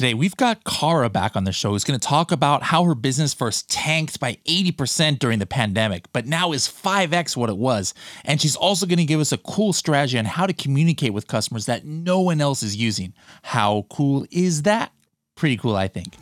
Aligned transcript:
Today, 0.00 0.14
we've 0.14 0.36
got 0.38 0.64
Cara 0.64 1.10
back 1.10 1.36
on 1.36 1.44
the 1.44 1.52
show 1.52 1.72
who's 1.72 1.84
going 1.84 2.00
to 2.00 2.08
talk 2.08 2.32
about 2.32 2.62
how 2.62 2.84
her 2.84 2.94
business 2.94 3.34
first 3.34 3.68
tanked 3.68 4.18
by 4.18 4.38
80% 4.48 5.18
during 5.18 5.40
the 5.40 5.44
pandemic, 5.44 6.10
but 6.14 6.24
now 6.24 6.52
is 6.52 6.66
5x 6.68 7.36
what 7.36 7.50
it 7.50 7.58
was. 7.58 7.92
And 8.24 8.40
she's 8.40 8.56
also 8.56 8.86
going 8.86 8.96
to 8.96 9.04
give 9.04 9.20
us 9.20 9.30
a 9.30 9.36
cool 9.36 9.74
strategy 9.74 10.18
on 10.18 10.24
how 10.24 10.46
to 10.46 10.54
communicate 10.54 11.12
with 11.12 11.26
customers 11.26 11.66
that 11.66 11.84
no 11.84 12.20
one 12.20 12.40
else 12.40 12.62
is 12.62 12.76
using. 12.76 13.12
How 13.42 13.84
cool 13.90 14.24
is 14.30 14.62
that? 14.62 14.90
Pretty 15.36 15.58
cool, 15.58 15.76
I 15.76 15.88
think. 15.88 16.16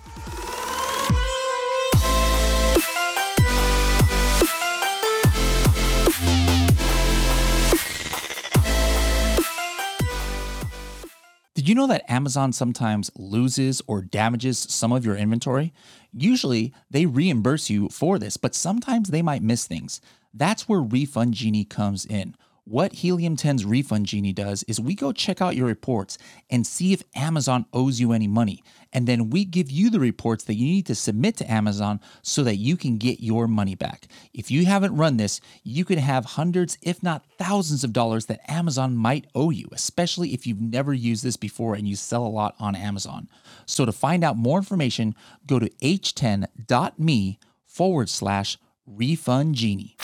Did 11.69 11.73
you 11.73 11.83
know 11.83 11.87
that 11.89 12.11
Amazon 12.11 12.55
sometimes 12.55 13.11
loses 13.15 13.83
or 13.87 14.01
damages 14.01 14.59
some 14.59 14.91
of 14.91 15.05
your 15.05 15.17
inventory? 15.17 15.75
Usually, 16.15 16.73
they 16.91 17.05
reimburse 17.05 17.69
you 17.69 17.91
for 17.91 18.19
this, 18.19 18.39
but 18.39 18.55
sometimes 18.55 19.11
they 19.11 19.21
might 19.21 19.43
miss 19.43 19.67
things. 19.67 20.01
That's 20.33 20.67
where 20.67 20.81
Refund 20.81 21.35
Genie 21.35 21.67
comes 21.67 22.07
in. 22.07 22.35
What 22.65 22.95
Helium 22.95 23.37
10's 23.37 23.67
Refund 23.67 24.07
Genie 24.07 24.33
does 24.33 24.63
is 24.63 24.81
we 24.81 24.95
go 24.95 25.13
check 25.13 25.43
out 25.43 25.57
your 25.57 25.67
reports 25.67 26.17
and 26.49 26.67
see 26.67 26.95
if 26.95 27.05
Amazon 27.15 27.67
owes 27.75 28.01
you 28.01 28.13
any 28.13 28.29
money. 28.29 28.63
And 28.93 29.07
then 29.07 29.31
we 29.31 29.45
give 29.45 29.71
you 29.71 29.91
the 29.91 30.01
reports 30.01 30.45
that 30.45 30.55
you 30.55 30.67
need 30.67 30.87
to 30.87 30.95
submit 30.95 31.37
to 31.39 31.51
Amazon 31.51 32.01
so 32.23 32.43
that 32.45 32.57
you 32.57 32.77
can 32.77 32.97
get 32.97 33.21
your 33.21 33.47
money 33.47 33.75
back. 33.75 34.09
If 34.33 34.51
you 34.51 34.67
haven't 34.67 34.97
run 34.97 35.17
this, 35.17 35.41
you 35.63 35.85
could 35.85 35.99
have 35.99 36.25
hundreds, 36.25 36.79
if 36.83 37.03
not 37.03 37.27
thousands 37.39 37.85
of 37.85 37.93
dollars 37.93 38.27
that 38.27 38.51
Amazon 38.51 38.97
might 38.97 39.27
owe 39.35 39.51
you, 39.51 39.69
especially 39.73 40.33
if 40.33 40.47
you've 40.47 40.61
never 40.61 40.95
used 40.95 41.25
this 41.25 41.37
before 41.37 41.75
and 41.75 41.87
you 41.87 41.97
sell 41.97 42.25
a 42.25 42.29
lot 42.29 42.55
on 42.59 42.75
Amazon. 42.75 43.29
So 43.67 43.85
to 43.85 43.93
find 43.93 44.25
out 44.25 44.37
more 44.37 44.59
information, 44.59 45.15
go 45.47 45.59
to 45.59 45.69
h10.me 45.83 47.39
forward 47.67 48.09
slash 48.09 48.59
refund 48.97 49.55
genie. 49.55 49.97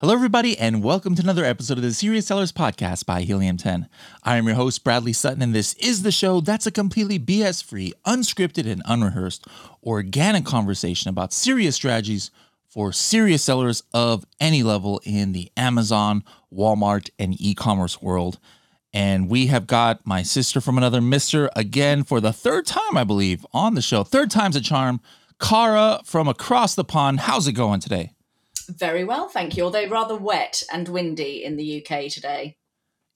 Hello, 0.00 0.14
everybody, 0.14 0.58
and 0.58 0.82
welcome 0.82 1.14
to 1.14 1.22
another 1.22 1.44
episode 1.44 1.78
of 1.78 1.82
the 1.82 1.92
Serious 1.92 2.26
Sellers 2.26 2.52
Podcast 2.52 3.04
by 3.04 3.22
Helium 3.22 3.56
10. 3.56 3.88
I 4.22 4.36
am 4.36 4.46
your 4.46 4.54
host, 4.54 4.84
Bradley 4.84 5.12
Sutton, 5.12 5.42
and 5.42 5.54
this 5.54 5.74
is 5.74 6.02
the 6.02 6.12
show 6.12 6.40
that's 6.40 6.66
a 6.66 6.70
completely 6.70 7.18
BS 7.18 7.62
free, 7.62 7.92
unscripted, 8.06 8.70
and 8.70 8.82
unrehearsed, 8.84 9.46
organic 9.82 10.44
conversation 10.44 11.08
about 11.08 11.32
serious 11.32 11.74
strategies 11.74 12.30
for 12.68 12.92
serious 12.92 13.42
sellers 13.42 13.82
of 13.92 14.24
any 14.40 14.62
level 14.62 15.00
in 15.04 15.32
the 15.32 15.50
Amazon, 15.56 16.24
Walmart, 16.52 17.10
and 17.18 17.38
e 17.40 17.54
commerce 17.54 18.00
world. 18.00 18.38
And 18.94 19.28
we 19.28 19.46
have 19.46 19.66
got 19.66 20.06
my 20.06 20.22
sister 20.22 20.60
from 20.60 20.78
another 20.78 21.00
mister 21.00 21.50
again 21.56 22.04
for 22.04 22.20
the 22.20 22.32
third 22.32 22.66
time, 22.66 22.96
I 22.96 23.04
believe, 23.04 23.46
on 23.52 23.74
the 23.74 23.82
show. 23.82 24.04
Third 24.04 24.30
time's 24.30 24.56
a 24.56 24.60
charm. 24.60 25.00
Cara 25.42 26.00
from 26.04 26.28
across 26.28 26.74
the 26.74 26.84
pond. 26.84 27.20
How's 27.20 27.46
it 27.46 27.52
going 27.52 27.80
today? 27.80 28.12
Very 28.68 29.04
well, 29.04 29.28
thank 29.28 29.56
you. 29.56 29.64
Although 29.64 29.88
rather 29.88 30.16
wet 30.16 30.62
and 30.72 30.88
windy 30.88 31.44
in 31.44 31.56
the 31.56 31.84
UK 31.84 32.08
today. 32.08 32.56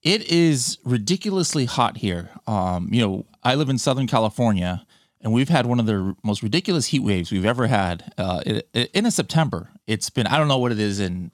It 0.02 0.30
is 0.30 0.78
ridiculously 0.84 1.64
hot 1.64 1.98
here. 1.98 2.30
Um, 2.47 2.91
you 2.92 3.00
know, 3.00 3.27
I 3.42 3.54
live 3.54 3.69
in 3.69 3.78
Southern 3.78 4.06
California, 4.06 4.84
and 5.20 5.32
we've 5.32 5.48
had 5.48 5.66
one 5.66 5.80
of 5.80 5.86
the 5.86 6.14
most 6.22 6.42
ridiculous 6.42 6.86
heat 6.86 7.00
waves 7.00 7.32
we've 7.32 7.47
ever 7.47 7.69
had. 7.69 8.12
Uh, 8.19 8.42
in 8.74 9.06
a 9.06 9.10
September, 9.10 9.70
it's 9.86 10.10
been 10.10 10.27
I 10.27 10.36
don't 10.36 10.48
know 10.48 10.58
what 10.58 10.72
it 10.72 10.80
is 10.80 11.00
in 11.00 11.30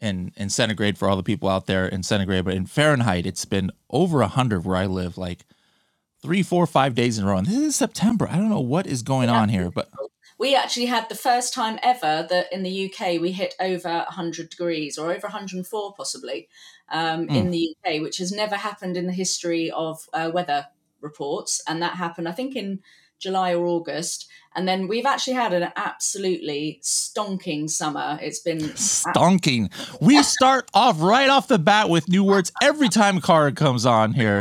in 0.00 0.32
in 0.36 0.48
centigrade 0.48 0.96
for 0.96 1.08
all 1.08 1.16
the 1.16 1.22
people 1.22 1.48
out 1.48 1.66
there 1.66 1.86
in 1.86 2.02
centigrade, 2.02 2.44
but 2.44 2.54
in 2.54 2.66
Fahrenheit, 2.66 3.26
it's 3.26 3.44
been 3.44 3.70
over 3.90 4.22
a 4.22 4.28
hundred 4.28 4.64
where 4.64 4.76
I 4.76 4.86
live, 4.86 5.18
like 5.18 5.44
three, 6.22 6.42
four, 6.42 6.66
five 6.66 6.94
days 6.94 7.18
in 7.18 7.24
a 7.24 7.28
row. 7.28 7.38
And 7.38 7.46
this 7.46 7.56
is 7.56 7.76
September. 7.76 8.28
I 8.30 8.36
don't 8.36 8.50
know 8.50 8.60
what 8.60 8.86
is 8.86 9.02
going 9.02 9.28
on 9.28 9.48
here, 9.48 9.70
but 9.70 9.88
we 10.40 10.54
actually 10.54 10.86
had 10.86 11.06
the 11.10 11.14
first 11.14 11.52
time 11.52 11.78
ever 11.82 12.26
that 12.30 12.50
in 12.50 12.62
the 12.62 12.90
UK 12.90 13.20
we 13.20 13.30
hit 13.30 13.54
over 13.60 13.90
100 13.90 14.48
degrees 14.48 14.96
or 14.96 15.12
over 15.12 15.26
104 15.26 15.94
possibly 15.94 16.48
um, 16.90 17.28
mm. 17.28 17.36
in 17.36 17.50
the 17.50 17.76
UK, 17.84 18.00
which 18.00 18.16
has 18.16 18.32
never 18.32 18.56
happened 18.56 18.96
in 18.96 19.06
the 19.06 19.12
history 19.12 19.70
of 19.70 20.08
uh, 20.14 20.30
weather 20.32 20.68
reports. 21.02 21.62
And 21.68 21.82
that 21.82 21.96
happened, 21.96 22.26
I 22.26 22.32
think, 22.32 22.56
in 22.56 22.80
July 23.18 23.54
or 23.54 23.66
August. 23.66 24.30
And 24.56 24.66
then 24.66 24.88
we've 24.88 25.04
actually 25.04 25.34
had 25.34 25.52
an 25.52 25.70
absolutely 25.76 26.80
stonking 26.82 27.68
summer. 27.68 28.18
It's 28.22 28.40
been 28.40 28.58
stonking. 28.58 29.70
We 30.00 30.22
start 30.22 30.70
off 30.72 31.02
right 31.02 31.28
off 31.28 31.48
the 31.48 31.58
bat 31.58 31.90
with 31.90 32.08
new 32.08 32.24
words 32.24 32.50
every 32.62 32.88
time 32.88 33.20
Cara 33.20 33.52
comes 33.52 33.84
on 33.84 34.14
here. 34.14 34.40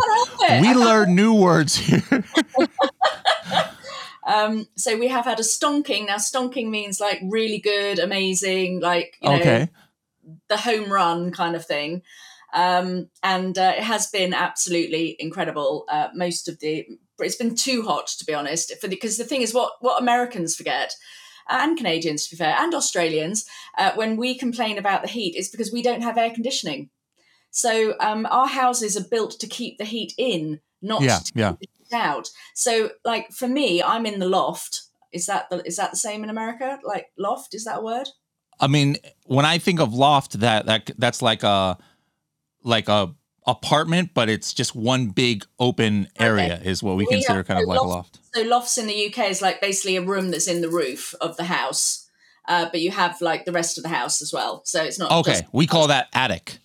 We 0.49 0.73
learn 0.73 1.13
new 1.13 1.35
words 1.35 1.75
here. 1.75 2.01
Um, 4.29 4.67
so 4.75 4.95
we 4.95 5.07
have 5.07 5.25
had 5.25 5.40
a 5.40 5.44
stonking. 5.44 6.06
Now, 6.06 6.17
stonking 6.17 6.69
means 6.69 7.00
like 7.00 7.19
really 7.23 7.57
good, 7.57 7.97
amazing, 7.97 8.79
like, 8.79 9.17
you 9.22 9.29
know, 9.29 9.35
okay. 9.40 9.69
the 10.50 10.57
home 10.57 10.91
run 10.91 11.31
kind 11.31 11.56
of 11.56 11.66
thing. 11.66 12.03
Um, 12.53 13.09
and 13.23 13.57
uh, 13.57 13.73
it 13.75 13.84
has 13.84 14.07
been 14.07 14.35
absolutely 14.35 15.16
incredible. 15.18 15.85
Uh, 15.89 16.09
most 16.13 16.47
of 16.47 16.59
the, 16.59 16.85
it's 17.18 17.35
been 17.35 17.56
too 17.56 17.81
hot 17.81 18.07
to 18.19 18.25
be 18.25 18.35
honest, 18.35 18.72
for 18.79 18.88
because 18.88 19.18
the 19.18 19.23
thing 19.23 19.41
is, 19.41 19.53
what 19.53 19.73
what 19.81 20.01
Americans 20.01 20.56
forget, 20.56 20.94
and 21.50 21.78
Canadians 21.78 22.25
to 22.25 22.35
be 22.35 22.38
fair, 22.38 22.56
and 22.57 22.73
Australians, 22.73 23.45
uh, 23.78 23.91
when 23.95 24.16
we 24.16 24.38
complain 24.38 24.78
about 24.78 25.01
the 25.01 25.09
heat, 25.09 25.35
is 25.35 25.50
because 25.50 25.72
we 25.72 25.81
don't 25.81 26.03
have 26.03 26.18
air 26.18 26.31
conditioning. 26.31 26.89
So 27.51 27.95
um, 28.00 28.25
our 28.29 28.47
houses 28.47 28.95
are 28.95 29.07
built 29.09 29.39
to 29.39 29.47
keep 29.47 29.78
the 29.78 29.85
heat 29.85 30.13
in, 30.18 30.62
not 30.81 31.01
yeah, 31.01 31.19
yeah 31.35 31.53
out. 31.94 32.29
So, 32.55 32.91
like 33.05 33.31
for 33.31 33.47
me, 33.47 33.81
I'm 33.81 34.05
in 34.05 34.19
the 34.19 34.29
loft. 34.29 34.83
Is 35.11 35.25
that 35.25 35.50
the 35.50 35.66
is 35.66 35.77
that 35.77 35.91
the 35.91 35.97
same 35.97 36.23
in 36.23 36.29
America? 36.29 36.79
Like 36.83 37.07
loft 37.17 37.53
is 37.53 37.66
that 37.66 37.79
a 37.79 37.83
word? 37.83 38.07
I 38.59 38.67
mean, 38.67 38.97
when 39.25 39.45
I 39.45 39.57
think 39.57 39.79
of 39.79 39.94
loft, 39.94 40.39
that 40.39 40.66
that 40.66 40.91
that's 40.97 41.22
like 41.22 41.44
a 41.44 41.77
like 42.63 42.89
a 42.89 43.13
apartment, 43.47 44.11
but 44.13 44.29
it's 44.29 44.53
just 44.53 44.75
one 44.75 45.07
big 45.07 45.45
open 45.59 46.07
area 46.19 46.55
okay. 46.55 46.69
is 46.69 46.83
what 46.83 46.95
we, 46.97 47.05
we 47.05 47.07
consider 47.07 47.44
kind 47.44 47.61
of 47.61 47.67
like 47.67 47.79
loft, 47.79 47.85
a 47.85 47.89
loft. 47.89 48.19
So 48.33 48.41
lofts 48.44 48.77
in 48.77 48.88
the 48.88 49.07
UK 49.07 49.29
is 49.29 49.41
like 49.41 49.61
basically 49.61 49.95
a 49.95 50.01
room 50.01 50.31
that's 50.31 50.47
in 50.47 50.61
the 50.61 50.69
roof 50.69 51.16
of 51.21 51.38
the 51.38 51.45
house. 51.45 52.07
Uh, 52.47 52.67
but 52.71 52.81
you 52.81 52.91
have 52.91 53.21
like 53.21 53.45
the 53.45 53.51
rest 53.51 53.77
of 53.77 53.83
the 53.83 53.89
house 53.89 54.21
as 54.21 54.33
well. 54.33 54.61
So 54.66 54.83
it's 54.83 54.97
not 54.97 55.11
okay. 55.11 55.41
we 55.51 55.67
call 55.67 55.88
that 55.88 56.07
attic. 56.13 56.57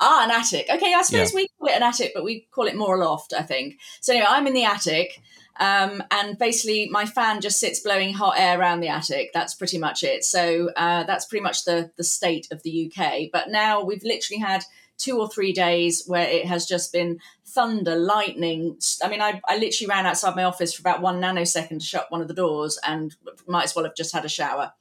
Ah, 0.00 0.24
an 0.24 0.30
attic. 0.30 0.66
Okay, 0.72 0.94
I 0.94 1.02
suppose 1.02 1.32
yeah. 1.32 1.36
we 1.36 1.48
call 1.58 1.68
it 1.68 1.76
an 1.76 1.82
attic, 1.82 2.12
but 2.14 2.24
we 2.24 2.46
call 2.50 2.66
it 2.66 2.76
more 2.76 2.96
a 2.96 3.04
loft, 3.04 3.32
I 3.32 3.42
think. 3.42 3.78
So 4.00 4.12
anyway, 4.12 4.26
I'm 4.28 4.46
in 4.46 4.54
the 4.54 4.64
attic. 4.64 5.20
Um, 5.60 6.02
and 6.10 6.38
basically, 6.38 6.88
my 6.88 7.04
fan 7.04 7.40
just 7.40 7.58
sits 7.58 7.80
blowing 7.80 8.14
hot 8.14 8.34
air 8.38 8.58
around 8.58 8.80
the 8.80 8.88
attic. 8.88 9.30
That's 9.34 9.54
pretty 9.54 9.78
much 9.78 10.04
it. 10.04 10.24
So 10.24 10.70
uh, 10.76 11.04
that's 11.04 11.26
pretty 11.26 11.42
much 11.42 11.64
the 11.64 11.90
the 11.96 12.04
state 12.04 12.46
of 12.52 12.62
the 12.62 12.92
UK. 12.92 13.30
But 13.32 13.50
now 13.50 13.82
we've 13.82 14.04
literally 14.04 14.40
had 14.40 14.62
two 14.98 15.18
or 15.18 15.28
three 15.28 15.52
days 15.52 16.04
where 16.06 16.28
it 16.28 16.44
has 16.46 16.66
just 16.66 16.92
been 16.92 17.18
thunder, 17.46 17.96
lightning. 17.96 18.76
I 19.02 19.08
mean, 19.08 19.20
I, 19.20 19.40
I 19.48 19.56
literally 19.56 19.88
ran 19.88 20.06
outside 20.06 20.36
my 20.36 20.44
office 20.44 20.74
for 20.74 20.80
about 20.80 21.00
one 21.00 21.20
nanosecond 21.20 21.80
to 21.80 21.84
shut 21.84 22.10
one 22.10 22.20
of 22.20 22.28
the 22.28 22.34
doors, 22.34 22.78
and 22.86 23.14
might 23.46 23.64
as 23.64 23.74
well 23.74 23.84
have 23.84 23.96
just 23.96 24.12
had 24.12 24.24
a 24.24 24.28
shower. 24.28 24.72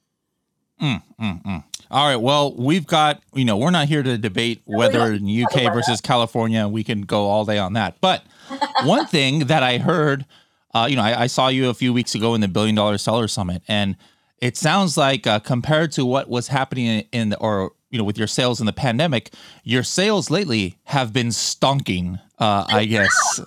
Mm, 0.81 1.01
mm, 1.19 1.43
mm. 1.43 1.63
All 1.89 2.07
right. 2.07 2.17
Well, 2.17 2.53
we've 2.53 2.85
got, 2.85 3.21
you 3.33 3.45
know, 3.45 3.57
we're 3.57 3.71
not 3.71 3.87
here 3.87 4.03
to 4.03 4.17
debate 4.17 4.61
whether 4.65 5.13
in 5.13 5.45
UK 5.45 5.73
versus 5.73 6.01
California. 6.01 6.67
We 6.67 6.83
can 6.83 7.01
go 7.01 7.25
all 7.25 7.45
day 7.45 7.57
on 7.57 7.73
that. 7.73 7.99
But 8.01 8.23
one 8.83 9.05
thing 9.07 9.47
that 9.47 9.63
I 9.63 9.77
heard, 9.77 10.25
uh, 10.73 10.87
you 10.89 10.97
know, 10.97 11.03
I, 11.03 11.23
I, 11.23 11.27
saw 11.27 11.47
you 11.47 11.69
a 11.69 11.73
few 11.73 11.93
weeks 11.93 12.13
ago 12.13 12.35
in 12.35 12.41
the 12.41 12.47
Billion 12.47 12.75
Dollar 12.75 12.97
Seller 12.97 13.27
Summit, 13.27 13.63
and 13.67 13.95
it 14.41 14.57
sounds 14.57 14.97
like 14.97 15.25
uh, 15.25 15.39
compared 15.39 15.91
to 15.93 16.05
what 16.05 16.29
was 16.29 16.49
happening 16.49 16.85
in, 16.85 17.05
in 17.11 17.29
the, 17.29 17.37
or, 17.39 17.71
you 17.89 17.97
know, 17.97 18.03
with 18.03 18.17
your 18.17 18.27
sales 18.27 18.59
in 18.59 18.65
the 18.65 18.73
pandemic, 18.73 19.33
your 19.63 19.81
sales 19.81 20.29
lately 20.29 20.77
have 20.83 21.13
been 21.13 21.29
stonking, 21.29 22.19
uh, 22.37 22.65
I 22.67 22.85
guess. 22.85 23.41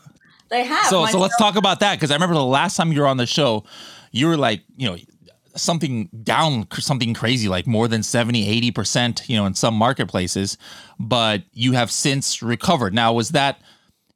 They 0.48 0.64
have. 0.64 0.86
So, 0.86 1.06
so 1.06 1.18
let's 1.18 1.36
talk 1.36 1.56
about 1.56 1.80
that 1.80 1.94
because 1.94 2.10
I 2.10 2.14
remember 2.14 2.34
the 2.34 2.44
last 2.44 2.76
time 2.76 2.90
you 2.90 3.02
were 3.02 3.06
on 3.06 3.18
the 3.18 3.26
show, 3.26 3.64
you 4.10 4.26
were 4.26 4.36
like, 4.36 4.62
you 4.76 4.88
know, 4.88 4.96
something 5.56 6.08
down 6.22 6.66
something 6.72 7.14
crazy 7.14 7.48
like 7.48 7.66
more 7.66 7.88
than 7.88 8.02
70 8.02 8.70
80% 8.72 9.28
you 9.28 9.36
know 9.36 9.46
in 9.46 9.54
some 9.54 9.74
marketplaces 9.74 10.56
but 10.98 11.42
you 11.52 11.72
have 11.72 11.90
since 11.90 12.42
recovered 12.42 12.94
now 12.94 13.12
was 13.12 13.30
that 13.30 13.60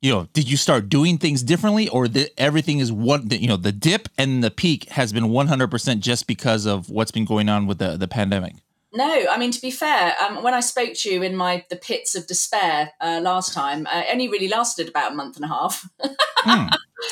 you 0.00 0.12
know 0.12 0.28
did 0.32 0.50
you 0.50 0.56
start 0.56 0.88
doing 0.88 1.18
things 1.18 1.42
differently 1.42 1.88
or 1.88 2.08
the, 2.08 2.30
everything 2.38 2.78
is 2.78 2.92
one 2.92 3.28
you 3.30 3.48
know 3.48 3.56
the 3.56 3.72
dip 3.72 4.08
and 4.18 4.44
the 4.44 4.50
peak 4.50 4.88
has 4.90 5.12
been 5.12 5.24
100% 5.24 6.00
just 6.00 6.26
because 6.26 6.66
of 6.66 6.90
what's 6.90 7.10
been 7.10 7.24
going 7.24 7.48
on 7.48 7.66
with 7.66 7.78
the 7.78 7.96
the 7.96 8.08
pandemic 8.08 8.54
no, 8.96 9.26
I 9.28 9.38
mean 9.38 9.50
to 9.50 9.60
be 9.60 9.72
fair, 9.72 10.14
um, 10.22 10.42
when 10.44 10.54
I 10.54 10.60
spoke 10.60 10.94
to 10.94 11.12
you 11.12 11.22
in 11.22 11.34
my 11.34 11.64
the 11.68 11.74
pits 11.76 12.14
of 12.14 12.28
despair 12.28 12.92
uh, 13.00 13.20
last 13.20 13.52
time, 13.52 13.88
uh, 13.90 14.04
only 14.10 14.28
really 14.28 14.46
lasted 14.46 14.88
about 14.88 15.12
a 15.12 15.14
month 15.16 15.34
and 15.34 15.44
a 15.44 15.48
half. 15.48 15.88
mm, 16.44 16.70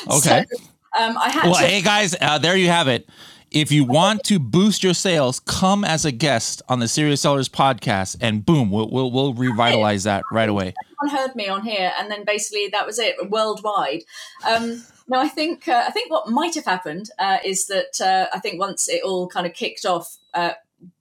okay. 0.09 0.45
So, 0.49 0.63
um, 0.97 1.17
I 1.17 1.29
had 1.29 1.43
well, 1.43 1.55
to- 1.55 1.67
hey 1.67 1.81
guys, 1.81 2.15
uh, 2.19 2.37
there 2.37 2.55
you 2.55 2.69
have 2.69 2.87
it. 2.87 3.09
If 3.53 3.71
you 3.71 3.85
want 3.85 4.23
to 4.23 4.39
boost 4.39 4.83
your 4.83 4.95
sales, 4.95 5.39
come 5.39 5.85
as 5.85 6.05
a 6.05 6.11
guest 6.11 6.63
on 6.67 6.79
the 6.79 6.87
Serious 6.87 7.21
Sellers 7.21 7.47
podcast, 7.47 8.17
and 8.19 8.43
boom, 8.43 8.71
we'll 8.71 8.89
we'll, 8.89 9.11
we'll 9.11 9.35
revitalize 9.35 10.05
that 10.05 10.23
right 10.31 10.49
away. 10.49 10.73
Everyone 11.03 11.21
heard 11.21 11.35
me 11.35 11.47
on 11.49 11.63
here, 11.63 11.91
and 11.99 12.09
then 12.09 12.25
basically 12.25 12.67
that 12.69 12.85
was 12.87 12.97
it 12.97 13.29
worldwide. 13.29 14.01
Um, 14.43 14.83
No, 15.07 15.19
I 15.19 15.27
think 15.27 15.67
uh, 15.67 15.83
I 15.87 15.91
think 15.91 16.09
what 16.09 16.29
might 16.29 16.55
have 16.55 16.65
happened 16.65 17.09
uh, 17.19 17.37
is 17.45 17.67
that 17.67 18.01
uh, 18.01 18.35
I 18.35 18.39
think 18.39 18.59
once 18.59 18.89
it 18.89 19.03
all 19.03 19.27
kind 19.27 19.45
of 19.45 19.53
kicked 19.53 19.85
off, 19.85 20.17
uh, 20.33 20.53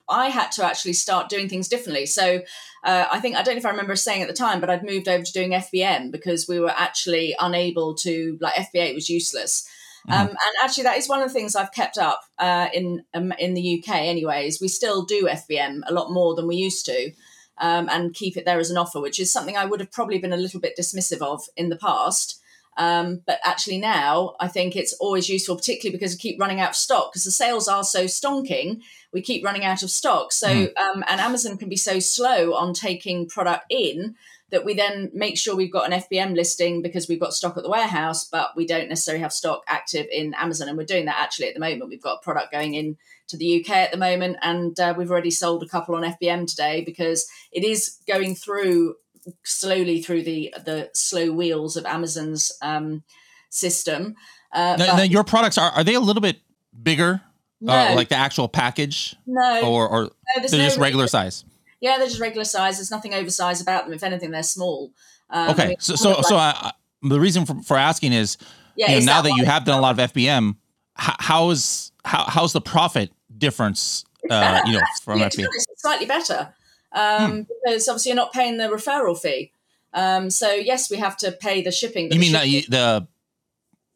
I 0.09 0.29
had 0.29 0.51
to 0.53 0.65
actually 0.65 0.93
start 0.93 1.29
doing 1.29 1.49
things 1.49 1.69
differently. 1.69 2.07
So 2.07 2.43
uh, 2.85 3.07
I 3.11 3.21
think 3.21 3.37
I 3.37 3.43
don't 3.43 3.55
know 3.55 3.61
if 3.61 3.67
I 3.67 3.71
remember 3.71 3.97
saying 3.97 4.21
at 4.21 4.29
the 4.29 4.35
time, 4.35 4.61
but 4.61 4.69
I'd 4.69 4.85
moved 4.85 5.09
over 5.09 5.25
to 5.25 5.33
doing 5.33 5.53
FBM 5.53 6.11
because 6.11 6.49
we 6.49 6.61
were 6.61 6.75
actually 6.77 7.35
unable 7.41 7.95
to 7.97 8.37
like 8.41 8.55
FBA 8.55 8.95
was 8.95 9.09
useless. 9.09 9.69
Mm-hmm. 10.09 10.21
Um, 10.21 10.29
and 10.29 10.55
actually, 10.63 10.85
that 10.85 10.99
is 10.99 11.09
one 11.09 11.23
of 11.23 11.29
the 11.29 11.35
things 11.35 11.55
I've 11.55 11.73
kept 11.73 11.97
up 11.97 12.23
uh, 12.39 12.69
in 12.75 13.05
um, 13.15 13.33
in 13.39 13.55
the 13.55 13.79
UK. 13.83 13.95
Anyways, 13.97 14.61
we 14.61 14.69
still 14.69 15.05
do 15.05 15.29
FBM 15.29 15.83
a 15.87 15.93
lot 15.93 16.11
more 16.11 16.35
than 16.35 16.47
we 16.47 16.57
used 16.57 16.85
to, 16.87 17.13
um, 17.59 17.89
and 17.89 18.15
keep 18.15 18.37
it 18.37 18.45
there 18.45 18.59
as 18.59 18.71
an 18.71 18.79
offer, 18.79 19.01
which 19.01 19.21
is 19.21 19.33
something 19.33 19.57
I 19.57 19.65
would 19.65 19.81
have 19.81 19.93
probably 19.93 20.19
been 20.19 20.33
a 20.33 20.37
little 20.37 20.61
bit 20.61 20.77
dismissive 20.79 21.23
of 21.23 21.45
in 21.57 21.69
the 21.69 21.77
past. 21.77 22.41
Um, 22.79 23.21
but 23.27 23.39
actually, 23.45 23.79
now 23.79 24.35
I 24.41 24.49
think 24.49 24.75
it's 24.75 24.95
always 24.95 25.29
useful, 25.29 25.57
particularly 25.57 25.97
because 25.97 26.15
we 26.15 26.19
keep 26.19 26.41
running 26.41 26.61
out 26.61 26.71
of 26.71 26.77
stock 26.77 27.13
because 27.13 27.25
the 27.25 27.31
sales 27.31 27.69
are 27.69 27.85
so 27.85 28.07
stonking. 28.07 28.81
We 29.13 29.21
keep 29.21 29.45
running 29.45 29.65
out 29.65 29.83
of 29.83 29.91
stock. 29.91 30.33
So, 30.33 30.49
mm. 30.49 30.77
um, 30.79 31.05
and 31.07 31.21
Amazon 31.21 31.59
can 31.59 31.69
be 31.69 31.77
so 31.77 32.01
slow 32.01 32.55
on 32.55 32.73
taking 32.73 33.29
product 33.29 33.67
in 33.69 34.15
that 34.53 34.67
we 34.67 34.75
then 34.75 35.11
make 35.15 35.39
sure 35.39 35.57
we've 35.57 35.73
got 35.73 35.91
an 35.91 35.99
FBM 35.99 36.37
listing 36.37 36.83
because 36.83 37.09
we've 37.09 37.19
got 37.19 37.33
stock 37.33 37.57
at 37.57 37.63
the 37.63 37.71
warehouse, 37.71 38.25
but 38.25 38.51
we 38.55 38.67
don't 38.67 38.89
necessarily 38.89 39.23
have 39.23 39.33
stock 39.33 39.65
active 39.67 40.07
in 40.13 40.35
Amazon. 40.35 40.69
And 40.69 40.77
we're 40.77 40.85
doing 40.85 41.07
that 41.07 41.19
actually 41.19 41.49
at 41.49 41.55
the 41.55 41.61
moment. 41.61 41.89
We've 41.89 42.03
got 42.03 42.19
a 42.21 42.23
product 42.23 42.53
going 42.53 42.75
in 42.75 42.99
to 43.29 43.39
the 43.39 43.61
UK 43.61 43.71
at 43.71 43.93
the 43.93 43.97
moment, 43.97 44.37
and 44.43 44.79
uh, 44.79 44.95
we've 44.97 45.11
already 45.11 45.31
sold 45.31 45.63
a 45.63 45.69
couple 45.69 45.97
on 45.97 46.03
FBM 46.03 46.47
today 46.47 46.83
because 46.85 47.27
it 47.51 47.65
is 47.65 47.97
going 48.07 48.35
through 48.35 48.97
slowly 49.43 50.03
through 50.03 50.23
the 50.23 50.55
the 50.65 50.91
slow 50.93 51.33
wheels 51.33 51.77
of 51.79 51.87
Amazon's 51.87 52.53
um, 52.61 53.03
system. 53.49 54.15
Uh, 54.53 54.77
now, 54.79 54.97
now 54.97 55.03
your 55.03 55.25
products 55.25 55.57
are 55.57 55.71
are 55.71 55.83
they 55.83 55.95
a 55.95 56.01
little 56.01 56.21
bit 56.21 56.41
bigger? 56.83 57.23
Uh, 57.63 57.67
no. 57.67 57.73
Uh, 57.73 57.95
like 57.95 58.09
the 58.09 58.17
actual 58.17 58.49
package? 58.49 59.17
No. 59.27 59.63
Or, 59.63 59.89
or 59.89 60.03
no, 60.03 60.11
they're 60.49 60.59
no 60.59 60.65
just 60.65 60.79
regular 60.79 61.07
size? 61.07 61.45
Yeah, 61.83 61.99
they're 61.99 62.07
just 62.07 62.21
regular 62.21 62.45
size. 62.45 62.79
There's 62.79 62.91
nothing 62.91 63.13
oversized 63.13 63.61
about 63.61 63.85
them. 63.85 63.93
If 63.93 64.03
anything, 64.03 64.31
they're 64.31 64.43
small. 64.43 64.93
Um, 65.29 65.51
okay, 65.51 65.65
I 65.65 65.69
mean, 65.69 65.77
so 65.79 65.95
so 65.97 66.11
like, 66.13 66.25
so 66.25 66.37
I, 66.37 66.73
the 67.03 67.21
reason 67.21 67.45
for, 67.45 67.61
for 67.63 67.77
asking 67.77 68.15
is, 68.15 68.39
yeah, 68.77 68.93
you 68.93 69.01
know, 69.01 69.05
now 69.07 69.23
that, 69.23 69.29
that 69.29 69.37
you 69.37 69.45
have 69.45 69.65
done 69.65 69.79
a 69.79 69.83
lot 69.83 69.99
of 69.99 70.13
FBM, 70.13 70.57
how, 70.95 71.17
how 71.19 71.51
is 71.51 71.93
how 72.05 72.25
how's 72.25 72.55
the 72.55 72.61
profit 72.63 73.11
difference? 73.37 74.05
Uh, 74.31 74.63
you 74.65 74.73
know, 74.73 74.81
from 75.03 75.19
yeah, 75.19 75.29
FBM, 75.29 75.49
slightly 75.77 76.07
better 76.07 76.55
um, 76.95 77.31
hmm. 77.31 77.41
because 77.65 77.89
obviously 77.89 78.11
you're 78.11 78.17
not 78.17 78.33
paying 78.33 78.59
the 78.59 78.65
referral 78.65 79.19
fee. 79.19 79.53
Um, 79.95 80.31
so 80.31 80.53
yes, 80.53 80.91
we 80.91 80.99
have 80.99 81.17
to 81.19 81.33
pay 81.33 81.63
the 81.63 81.71
shipping. 81.71 82.11
You 82.13 82.19
mean 82.19 82.33
shipping, 82.33 82.51
the, 82.51 82.67
the 82.71 83.09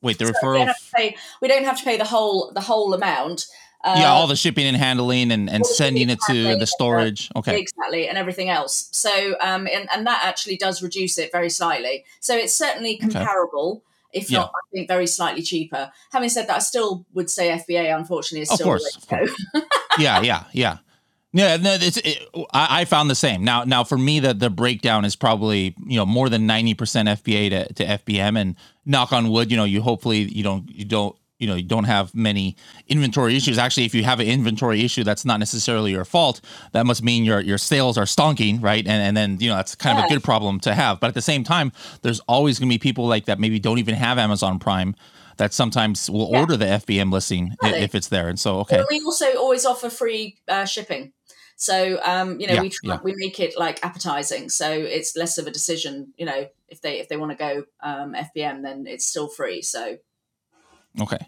wait 0.03 0.19
the 0.19 0.27
so 0.27 0.33
referral? 0.33 0.61
We 0.61 0.65
don't, 0.65 0.77
pay, 0.95 1.17
we 1.41 1.49
don't 1.49 1.65
have 1.65 1.79
to 1.79 1.85
pay 1.85 1.97
the 1.97 2.05
whole 2.05 2.53
the 2.53 2.61
whole 2.61 2.93
amount. 2.95 3.47
Uh, 3.87 3.95
yeah, 4.01 4.11
all 4.11 4.27
the 4.27 4.35
shipping 4.35 4.67
and 4.67 4.77
handling 4.77 5.31
and, 5.31 5.49
and 5.49 5.65
sending 5.65 6.11
it 6.11 6.19
to 6.29 6.57
the 6.57 6.67
storage. 6.67 7.31
Okay. 7.37 7.61
Exactly, 7.61 8.09
and 8.09 8.19
everything 8.19 8.51
else. 8.51 8.89
So, 8.91 9.37
um, 9.41 9.69
and, 9.73 9.89
and 9.95 10.05
that 10.09 10.23
actually 10.25 10.57
does 10.57 10.83
reduce 10.83 11.19
it 11.19 11.31
very 11.31 11.49
slightly. 11.51 12.05
So 12.19 12.35
it's 12.35 12.53
certainly 12.53 12.97
comparable, 12.97 13.85
okay. 14.13 14.25
if 14.25 14.33
not, 14.33 14.51
I 14.51 14.63
think, 14.73 14.89
very 14.89 15.07
slightly 15.07 15.41
cheaper. 15.41 15.93
Having 16.11 16.31
said 16.31 16.49
that, 16.49 16.57
I 16.57 16.59
still 16.59 17.07
would 17.15 17.31
say 17.31 17.51
FBA, 17.51 17.97
unfortunately, 17.97 18.43
is 18.43 18.51
still 18.51 18.67
of 18.67 18.81
course, 18.81 18.97
of 18.97 19.07
course. 19.07 19.43
yeah, 19.99 20.21
yeah, 20.21 20.45
yeah. 20.53 20.79
Yeah, 21.33 21.57
no, 21.59 21.77
it's, 21.79 21.99
it, 21.99 22.27
I, 22.53 22.81
I, 22.81 22.85
found 22.87 23.11
the 23.11 23.15
same. 23.15 23.45
Now, 23.45 23.65
now 23.65 23.85
for 23.85 23.99
me, 23.99 24.21
the 24.21 24.33
the 24.33 24.49
breakdown 24.49 25.05
is 25.05 25.17
probably 25.17 25.75
you 25.87 25.97
know 25.97 26.07
more 26.07 26.31
than 26.31 26.47
ninety 26.47 26.73
percent 26.73 27.11
FBA 27.11 27.51
to, 27.51 27.75
to 27.75 27.85
FBM, 27.85 28.39
and 28.41 28.57
knock 28.87 29.13
on 29.13 29.29
wood, 29.29 29.51
you 29.51 29.57
know, 29.57 29.65
you 29.65 29.83
hopefully 29.83 30.23
you 30.23 30.43
don't 30.43 30.71
you 30.71 30.87
don't 30.87 31.15
you 31.39 31.47
know 31.47 31.55
you 31.55 31.63
don't 31.63 31.85
have 31.85 32.15
many 32.15 32.57
inventory 32.89 33.37
issues 33.37 33.59
actually 33.59 33.85
if 33.85 33.95
you 33.95 34.05
have 34.05 34.21
an 34.21 34.27
inventory 34.27 34.85
issue 34.85 35.05
that's 35.05 35.25
not 35.25 35.39
necessarily 35.39 35.93
your 35.93 36.05
fault 36.05 36.41
that 36.73 36.87
must 36.87 37.03
mean 37.03 37.25
your 37.25 37.41
your 37.41 37.59
sales 37.59 37.99
are 37.99 38.05
stonking 38.05 38.63
right 38.63 38.87
and 38.87 39.03
and 39.03 39.17
then 39.17 39.39
you 39.41 39.49
know 39.49 39.57
that's 39.57 39.75
kind 39.75 39.99
of 39.99 40.05
a 40.05 40.09
good 40.09 40.23
problem 40.23 40.59
to 40.61 40.75
have 40.75 41.01
but 41.01 41.09
at 41.09 41.15
the 41.15 41.23
same 41.23 41.45
time 41.45 41.73
there's 42.03 42.21
always 42.21 42.59
going 42.59 42.69
to 42.69 42.75
be 42.75 42.79
people 42.79 43.07
like 43.07 43.27
that 43.27 43.39
maybe 43.39 43.59
don't 43.59 43.79
even 43.79 43.95
have 43.95 44.19
amazon 44.19 44.59
prime 44.59 44.95
that 45.37 45.53
sometimes 45.53 46.09
will 46.09 46.31
yeah. 46.31 46.41
order 46.41 46.57
the 46.57 46.65
fbm 46.65 47.13
listing 47.13 47.55
really? 47.63 47.81
if 47.81 47.95
it's 47.95 48.09
there 48.09 48.29
and 48.29 48.41
so 48.41 48.61
okay 48.61 48.79
well, 48.79 48.87
we 48.91 49.01
also 49.01 49.37
always 49.37 49.67
offer 49.67 49.91
free 49.91 50.37
uh, 50.49 50.65
shipping 50.65 51.13
so 51.59 51.99
um, 52.05 52.39
you 52.39 52.47
know, 52.47 52.55
yeah, 52.55 52.61
we 52.61 52.69
try, 52.69 52.95
yeah. 52.95 53.01
we 53.03 53.15
make 53.17 53.41
it 53.41 53.59
like 53.59 53.83
appetizing, 53.83 54.51
so 54.51 54.71
it's 54.71 55.17
less 55.17 55.39
of 55.39 55.47
a 55.47 55.51
decision. 55.51 56.13
You 56.19 56.27
know, 56.27 56.49
if 56.69 56.83
they 56.83 57.01
if 57.01 57.09
they 57.09 57.17
want 57.17 57.33
to 57.33 57.37
go 57.39 57.65
um, 57.83 58.15
FBM, 58.15 58.63
then 58.63 58.85
it's 58.87 59.07
still 59.07 59.27
free. 59.27 59.63
So 59.63 59.97
Okay. 61.01 61.19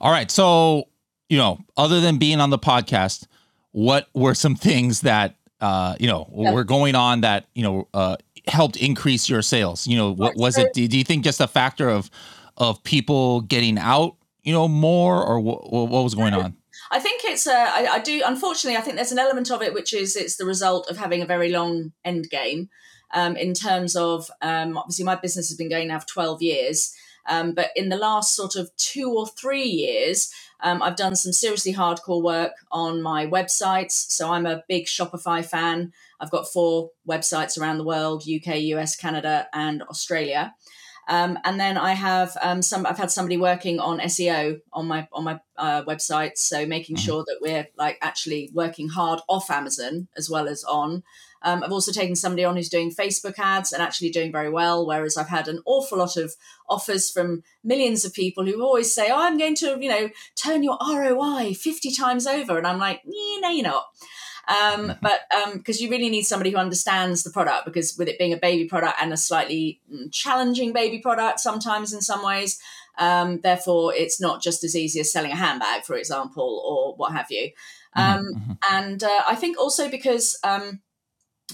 All 0.00 0.10
right. 0.10 0.30
So, 0.30 0.88
you 1.28 1.38
know, 1.38 1.58
other 1.76 2.00
than 2.00 2.18
being 2.18 2.40
on 2.40 2.50
the 2.50 2.58
podcast, 2.58 3.26
what 3.72 4.08
were 4.14 4.34
some 4.34 4.54
things 4.54 5.02
that 5.02 5.36
uh, 5.60 5.94
you 6.00 6.06
know, 6.06 6.26
yeah. 6.34 6.52
were 6.52 6.64
going 6.64 6.94
on 6.94 7.20
that, 7.20 7.46
you 7.54 7.62
know, 7.62 7.88
uh 7.92 8.16
helped 8.46 8.76
increase 8.76 9.28
your 9.28 9.42
sales? 9.42 9.86
You 9.86 9.96
know, 9.96 10.14
what 10.14 10.36
was 10.36 10.56
it 10.56 10.72
do, 10.72 10.82
you 10.82 11.04
think 11.04 11.24
just 11.24 11.40
a 11.40 11.46
factor 11.46 11.88
of 11.88 12.10
of 12.56 12.82
people 12.82 13.42
getting 13.42 13.78
out, 13.78 14.16
you 14.42 14.52
know, 14.52 14.68
more 14.68 15.22
or 15.22 15.38
what, 15.40 15.70
what 15.70 16.02
was 16.02 16.14
going 16.14 16.34
on? 16.34 16.56
I 16.90 16.98
think 16.98 17.22
it's 17.24 17.46
uh, 17.46 17.52
I, 17.52 17.86
I 17.86 17.98
do 18.00 18.22
unfortunately 18.24 18.76
I 18.76 18.80
think 18.80 18.96
there's 18.96 19.12
an 19.12 19.18
element 19.18 19.50
of 19.50 19.62
it 19.62 19.72
which 19.74 19.92
is 19.92 20.16
it's 20.16 20.36
the 20.36 20.44
result 20.44 20.90
of 20.90 20.96
having 20.96 21.22
a 21.22 21.26
very 21.26 21.50
long 21.50 21.92
end 22.04 22.28
game 22.30 22.68
um, 23.14 23.36
in 23.36 23.54
terms 23.54 23.94
of 23.94 24.30
um, 24.42 24.76
obviously 24.76 25.04
my 25.04 25.14
business 25.14 25.48
has 25.48 25.56
been 25.56 25.68
going 25.68 25.88
now 25.88 26.00
for 26.00 26.08
12 26.08 26.42
years 26.42 26.94
um, 27.28 27.52
but 27.52 27.70
in 27.76 27.88
the 27.88 27.96
last 27.96 28.34
sort 28.34 28.56
of 28.56 28.74
two 28.76 29.12
or 29.12 29.26
three 29.26 29.64
years, 29.64 30.32
um, 30.62 30.82
I've 30.82 30.96
done 30.96 31.16
some 31.16 31.32
seriously 31.32 31.72
hardcore 31.72 32.22
work 32.22 32.52
on 32.70 33.02
my 33.02 33.26
websites. 33.26 33.92
So 33.92 34.30
I'm 34.30 34.46
a 34.46 34.62
big 34.68 34.86
Shopify 34.86 35.44
fan. 35.44 35.92
I've 36.20 36.30
got 36.30 36.48
four 36.48 36.90
websites 37.08 37.58
around 37.58 37.78
the 37.78 37.84
world 37.84 38.22
UK, 38.22 38.56
US, 38.74 38.96
Canada, 38.96 39.48
and 39.52 39.82
Australia. 39.84 40.54
Um, 41.10 41.40
and 41.42 41.58
then 41.58 41.76
I 41.76 41.94
have 41.94 42.36
um, 42.40 42.62
some. 42.62 42.86
I've 42.86 42.96
had 42.96 43.10
somebody 43.10 43.36
working 43.36 43.80
on 43.80 43.98
SEO 43.98 44.60
on 44.72 44.86
my 44.86 45.08
on 45.12 45.24
my 45.24 45.40
uh, 45.56 45.82
website, 45.82 46.38
so 46.38 46.64
making 46.64 46.94
mm-hmm. 46.96 47.04
sure 47.04 47.24
that 47.24 47.38
we're 47.42 47.66
like 47.76 47.98
actually 48.00 48.48
working 48.54 48.88
hard 48.88 49.20
off 49.28 49.50
Amazon 49.50 50.06
as 50.16 50.30
well 50.30 50.46
as 50.48 50.62
on. 50.62 51.02
Um, 51.42 51.64
I've 51.64 51.72
also 51.72 51.90
taken 51.90 52.14
somebody 52.14 52.44
on 52.44 52.54
who's 52.54 52.68
doing 52.68 52.92
Facebook 52.92 53.40
ads 53.40 53.72
and 53.72 53.82
actually 53.82 54.10
doing 54.10 54.30
very 54.30 54.50
well. 54.50 54.86
Whereas 54.86 55.16
I've 55.16 55.28
had 55.28 55.48
an 55.48 55.60
awful 55.66 55.98
lot 55.98 56.16
of 56.16 56.32
offers 56.68 57.10
from 57.10 57.42
millions 57.64 58.04
of 58.04 58.14
people 58.14 58.44
who 58.46 58.62
always 58.62 58.94
say, 58.94 59.10
"Oh, 59.10 59.20
I'm 59.20 59.36
going 59.36 59.56
to, 59.56 59.78
you 59.80 59.88
know, 59.88 60.10
turn 60.36 60.62
your 60.62 60.78
ROI 60.80 61.54
50 61.54 61.90
times 61.90 62.24
over," 62.24 62.56
and 62.56 62.68
I'm 62.68 62.78
like, 62.78 63.02
"No, 63.04 63.50
you're 63.50 63.64
not." 63.64 63.86
Um, 64.50 64.94
but 65.00 65.20
because 65.54 65.80
um, 65.80 65.84
you 65.84 65.90
really 65.90 66.10
need 66.10 66.24
somebody 66.24 66.50
who 66.50 66.56
understands 66.56 67.22
the 67.22 67.30
product, 67.30 67.64
because 67.64 67.96
with 67.96 68.08
it 68.08 68.18
being 68.18 68.32
a 68.32 68.36
baby 68.36 68.64
product 68.64 68.96
and 69.00 69.12
a 69.12 69.16
slightly 69.16 69.80
mm, 69.92 70.12
challenging 70.12 70.72
baby 70.72 70.98
product, 70.98 71.38
sometimes 71.38 71.92
in 71.92 72.00
some 72.00 72.24
ways, 72.24 72.58
um, 72.98 73.40
therefore 73.42 73.94
it's 73.94 74.20
not 74.20 74.42
just 74.42 74.64
as 74.64 74.74
easy 74.74 74.98
as 75.00 75.12
selling 75.12 75.30
a 75.30 75.36
handbag, 75.36 75.84
for 75.84 75.96
example, 75.96 76.62
or 76.66 76.96
what 76.96 77.12
have 77.12 77.26
you. 77.30 77.50
Mm-hmm, 77.96 78.18
um, 78.18 78.26
mm-hmm. 78.26 78.52
And 78.72 79.04
uh, 79.04 79.22
I 79.28 79.36
think 79.36 79.56
also 79.58 79.88
because 79.88 80.36
um, 80.42 80.80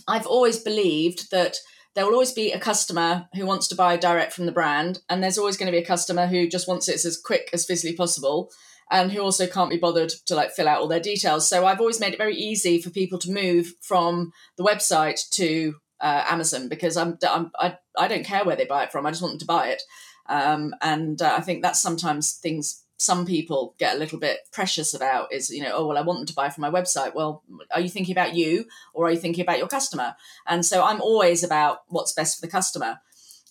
I've 0.09 0.27
always 0.27 0.59
believed 0.59 1.31
that 1.31 1.59
there 1.95 2.05
will 2.05 2.13
always 2.13 2.33
be 2.33 2.53
a 2.53 2.61
customer 2.61 3.29
who 3.35 3.47
wants 3.47 3.69
to 3.69 3.75
buy 3.75 3.97
direct 3.97 4.33
from 4.33 4.47
the 4.47 4.53
brand, 4.53 5.01
and 5.09 5.23
there's 5.23 5.39
always 5.39 5.57
going 5.57 5.67
to 5.67 5.77
be 5.77 5.83
a 5.83 5.87
customer 5.87 6.27
who 6.27 6.49
just 6.49 6.69
wants 6.69 6.89
it 6.89 7.05
as 7.05 7.17
quick 7.19 7.51
as 7.53 7.65
physically 7.67 7.97
possible, 7.97 8.51
and 8.91 9.11
who 9.11 9.21
also 9.21 9.47
can't 9.47 9.71
be 9.71 9.79
bothered 9.79 10.11
to 10.27 10.35
like 10.35 10.53
fill 10.53 10.69
out 10.69 10.81
all 10.81 10.89
their 10.89 11.01
details. 11.01 11.49
So 11.49 11.67
I've 11.67 11.81
always 11.81 12.01
made 12.01 12.15
it 12.15 12.19
very 12.19 12.37
easy 12.37 12.81
for 12.81 12.91
people 12.91 13.19
to 13.21 13.33
move 13.33 13.75
from 13.81 14.33
the 14.57 14.65
website 14.65 15.29
to 15.31 15.75
uh, 16.01 16.25
Amazon 16.29 16.69
because 16.69 16.97
I'm, 16.97 17.19
I'm 17.29 17.51
I, 17.59 17.79
I 17.99 18.09
don't 18.09 18.25
care 18.25 18.45
where 18.45 18.57
they 18.57 18.67
buy 18.67 18.85
it 18.85 18.93
from. 18.93 19.07
I 19.07 19.11
just 19.11 19.23
want 19.23 19.33
them 19.33 19.41
to 19.41 19.47
buy 19.47 19.69
it, 19.69 19.83
um, 20.29 20.75
and 20.81 21.21
uh, 21.21 21.35
I 21.37 21.41
think 21.41 21.63
that's 21.63 21.81
sometimes 21.81 22.33
things 22.33 22.83
some 22.99 23.27
people 23.27 23.75
get 23.79 23.95
a 23.95 23.99
little 23.99 24.19
bit 24.19 24.41
precious 24.53 24.95
about 24.95 25.33
is 25.33 25.51
you 25.51 25.63
know 25.63 25.73
oh 25.75 25.87
well 25.87 25.99
i 25.99 26.01
want 26.01 26.19
them 26.19 26.27
to 26.27 26.35
buy 26.35 26.49
from 26.49 26.63
my 26.63 26.71
website 26.71 27.15
well 27.15 27.43
are 27.71 27.81
you 27.81 27.91
thinking 27.91 28.15
about 28.15 28.35
you 28.35 28.65
or 28.95 29.07
are 29.07 29.11
you 29.11 29.19
thinking 29.19 29.43
about 29.43 29.59
your 29.59 29.69
customer 29.69 30.17
and 30.47 30.65
so 30.65 30.83
i'm 30.83 31.03
always 31.03 31.45
about 31.45 31.81
what's 31.89 32.13
best 32.13 32.37
for 32.37 32.41
the 32.41 32.51
customer 32.51 32.99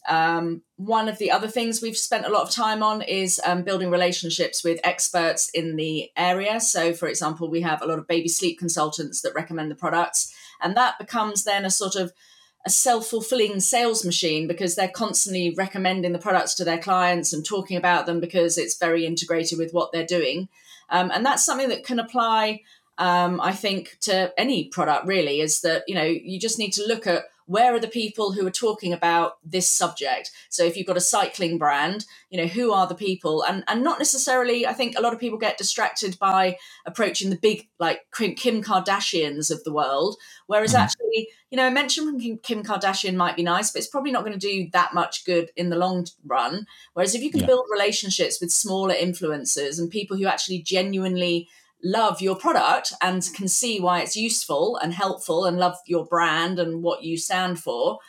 um, 0.07 0.61
one 0.77 1.07
of 1.09 1.17
the 1.17 1.31
other 1.31 1.47
things 1.47 1.81
we've 1.81 1.97
spent 1.97 2.25
a 2.25 2.29
lot 2.29 2.43
of 2.43 2.51
time 2.51 2.83
on 2.83 3.01
is 3.01 3.41
um, 3.45 3.63
building 3.63 3.89
relationships 3.89 4.63
with 4.63 4.79
experts 4.83 5.49
in 5.53 5.75
the 5.75 6.11
area. 6.15 6.59
So 6.59 6.93
for 6.93 7.07
example 7.07 7.49
we 7.49 7.61
have 7.61 7.81
a 7.81 7.85
lot 7.85 7.99
of 7.99 8.07
baby 8.07 8.27
sleep 8.27 8.59
consultants 8.59 9.21
that 9.21 9.33
recommend 9.33 9.71
the 9.71 9.75
products 9.75 10.33
and 10.61 10.75
that 10.75 10.99
becomes 10.99 11.43
then 11.43 11.65
a 11.65 11.71
sort 11.71 11.95
of 11.95 12.13
a 12.65 12.69
self-fulfilling 12.69 13.59
sales 13.59 14.03
machine 14.03 14.47
because 14.47 14.75
they're 14.75 14.87
constantly 14.87 15.53
recommending 15.55 16.13
the 16.13 16.19
products 16.19 16.55
to 16.55 16.63
their 16.63 16.79
clients 16.79 17.31
and 17.31 17.45
talking 17.45 17.77
about 17.77 18.05
them 18.05 18.19
because 18.19 18.57
it's 18.57 18.77
very 18.77 19.05
integrated 19.05 19.59
with 19.59 19.71
what 19.71 19.91
they're 19.91 20.05
doing. 20.05 20.49
Um, 20.89 21.11
and 21.13 21.23
that's 21.25 21.45
something 21.45 21.69
that 21.69 21.83
can 21.83 21.99
apply 21.99 22.61
um, 22.97 23.41
i 23.41 23.51
think 23.51 23.97
to 24.01 24.33
any 24.39 24.69
product 24.69 25.05
really 25.05 25.41
is 25.41 25.61
that 25.61 25.83
you 25.87 25.95
know 25.95 26.03
you 26.03 26.39
just 26.39 26.57
need 26.57 26.71
to 26.71 26.85
look 26.87 27.05
at 27.05 27.25
where 27.45 27.73
are 27.73 27.79
the 27.79 27.87
people 27.87 28.31
who 28.31 28.45
are 28.45 28.51
talking 28.51 28.91
about 28.93 29.37
this 29.43 29.69
subject 29.69 30.31
so 30.49 30.63
if 30.63 30.75
you've 30.75 30.87
got 30.87 30.97
a 30.97 31.01
cycling 31.01 31.57
brand 31.57 32.05
you 32.29 32.37
know 32.37 32.47
who 32.47 32.71
are 32.71 32.87
the 32.87 32.95
people 32.95 33.43
and 33.43 33.63
and 33.67 33.83
not 33.83 33.99
necessarily 33.99 34.65
i 34.65 34.73
think 34.73 34.97
a 34.97 35.01
lot 35.01 35.13
of 35.13 35.19
people 35.19 35.37
get 35.37 35.57
distracted 35.57 36.17
by 36.19 36.57
approaching 36.85 37.29
the 37.29 37.37
big 37.37 37.67
like 37.79 38.01
kim 38.13 38.63
kardashians 38.63 39.51
of 39.51 39.63
the 39.63 39.73
world 39.73 40.15
whereas 40.47 40.71
mm-hmm. 40.73 40.81
actually 40.81 41.27
you 41.49 41.57
know 41.57 41.67
a 41.67 41.71
mention 41.71 42.05
from 42.05 42.37
kim 42.39 42.63
kardashian 42.63 43.15
might 43.15 43.35
be 43.35 43.43
nice 43.43 43.71
but 43.71 43.79
it's 43.79 43.87
probably 43.87 44.11
not 44.11 44.25
going 44.25 44.37
to 44.37 44.47
do 44.47 44.67
that 44.73 44.93
much 44.93 45.25
good 45.25 45.51
in 45.55 45.69
the 45.69 45.77
long 45.77 46.05
run 46.25 46.65
whereas 46.93 47.15
if 47.15 47.21
you 47.21 47.31
can 47.31 47.41
yeah. 47.41 47.47
build 47.47 47.65
relationships 47.71 48.39
with 48.41 48.51
smaller 48.51 48.93
influencers 48.93 49.79
and 49.79 49.89
people 49.89 50.17
who 50.17 50.25
actually 50.25 50.59
genuinely 50.59 51.47
love 51.85 52.19
your 52.19 52.35
product 52.35 52.91
and 52.99 53.29
can 53.35 53.47
see 53.47 53.79
why 53.79 54.01
it's 54.01 54.17
useful 54.17 54.75
and 54.77 54.91
helpful 54.91 55.45
and 55.45 55.59
love 55.59 55.77
your 55.85 56.03
brand 56.03 56.57
and 56.57 56.81
what 56.81 57.03
you 57.03 57.15
stand 57.15 57.59
for, 57.59 57.99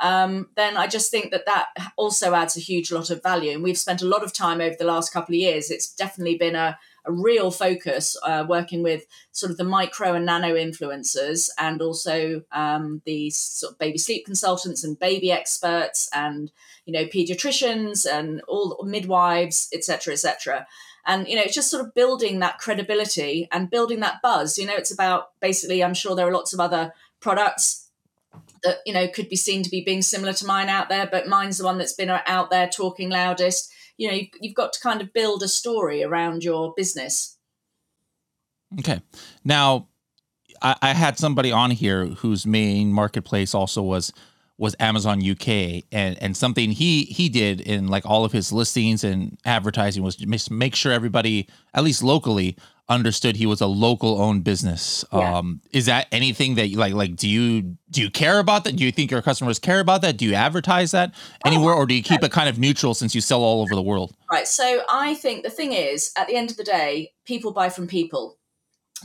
um, 0.00 0.48
then 0.56 0.76
I 0.78 0.86
just 0.86 1.10
think 1.10 1.30
that 1.32 1.44
that 1.44 1.66
also 1.96 2.34
adds 2.34 2.56
a 2.56 2.60
huge 2.60 2.90
lot 2.90 3.10
of 3.10 3.22
value. 3.22 3.52
And 3.52 3.62
we've 3.62 3.78
spent 3.78 4.00
a 4.00 4.06
lot 4.06 4.24
of 4.24 4.32
time 4.32 4.62
over 4.62 4.74
the 4.78 4.86
last 4.86 5.12
couple 5.12 5.34
of 5.34 5.40
years. 5.40 5.70
It's 5.70 5.92
definitely 5.92 6.38
been 6.38 6.56
a, 6.56 6.78
a 7.06 7.12
real 7.12 7.50
focus 7.50 8.16
uh, 8.24 8.44
working 8.48 8.82
with 8.82 9.06
sort 9.32 9.50
of 9.50 9.56
the 9.56 9.64
micro 9.64 10.14
and 10.14 10.26
nano 10.26 10.54
influencers 10.54 11.48
and 11.58 11.80
also 11.80 12.42
um, 12.52 13.00
the 13.04 13.30
sort 13.30 13.72
of 13.72 13.78
baby 13.78 13.98
sleep 13.98 14.26
consultants 14.26 14.84
and 14.84 14.98
baby 14.98 15.30
experts 15.30 16.08
and 16.12 16.50
you 16.84 16.92
know 16.92 17.04
pediatricians 17.04 18.06
and 18.10 18.42
all 18.48 18.78
midwives 18.84 19.68
etc 19.72 20.12
etc 20.12 20.66
and 21.06 21.28
you 21.28 21.36
know 21.36 21.42
it's 21.42 21.54
just 21.54 21.70
sort 21.70 21.84
of 21.84 21.94
building 21.94 22.40
that 22.40 22.58
credibility 22.58 23.48
and 23.52 23.70
building 23.70 24.00
that 24.00 24.20
buzz. 24.22 24.58
You 24.58 24.66
know 24.66 24.76
it's 24.76 24.92
about 24.92 25.30
basically 25.40 25.82
i'm 25.82 25.94
sure 25.94 26.14
there 26.14 26.28
are 26.28 26.32
lots 26.32 26.52
of 26.52 26.60
other 26.60 26.92
products 27.20 27.88
that 28.62 28.78
you 28.84 28.92
know 28.92 29.08
could 29.08 29.28
be 29.28 29.36
seen 29.36 29.62
to 29.62 29.70
be 29.70 29.82
being 29.82 30.02
similar 30.02 30.32
to 30.34 30.46
mine 30.46 30.68
out 30.68 30.88
there 30.88 31.08
but 31.10 31.28
mine's 31.28 31.58
the 31.58 31.64
one 31.64 31.78
that's 31.78 31.92
been 31.92 32.10
out 32.10 32.50
there 32.50 32.68
talking 32.68 33.08
loudest 33.10 33.72
you 33.96 34.10
know 34.10 34.18
you've 34.40 34.54
got 34.54 34.72
to 34.72 34.80
kind 34.80 35.00
of 35.00 35.12
build 35.12 35.42
a 35.42 35.48
story 35.48 36.02
around 36.02 36.44
your 36.44 36.72
business. 36.76 37.38
Okay. 38.78 39.00
Now 39.44 39.88
I, 40.62 40.76
I 40.82 40.94
had 40.94 41.18
somebody 41.18 41.52
on 41.52 41.70
here 41.70 42.06
whose 42.06 42.46
main 42.46 42.92
marketplace 42.92 43.54
also 43.54 43.82
was 43.82 44.12
was 44.58 44.74
Amazon 44.80 45.20
UK, 45.28 45.84
and 45.92 46.20
and 46.22 46.36
something 46.36 46.70
he 46.70 47.04
he 47.04 47.28
did 47.28 47.60
in 47.60 47.88
like 47.88 48.06
all 48.06 48.24
of 48.24 48.32
his 48.32 48.52
listings 48.52 49.04
and 49.04 49.38
advertising 49.44 50.02
was 50.02 50.16
just 50.16 50.50
make 50.50 50.74
sure 50.74 50.92
everybody, 50.92 51.48
at 51.74 51.84
least 51.84 52.02
locally, 52.02 52.56
understood 52.88 53.36
he 53.36 53.46
was 53.46 53.60
a 53.60 53.66
local 53.66 54.20
owned 54.20 54.44
business. 54.44 55.04
Yeah. 55.12 55.38
Um, 55.38 55.60
is 55.72 55.86
that 55.86 56.06
anything 56.12 56.54
that 56.56 56.68
you 56.68 56.78
like? 56.78 56.94
Like, 56.94 57.16
do 57.16 57.28
you 57.28 57.76
do 57.90 58.02
you 58.02 58.10
care 58.10 58.38
about 58.38 58.64
that? 58.64 58.76
Do 58.76 58.84
you 58.84 58.92
think 58.92 59.10
your 59.10 59.22
customers 59.22 59.58
care 59.58 59.80
about 59.80 60.02
that? 60.02 60.16
Do 60.16 60.24
you 60.24 60.34
advertise 60.34 60.90
that 60.92 61.14
anywhere, 61.44 61.74
oh, 61.74 61.78
or 61.78 61.86
do 61.86 61.94
you 61.94 62.02
keep 62.02 62.22
it 62.22 62.32
kind 62.32 62.48
of 62.48 62.58
neutral 62.58 62.94
since 62.94 63.14
you 63.14 63.20
sell 63.20 63.42
all 63.42 63.62
over 63.62 63.74
the 63.74 63.82
world? 63.82 64.14
Right. 64.30 64.46
So 64.46 64.82
I 64.88 65.14
think 65.14 65.42
the 65.42 65.50
thing 65.50 65.72
is, 65.72 66.12
at 66.16 66.28
the 66.28 66.36
end 66.36 66.50
of 66.50 66.56
the 66.56 66.64
day, 66.64 67.12
people 67.24 67.52
buy 67.52 67.68
from 67.68 67.86
people 67.86 68.38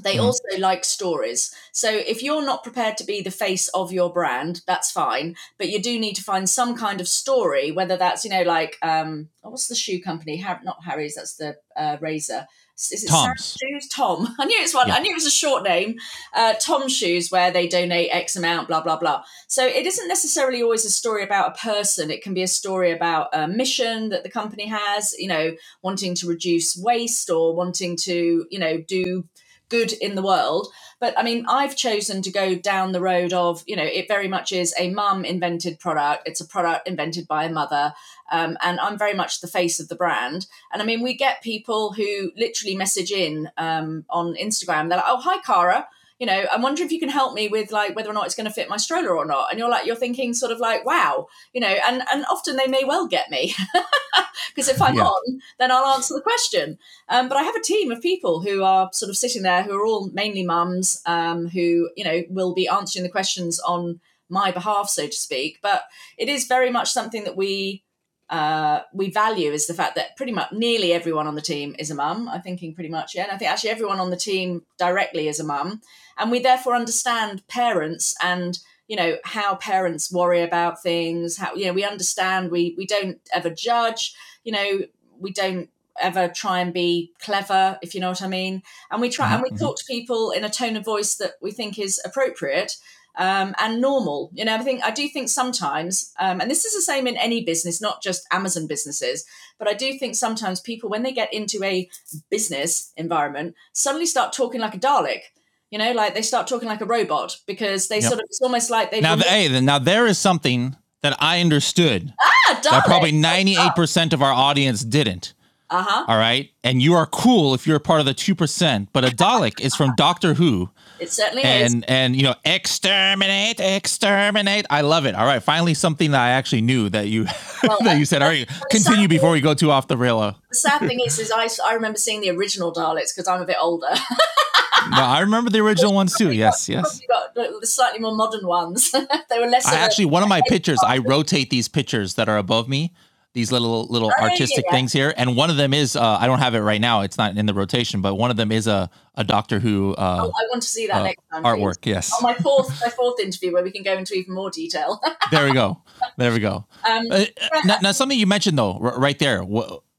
they 0.01 0.15
mm. 0.15 0.23
also 0.23 0.43
like 0.57 0.85
stories. 0.85 1.53
So 1.71 1.89
if 1.89 2.23
you're 2.23 2.45
not 2.45 2.63
prepared 2.63 2.97
to 2.97 3.03
be 3.03 3.21
the 3.21 3.31
face 3.31 3.67
of 3.69 3.91
your 3.91 4.11
brand, 4.11 4.61
that's 4.65 4.91
fine. 4.91 5.35
But 5.57 5.69
you 5.69 5.81
do 5.81 6.00
need 6.00 6.15
to 6.15 6.23
find 6.23 6.50
some 6.50 6.77
kind 6.77 7.01
of 7.01 7.07
story, 7.07 7.71
whether 7.71 7.97
that's, 7.97 8.23
you 8.23 8.31
know, 8.31 8.43
like, 8.43 8.77
um, 8.81 9.29
what's 9.41 9.67
the 9.67 9.75
shoe 9.75 10.01
company? 10.01 10.38
Har- 10.38 10.61
not 10.63 10.85
Harry's, 10.85 11.15
that's 11.15 11.35
the 11.35 11.57
uh, 11.75 11.97
razor. 12.00 12.47
Is 12.75 13.03
it 13.03 13.09
Tom's. 13.09 13.57
Shoes? 13.61 13.87
Tom. 13.87 14.35
I 14.39 14.45
knew 14.45 14.57
it's 14.59 14.73
one. 14.73 14.87
Yeah. 14.87 14.95
I 14.95 14.99
knew 14.99 15.11
it 15.11 15.15
was 15.15 15.25
a 15.25 15.31
short 15.31 15.63
name. 15.63 15.97
Uh, 16.33 16.53
Tom 16.59 16.87
Shoes, 16.89 17.29
where 17.29 17.51
they 17.51 17.67
donate 17.67 18.09
X 18.11 18.35
amount, 18.35 18.67
blah 18.67 18.81
blah 18.81 18.97
blah. 18.97 19.23
So 19.47 19.65
it 19.65 19.85
isn't 19.85 20.07
necessarily 20.07 20.63
always 20.63 20.85
a 20.85 20.89
story 20.89 21.23
about 21.23 21.55
a 21.55 21.59
person. 21.59 22.09
It 22.09 22.23
can 22.23 22.33
be 22.33 22.43
a 22.43 22.47
story 22.47 22.91
about 22.91 23.29
a 23.33 23.47
mission 23.47 24.09
that 24.09 24.23
the 24.23 24.31
company 24.31 24.67
has. 24.67 25.13
You 25.17 25.27
know, 25.27 25.51
wanting 25.81 26.15
to 26.15 26.27
reduce 26.27 26.77
waste 26.77 27.29
or 27.29 27.55
wanting 27.55 27.97
to, 27.97 28.45
you 28.49 28.59
know, 28.59 28.81
do 28.87 29.25
good 29.71 29.93
in 29.93 30.13
the 30.13 30.21
world. 30.21 30.67
But 30.99 31.17
I 31.17 31.23
mean, 31.23 31.45
I've 31.47 31.75
chosen 31.75 32.21
to 32.21 32.31
go 32.31 32.53
down 32.53 32.91
the 32.91 33.01
road 33.01 33.33
of, 33.33 33.63
you 33.65 33.75
know, 33.75 33.83
it 33.83 34.07
very 34.07 34.27
much 34.27 34.51
is 34.51 34.75
a 34.77 34.91
mum 34.91 35.25
invented 35.25 35.79
product. 35.79 36.27
It's 36.27 36.41
a 36.41 36.45
product 36.45 36.87
invented 36.87 37.27
by 37.27 37.45
a 37.45 37.51
mother. 37.51 37.93
Um, 38.31 38.57
and 38.61 38.79
I'm 38.79 38.99
very 38.99 39.15
much 39.15 39.41
the 39.41 39.47
face 39.47 39.79
of 39.79 39.87
the 39.87 39.95
brand. 39.95 40.45
And 40.71 40.81
I 40.81 40.85
mean, 40.85 41.01
we 41.01 41.15
get 41.15 41.41
people 41.41 41.93
who 41.93 42.31
literally 42.37 42.75
message 42.75 43.11
in 43.11 43.49
um, 43.57 44.05
on 44.11 44.35
Instagram. 44.35 44.89
They're 44.89 44.99
like, 44.99 45.07
oh, 45.07 45.21
hi, 45.21 45.39
Cara 45.39 45.87
you 46.21 46.27
know, 46.27 46.45
I'm 46.51 46.61
wondering 46.61 46.85
if 46.85 46.91
you 46.91 46.99
can 46.99 47.09
help 47.09 47.33
me 47.33 47.47
with 47.47 47.71
like 47.71 47.95
whether 47.95 48.07
or 48.07 48.13
not 48.13 48.27
it's 48.27 48.35
going 48.35 48.45
to 48.45 48.53
fit 48.53 48.69
my 48.69 48.77
stroller 48.77 49.17
or 49.17 49.25
not. 49.25 49.47
And 49.49 49.57
you're 49.57 49.71
like, 49.71 49.87
you're 49.87 49.95
thinking 49.95 50.35
sort 50.35 50.51
of 50.51 50.59
like, 50.59 50.85
wow, 50.85 51.25
you 51.51 51.59
know, 51.59 51.75
and 51.87 52.03
and 52.13 52.25
often 52.29 52.57
they 52.57 52.67
may 52.67 52.83
well 52.83 53.07
get 53.07 53.31
me 53.31 53.55
because 54.55 54.69
if 54.69 54.79
I'm 54.79 54.97
yeah. 54.97 55.05
on, 55.05 55.41
then 55.57 55.71
I'll 55.71 55.95
answer 55.95 56.13
the 56.13 56.21
question. 56.21 56.77
Um, 57.09 57.27
but 57.27 57.39
I 57.39 57.41
have 57.43 57.55
a 57.55 57.63
team 57.63 57.89
of 57.89 58.03
people 58.03 58.39
who 58.43 58.61
are 58.61 58.91
sort 58.93 59.09
of 59.09 59.17
sitting 59.17 59.41
there 59.41 59.63
who 59.63 59.73
are 59.73 59.83
all 59.83 60.11
mainly 60.11 60.45
mums 60.45 61.01
um, 61.07 61.47
who 61.47 61.89
you 61.97 62.03
know 62.03 62.21
will 62.29 62.53
be 62.53 62.67
answering 62.67 63.01
the 63.01 63.09
questions 63.09 63.59
on 63.61 63.99
my 64.29 64.51
behalf, 64.51 64.89
so 64.89 65.07
to 65.07 65.15
speak. 65.15 65.57
But 65.63 65.85
it 66.19 66.29
is 66.29 66.45
very 66.45 66.69
much 66.69 66.91
something 66.91 67.23
that 67.23 67.35
we 67.35 67.83
uh, 68.31 68.83
we 68.93 69.11
value 69.11 69.51
is 69.51 69.67
the 69.67 69.73
fact 69.73 69.95
that 69.95 70.15
pretty 70.15 70.31
much 70.31 70.53
nearly 70.53 70.93
everyone 70.93 71.27
on 71.27 71.35
the 71.35 71.41
team 71.41 71.75
is 71.77 71.91
a 71.91 71.95
mum. 71.95 72.29
I'm 72.29 72.41
thinking 72.41 72.73
pretty 72.73 72.89
much, 72.89 73.13
yeah. 73.13 73.23
And 73.23 73.31
I 73.33 73.38
think 73.38 73.51
actually 73.51 73.71
everyone 73.71 74.00
on 74.00 74.09
the 74.09 74.15
team 74.15 74.63
directly 74.79 75.27
is 75.27 75.41
a 75.41 75.43
mum. 75.43 75.81
And 76.17 76.31
we 76.31 76.39
therefore 76.39 76.73
understand 76.73 77.45
parents 77.50 78.15
and, 78.23 78.57
you 78.88 78.95
know, 78.95 79.17
how 79.25 79.55
parents 79.55 80.13
worry 80.13 80.41
about 80.43 80.81
things, 80.81 81.38
how, 81.38 81.53
you 81.55 81.65
know, 81.65 81.73
we 81.73 81.83
understand, 81.83 82.51
we, 82.51 82.73
we 82.77 82.85
don't 82.85 83.19
ever 83.33 83.50
judge, 83.50 84.15
you 84.45 84.53
know, 84.53 84.79
we 85.19 85.33
don't 85.33 85.69
ever 86.00 86.29
try 86.29 86.61
and 86.61 86.73
be 86.73 87.11
clever, 87.19 87.77
if 87.81 87.93
you 87.93 88.00
know 88.00 88.09
what 88.09 88.21
I 88.21 88.27
mean. 88.27 88.63
And 88.89 89.01
we 89.01 89.09
try 89.09 89.25
mm-hmm. 89.25 89.33
and 89.33 89.43
we 89.43 89.50
mm-hmm. 89.50 89.65
talk 89.65 89.77
to 89.77 89.85
people 89.85 90.31
in 90.31 90.45
a 90.45 90.50
tone 90.50 90.77
of 90.77 90.85
voice 90.85 91.15
that 91.15 91.33
we 91.41 91.51
think 91.51 91.77
is 91.77 92.01
appropriate 92.05 92.77
um, 93.18 93.53
and 93.60 93.82
normal. 93.82 94.32
You 94.34 94.46
know, 94.46 94.56
I 94.56 94.60
think 94.60 94.84
I 94.84 94.91
do 94.91 95.08
think 95.10 95.30
sometimes, 95.30 96.13
um, 96.20 96.41
and 96.41 96.50
this 96.50 96.65
is 96.65 96.74
the 96.74 96.82
same 96.82 97.08
in 97.08 97.18
any 97.18 97.44
business, 97.44 97.82
not 97.82 98.01
just 98.01 98.25
Amazon 98.32 98.68
businesses, 98.68 99.25
but 99.60 99.68
I 99.68 99.74
do 99.74 99.98
think 99.98 100.15
sometimes 100.15 100.60
people, 100.60 100.89
when 100.89 101.03
they 101.03 101.12
get 101.12 101.34
into 101.34 101.63
a 101.63 101.89
business 102.30 102.91
environment, 102.98 103.56
suddenly 103.74 104.06
start 104.06 104.34
talking 104.34 104.62
like 104.62 104.75
a 104.75 104.80
Dalek. 104.80 105.22
You 105.70 105.80
know, 105.80 105.94
like 105.94 106.13
they 106.13 106.22
start 106.22 106.48
talking 106.48 106.68
like 106.68 106.82
a 106.82 106.86
robot 106.86 107.38
because 107.48 107.88
they 107.88 108.00
yep. 108.00 108.03
sort 108.03 108.20
of 108.20 108.25
it's 108.25 108.41
almost 108.41 108.70
like 108.70 108.91
they 108.91 109.00
now. 109.00 109.15
The, 109.15 109.24
hey, 109.24 109.62
now 109.62 109.80
there 109.80 110.06
is 110.06 110.18
something 110.18 110.75
that 111.01 111.15
I 111.20 111.39
understood 111.39 112.13
ah, 112.20 112.56
Dalek. 112.56 112.72
that 112.72 112.86
probably 112.86 113.13
ninety 113.13 113.56
eight 113.56 113.75
percent 113.75 114.12
of 114.12 114.22
our 114.22 114.34
audience 114.34 114.84
didn't. 114.84 115.34
Uh 115.71 115.83
huh. 115.87 116.05
All 116.07 116.17
right, 116.17 116.51
and 116.63 116.81
you 116.81 116.93
are 116.95 117.05
cool 117.05 117.53
if 117.53 117.65
you're 117.65 117.77
a 117.77 117.81
part 117.81 118.01
of 118.01 118.05
the 118.05 118.13
two 118.13 118.35
percent, 118.35 118.89
but 118.91 119.05
a 119.05 119.07
Dalek 119.07 119.61
is 119.61 119.73
from 119.73 119.95
Doctor 119.95 120.33
Who 120.33 120.69
it 121.01 121.11
certainly 121.11 121.43
and, 121.43 121.65
is. 121.65 121.73
And 121.73 121.89
and 121.89 122.15
you 122.15 122.21
know, 122.21 122.35
exterminate, 122.45 123.59
exterminate. 123.59 124.67
I 124.69 124.81
love 124.81 125.05
it. 125.05 125.15
All 125.15 125.25
right, 125.25 125.41
finally 125.41 125.73
something 125.73 126.11
that 126.11 126.21
I 126.21 126.29
actually 126.29 126.61
knew 126.61 126.89
that 126.89 127.07
you 127.07 127.25
well, 127.63 127.79
that 127.81 127.97
you 127.97 128.05
said. 128.05 128.21
All 128.21 128.29
right, 128.29 128.47
continue 128.69 129.07
before 129.07 129.31
we 129.31 129.41
go 129.41 129.55
too 129.55 129.71
off 129.71 129.87
the 129.87 129.97
rail. 129.97 130.35
The 130.49 130.55
sad 130.55 130.79
thing 130.79 130.99
is, 130.99 131.17
is 131.17 131.31
I 131.31 131.47
I 131.65 131.73
remember 131.73 131.97
seeing 131.97 132.21
the 132.21 132.29
original 132.29 132.71
Daleks 132.71 133.15
because 133.15 133.27
I'm 133.27 133.41
a 133.41 133.45
bit 133.45 133.57
older. 133.59 133.87
no, 134.91 135.01
I 135.01 135.21
remember 135.21 135.49
the 135.49 135.59
original 135.61 135.93
ones 135.93 136.15
too. 136.15 136.31
Yes, 136.31 136.67
got, 136.67 136.73
yes. 136.75 137.01
Got 137.07 137.33
the 137.33 137.65
slightly 137.65 137.99
more 137.99 138.15
modern 138.15 138.45
ones. 138.45 138.91
they 139.29 139.39
were 139.39 139.47
less. 139.47 139.65
I 139.65 139.77
actually, 139.77 140.05
one 140.05 140.21
of 140.21 140.29
my 140.29 140.41
pictures, 140.47 140.79
I 140.85 140.99
rotate 140.99 141.49
these 141.49 141.67
pictures 141.67 142.13
that 142.13 142.29
are 142.29 142.37
above 142.37 142.69
me 142.69 142.93
these 143.33 143.51
little 143.51 143.85
little 143.85 144.11
oh, 144.17 144.23
artistic 144.23 144.65
yeah. 144.67 144.71
things 144.71 144.91
here, 144.91 145.13
and 145.15 145.35
one 145.35 145.50
of 145.50 145.57
them 145.57 145.73
is 145.73 145.95
uh, 145.95 146.17
I 146.19 146.27
don't 146.27 146.39
have 146.39 146.53
it 146.55 146.59
right 146.59 146.81
now; 146.81 147.01
it's 147.01 147.17
not 147.17 147.38
in 147.38 147.45
the 147.45 147.53
rotation, 147.53 148.01
but 148.01 148.15
one 148.15 148.29
of 148.29 148.38
them 148.38 148.51
is 148.51 148.67
a 148.67 148.89
a 149.15 149.23
Doctor 149.23 149.59
Who. 149.59 149.93
Uh, 149.93 150.23
oh, 150.23 150.31
I 150.35 150.47
want 150.50 150.61
to 150.63 150.67
see 150.67 150.88
that 150.88 150.97
uh, 150.97 151.03
next 151.03 151.21
time. 151.31 151.43
Artwork, 151.43 151.81
please. 151.81 151.91
yes. 151.91 152.13
On 152.13 152.23
my 152.23 152.35
fourth 152.35 152.81
my 152.81 152.89
fourth 152.89 153.19
interview, 153.19 153.53
where 153.53 153.63
we 153.63 153.71
can 153.71 153.83
go 153.83 153.93
into 153.93 154.15
even 154.15 154.33
more 154.33 154.50
detail. 154.50 155.01
there 155.31 155.45
we 155.45 155.53
go. 155.53 155.81
There 156.17 156.31
we 156.31 156.39
go. 156.39 156.65
Um, 156.83 157.07
uh, 157.09 157.25
now, 157.63 157.77
now, 157.81 157.91
something 157.91 158.19
you 158.19 158.27
mentioned 158.27 158.57
though, 158.57 158.77
r- 158.81 159.00
right 159.00 159.17
there, 159.17 159.43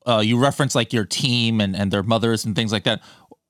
uh, 0.07 0.19
you 0.19 0.39
reference 0.39 0.75
like 0.75 0.93
your 0.93 1.05
team 1.05 1.61
and 1.61 1.75
and 1.75 1.91
their 1.91 2.03
mothers 2.03 2.45
and 2.45 2.55
things 2.55 2.73
like 2.73 2.85
that 2.85 3.01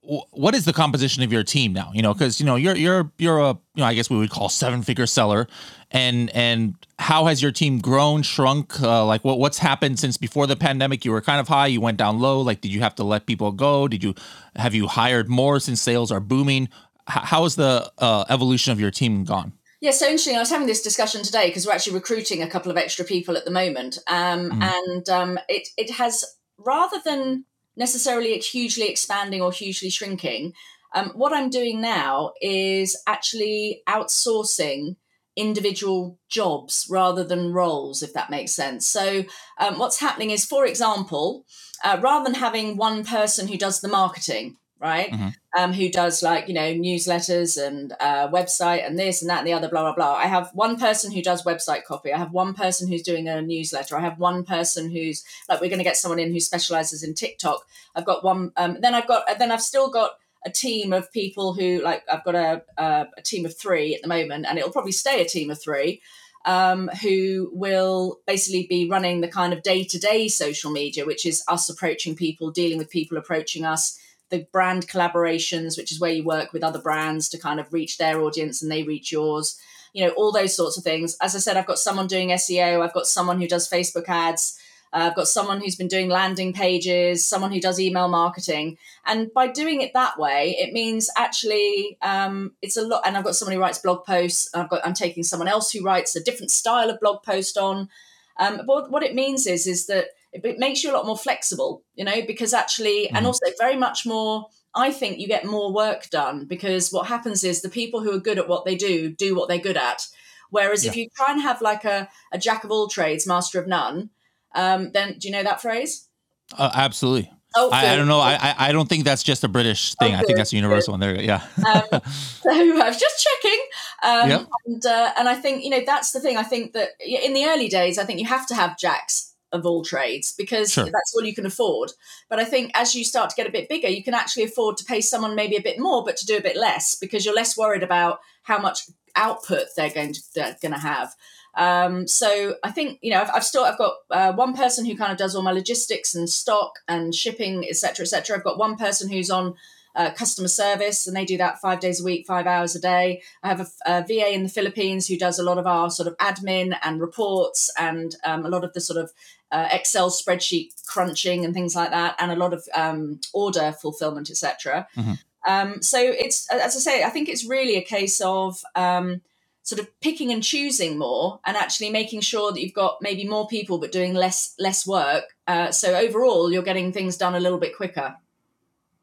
what 0.02 0.54
is 0.54 0.64
the 0.64 0.72
composition 0.72 1.22
of 1.22 1.32
your 1.32 1.44
team 1.44 1.72
now? 1.72 1.90
You 1.94 2.02
know 2.02 2.12
because 2.12 2.40
you 2.40 2.46
know 2.46 2.56
you're 2.56 2.76
you're 2.76 3.12
you're 3.18 3.38
a 3.38 3.50
you 3.74 3.82
know 3.82 3.84
i 3.84 3.94
guess 3.94 4.10
we 4.10 4.16
would 4.16 4.30
call 4.30 4.48
seven 4.48 4.82
figure 4.82 5.06
seller. 5.06 5.46
And 5.90 6.30
and 6.30 6.74
how 6.98 7.26
has 7.26 7.42
your 7.42 7.52
team 7.52 7.78
grown 7.78 8.22
shrunk? 8.22 8.80
Uh, 8.80 9.04
like 9.04 9.24
what 9.24 9.38
what's 9.38 9.58
happened 9.58 9.98
since 9.98 10.16
before 10.16 10.46
the 10.46 10.56
pandemic? 10.56 11.04
You 11.04 11.12
were 11.12 11.20
kind 11.20 11.38
of 11.38 11.48
high 11.48 11.68
you 11.68 11.80
went 11.80 11.98
down 11.98 12.18
low. 12.18 12.40
Like 12.40 12.60
did 12.60 12.72
you 12.72 12.80
have 12.80 12.94
to 12.96 13.04
let 13.04 13.26
people 13.26 13.52
go? 13.52 13.86
Did 13.86 14.02
you 14.02 14.14
have 14.56 14.74
you 14.74 14.88
hired 14.88 15.28
more 15.28 15.60
since 15.60 15.80
sales 15.80 16.10
are 16.10 16.20
booming? 16.20 16.64
H- 17.08 17.24
how 17.24 17.44
has 17.44 17.56
the 17.56 17.90
uh, 17.98 18.24
evolution 18.28 18.72
of 18.72 18.80
your 18.80 18.90
team 18.90 19.24
gone? 19.24 19.52
Yeah, 19.80 19.90
so 19.90 20.06
interesting. 20.06 20.36
I 20.36 20.38
was 20.38 20.50
having 20.50 20.68
this 20.68 20.80
discussion 20.80 21.24
today 21.24 21.48
because 21.48 21.66
we're 21.66 21.72
actually 21.72 21.94
recruiting 21.94 22.40
a 22.40 22.48
couple 22.48 22.70
of 22.70 22.76
extra 22.76 23.04
people 23.04 23.36
at 23.36 23.44
the 23.44 23.50
moment, 23.50 23.98
um, 24.06 24.50
mm-hmm. 24.50 24.62
and 24.62 25.08
um, 25.08 25.38
it 25.48 25.68
it 25.76 25.90
has 25.90 26.24
rather 26.56 26.98
than 27.04 27.44
necessarily 27.76 28.38
hugely 28.38 28.88
expanding 28.88 29.40
or 29.40 29.52
hugely 29.52 29.90
shrinking. 29.90 30.52
Um, 30.94 31.10
what 31.14 31.32
I'm 31.32 31.50
doing 31.50 31.80
now 31.80 32.32
is 32.40 33.00
actually 33.06 33.82
outsourcing 33.88 34.96
individual 35.36 36.18
jobs 36.28 36.86
rather 36.90 37.24
than 37.24 37.52
roles, 37.52 38.02
if 38.02 38.12
that 38.12 38.30
makes 38.30 38.52
sense. 38.52 38.86
So, 38.86 39.24
um, 39.58 39.78
what's 39.78 40.00
happening 40.00 40.30
is, 40.30 40.44
for 40.44 40.66
example, 40.66 41.46
uh, 41.82 41.98
rather 42.02 42.24
than 42.24 42.40
having 42.40 42.76
one 42.76 43.04
person 43.04 43.48
who 43.48 43.56
does 43.56 43.80
the 43.80 43.88
marketing, 43.88 44.56
right? 44.82 45.10
Mm-hmm. 45.10 45.28
Um, 45.56 45.72
who 45.72 45.88
does 45.88 46.22
like, 46.22 46.48
you 46.48 46.54
know, 46.54 46.74
newsletters 46.74 47.62
and 47.62 47.94
uh, 48.00 48.28
website 48.28 48.84
and 48.84 48.98
this 48.98 49.22
and 49.22 49.30
that 49.30 49.38
and 49.38 49.46
the 49.46 49.52
other, 49.52 49.68
blah, 49.68 49.82
blah, 49.82 49.94
blah. 49.94 50.14
I 50.14 50.26
have 50.26 50.50
one 50.54 50.76
person 50.76 51.12
who 51.12 51.22
does 51.22 51.44
website 51.44 51.84
copy. 51.84 52.12
I 52.12 52.18
have 52.18 52.32
one 52.32 52.52
person 52.52 52.88
who's 52.88 53.02
doing 53.02 53.28
a 53.28 53.40
newsletter. 53.40 53.96
I 53.96 54.00
have 54.00 54.18
one 54.18 54.44
person 54.44 54.90
who's 54.90 55.24
like, 55.48 55.60
we're 55.60 55.68
going 55.68 55.78
to 55.78 55.84
get 55.84 55.96
someone 55.96 56.18
in 56.18 56.32
who 56.32 56.40
specializes 56.40 57.04
in 57.04 57.14
TikTok. 57.14 57.64
I've 57.94 58.04
got 58.04 58.24
one, 58.24 58.52
um, 58.56 58.78
then 58.80 58.94
I've 58.94 59.06
got, 59.06 59.38
then 59.38 59.52
I've 59.52 59.62
still 59.62 59.88
got 59.88 60.12
a 60.44 60.50
team 60.50 60.92
of 60.92 61.12
people 61.12 61.54
who 61.54 61.80
like, 61.82 62.02
I've 62.12 62.24
got 62.24 62.34
a, 62.34 62.62
a, 62.76 63.06
a 63.18 63.22
team 63.22 63.46
of 63.46 63.56
three 63.56 63.94
at 63.94 64.02
the 64.02 64.08
moment 64.08 64.46
and 64.48 64.58
it'll 64.58 64.72
probably 64.72 64.92
stay 64.92 65.22
a 65.22 65.28
team 65.28 65.50
of 65.50 65.62
three. 65.62 66.02
Um, 66.44 66.88
who 67.00 67.52
will 67.52 68.18
basically 68.26 68.66
be 68.66 68.90
running 68.90 69.20
the 69.20 69.28
kind 69.28 69.52
of 69.52 69.62
day 69.62 69.84
to 69.84 69.96
day 69.96 70.26
social 70.26 70.72
media, 70.72 71.06
which 71.06 71.24
is 71.24 71.44
us 71.46 71.68
approaching 71.68 72.16
people, 72.16 72.50
dealing 72.50 72.78
with 72.78 72.90
people 72.90 73.16
approaching 73.16 73.64
us, 73.64 73.96
the 74.32 74.48
brand 74.50 74.88
collaborations, 74.88 75.76
which 75.76 75.92
is 75.92 76.00
where 76.00 76.10
you 76.10 76.24
work 76.24 76.52
with 76.52 76.64
other 76.64 76.80
brands 76.80 77.28
to 77.28 77.38
kind 77.38 77.60
of 77.60 77.72
reach 77.72 77.98
their 77.98 78.20
audience 78.22 78.62
and 78.62 78.72
they 78.72 78.82
reach 78.82 79.12
yours. 79.12 79.60
You 79.92 80.06
know, 80.06 80.12
all 80.12 80.32
those 80.32 80.56
sorts 80.56 80.78
of 80.78 80.82
things. 80.82 81.18
As 81.20 81.36
I 81.36 81.38
said, 81.38 81.58
I've 81.58 81.66
got 81.66 81.78
someone 81.78 82.06
doing 82.06 82.30
SEO, 82.30 82.80
I've 82.80 82.94
got 82.94 83.06
someone 83.06 83.38
who 83.38 83.46
does 83.46 83.68
Facebook 83.68 84.08
ads, 84.08 84.58
uh, 84.94 85.08
I've 85.10 85.14
got 85.14 85.28
someone 85.28 85.60
who's 85.60 85.76
been 85.76 85.86
doing 85.86 86.08
landing 86.08 86.54
pages, 86.54 87.24
someone 87.24 87.52
who 87.52 87.60
does 87.60 87.78
email 87.78 88.08
marketing. 88.08 88.78
And 89.04 89.32
by 89.34 89.48
doing 89.48 89.82
it 89.82 89.92
that 89.92 90.18
way, 90.18 90.56
it 90.58 90.72
means 90.72 91.10
actually 91.14 91.98
um, 92.00 92.52
it's 92.62 92.78
a 92.78 92.82
lot. 92.82 93.02
And 93.04 93.18
I've 93.18 93.24
got 93.24 93.36
someone 93.36 93.54
who 93.54 93.60
writes 93.60 93.78
blog 93.78 94.06
posts. 94.06 94.48
I've 94.54 94.70
got 94.70 94.86
I'm 94.86 94.94
taking 94.94 95.24
someone 95.24 95.48
else 95.48 95.72
who 95.72 95.84
writes 95.84 96.16
a 96.16 96.22
different 96.22 96.50
style 96.50 96.88
of 96.88 97.00
blog 97.00 97.22
post 97.22 97.58
on. 97.58 97.90
Um, 98.38 98.62
but 98.66 98.90
what 98.90 99.02
it 99.02 99.14
means 99.14 99.46
is 99.46 99.66
is 99.66 99.86
that 99.86 100.08
it, 100.32 100.58
makes 100.58 100.82
you 100.82 100.90
a 100.90 100.94
lot 100.94 101.06
more 101.06 101.16
flexible, 101.16 101.82
you 101.94 102.04
know, 102.04 102.22
because 102.26 102.54
actually, 102.54 103.04
mm. 103.04 103.16
and 103.16 103.26
also 103.26 103.46
very 103.58 103.76
much 103.76 104.06
more. 104.06 104.46
I 104.74 104.90
think 104.90 105.18
you 105.18 105.28
get 105.28 105.44
more 105.44 105.70
work 105.70 106.08
done 106.08 106.46
because 106.46 106.90
what 106.90 107.06
happens 107.06 107.44
is 107.44 107.60
the 107.60 107.68
people 107.68 108.00
who 108.00 108.10
are 108.12 108.18
good 108.18 108.38
at 108.38 108.48
what 108.48 108.64
they 108.64 108.74
do 108.74 109.10
do 109.10 109.34
what 109.34 109.48
they're 109.48 109.58
good 109.58 109.76
at. 109.76 110.06
Whereas 110.48 110.84
yeah. 110.84 110.90
if 110.90 110.96
you 110.96 111.08
try 111.14 111.32
and 111.32 111.42
have 111.42 111.60
like 111.60 111.84
a, 111.84 112.08
a 112.32 112.38
jack 112.38 112.64
of 112.64 112.70
all 112.70 112.88
trades, 112.88 113.26
master 113.26 113.60
of 113.60 113.66
none, 113.66 114.10
um, 114.54 114.90
then 114.92 115.18
do 115.18 115.28
you 115.28 115.32
know 115.32 115.42
that 115.42 115.60
phrase? 115.60 116.08
Uh, 116.56 116.70
absolutely. 116.74 117.30
Oh, 117.54 117.70
I, 117.70 117.92
I, 117.92 117.96
don't 117.96 118.08
know. 118.08 118.20
I 118.20 118.54
I 118.56 118.72
don't 118.72 118.88
think 118.88 119.04
that's 119.04 119.22
just 119.22 119.44
a 119.44 119.48
British 119.48 119.94
thing. 119.96 120.14
Oh, 120.14 120.18
I 120.18 120.22
think 120.22 120.38
that's 120.38 120.54
a 120.54 120.56
universal 120.56 120.96
good. 120.96 121.06
one. 121.06 121.16
There, 121.16 121.22
yeah. 121.22 121.42
um, 121.66 122.00
so 122.40 122.50
I 122.50 122.88
was 122.88 122.98
just 122.98 123.26
checking, 123.26 123.60
um, 124.02 124.30
yep. 124.30 124.48
and 124.64 124.86
uh, 124.86 125.12
and 125.18 125.28
I 125.28 125.34
think 125.34 125.62
you 125.62 125.68
know 125.68 125.82
that's 125.84 126.12
the 126.12 126.20
thing. 126.20 126.38
I 126.38 126.44
think 126.44 126.72
that 126.72 126.90
in 127.06 127.34
the 127.34 127.44
early 127.44 127.68
days, 127.68 127.98
I 127.98 128.04
think 128.04 128.20
you 128.20 128.26
have 128.26 128.46
to 128.46 128.54
have 128.54 128.78
jacks 128.78 129.31
of 129.52 129.66
all 129.66 129.84
trades 129.84 130.32
because 130.36 130.72
sure. 130.72 130.84
that's 130.84 131.14
all 131.14 131.24
you 131.24 131.34
can 131.34 131.46
afford. 131.46 131.92
But 132.28 132.38
I 132.38 132.44
think 132.44 132.70
as 132.74 132.94
you 132.94 133.04
start 133.04 133.30
to 133.30 133.36
get 133.36 133.46
a 133.46 133.52
bit 133.52 133.68
bigger, 133.68 133.88
you 133.88 134.02
can 134.02 134.14
actually 134.14 134.44
afford 134.44 134.76
to 134.78 134.84
pay 134.84 135.00
someone 135.00 135.34
maybe 135.34 135.56
a 135.56 135.62
bit 135.62 135.78
more, 135.78 136.04
but 136.04 136.16
to 136.18 136.26
do 136.26 136.36
a 136.36 136.42
bit 136.42 136.56
less 136.56 136.94
because 136.94 137.24
you're 137.24 137.34
less 137.34 137.56
worried 137.56 137.82
about 137.82 138.20
how 138.42 138.58
much 138.58 138.84
output 139.14 139.66
they're 139.76 139.90
going 139.90 140.12
to 140.12 140.20
they're 140.34 140.56
going 140.60 140.72
to 140.72 140.78
have. 140.78 141.14
Um, 141.54 142.08
so 142.08 142.56
I 142.62 142.70
think 142.70 142.98
you 143.02 143.12
know 143.12 143.20
I've, 143.20 143.30
I've 143.34 143.44
still 143.44 143.64
I've 143.64 143.78
got 143.78 143.94
uh, 144.10 144.32
one 144.32 144.54
person 144.54 144.86
who 144.86 144.96
kind 144.96 145.12
of 145.12 145.18
does 145.18 145.34
all 145.34 145.42
my 145.42 145.52
logistics 145.52 146.14
and 146.14 146.28
stock 146.28 146.78
and 146.88 147.14
shipping, 147.14 147.66
etc., 147.68 148.04
etc. 148.04 148.36
I've 148.36 148.44
got 148.44 148.58
one 148.58 148.76
person 148.76 149.10
who's 149.10 149.30
on 149.30 149.54
uh, 149.94 150.10
customer 150.10 150.48
service, 150.48 151.06
and 151.06 151.14
they 151.14 151.24
do 151.24 151.36
that 151.36 151.60
five 151.60 151.80
days 151.80 152.00
a 152.00 152.04
week, 152.04 152.26
five 152.26 152.46
hours 152.46 152.74
a 152.74 152.80
day. 152.80 153.22
I 153.42 153.48
have 153.48 153.60
a, 153.60 153.66
a, 153.86 154.02
VA 154.06 154.32
in 154.32 154.42
the 154.42 154.48
Philippines 154.48 155.06
who 155.06 155.18
does 155.18 155.38
a 155.38 155.42
lot 155.42 155.58
of 155.58 155.66
our 155.66 155.90
sort 155.90 156.08
of 156.08 156.16
admin 156.16 156.76
and 156.82 157.00
reports 157.00 157.70
and 157.78 158.16
um, 158.24 158.46
a 158.46 158.48
lot 158.48 158.64
of 158.64 158.72
the 158.72 158.80
sort 158.80 159.02
of 159.02 159.12
uh, 159.52 159.68
Excel 159.70 160.10
spreadsheet 160.10 160.70
crunching 160.86 161.44
and 161.44 161.54
things 161.54 161.76
like 161.76 161.90
that, 161.90 162.16
and 162.18 162.32
a 162.32 162.36
lot 162.36 162.52
of 162.52 162.66
um, 162.74 163.20
order 163.32 163.72
fulfillment, 163.72 164.30
etc. 164.30 164.88
Mm-hmm. 164.96 165.12
Um, 165.46 165.82
so 165.82 165.98
it's 166.00 166.48
as 166.50 166.76
I 166.76 166.80
say, 166.80 167.04
I 167.04 167.10
think 167.10 167.28
it's 167.28 167.44
really 167.44 167.76
a 167.76 167.82
case 167.82 168.20
of 168.20 168.60
um, 168.74 169.20
sort 169.62 169.80
of 169.80 170.00
picking 170.00 170.32
and 170.32 170.42
choosing 170.42 170.98
more, 170.98 171.40
and 171.44 171.56
actually 171.56 171.90
making 171.90 172.22
sure 172.22 172.50
that 172.50 172.60
you've 172.60 172.74
got 172.74 172.98
maybe 173.00 173.28
more 173.28 173.46
people 173.46 173.78
but 173.78 173.92
doing 173.92 174.14
less 174.14 174.54
less 174.58 174.86
work. 174.86 175.24
Uh, 175.46 175.70
so 175.70 175.94
overall, 175.94 176.50
you're 176.50 176.62
getting 176.62 176.92
things 176.92 177.16
done 177.16 177.34
a 177.34 177.40
little 177.40 177.58
bit 177.58 177.76
quicker. 177.76 178.16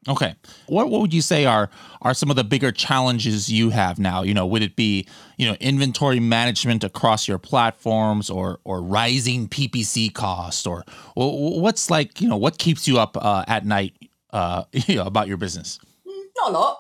Okay. 0.08 0.34
What 0.68 0.90
what 0.90 1.02
would 1.02 1.14
you 1.14 1.22
say 1.22 1.46
are 1.46 1.70
are 2.02 2.14
some 2.14 2.30
of 2.30 2.38
the 2.38 2.44
bigger 2.44 2.72
challenges 2.72 3.52
you 3.52 3.70
have 3.72 4.00
now? 4.00 4.24
You 4.24 4.34
know, 4.34 4.46
would 4.46 4.64
it 4.64 4.76
be, 4.78 5.06
you 5.38 5.46
know, 5.46 5.58
inventory 5.60 6.22
management 6.22 6.86
across 6.86 7.28
your 7.28 7.38
platforms 7.38 8.30
or 8.30 8.60
or 8.64 8.82
rising 8.82 9.50
PPC 9.50 10.14
costs 10.14 10.66
or 10.66 10.86
what's 11.16 11.90
like, 11.90 12.22
you 12.22 12.30
know, 12.30 12.38
what 12.38 12.58
keeps 12.58 12.88
you 12.88 12.98
up 12.98 13.18
uh, 13.18 13.44
at 13.48 13.66
night 13.66 13.94
uh, 14.32 14.64
you 14.72 14.96
know, 14.96 15.06
about 15.06 15.28
your 15.28 15.38
business? 15.38 15.80
Not 16.38 16.50
a 16.50 16.54
lot. 16.54 16.78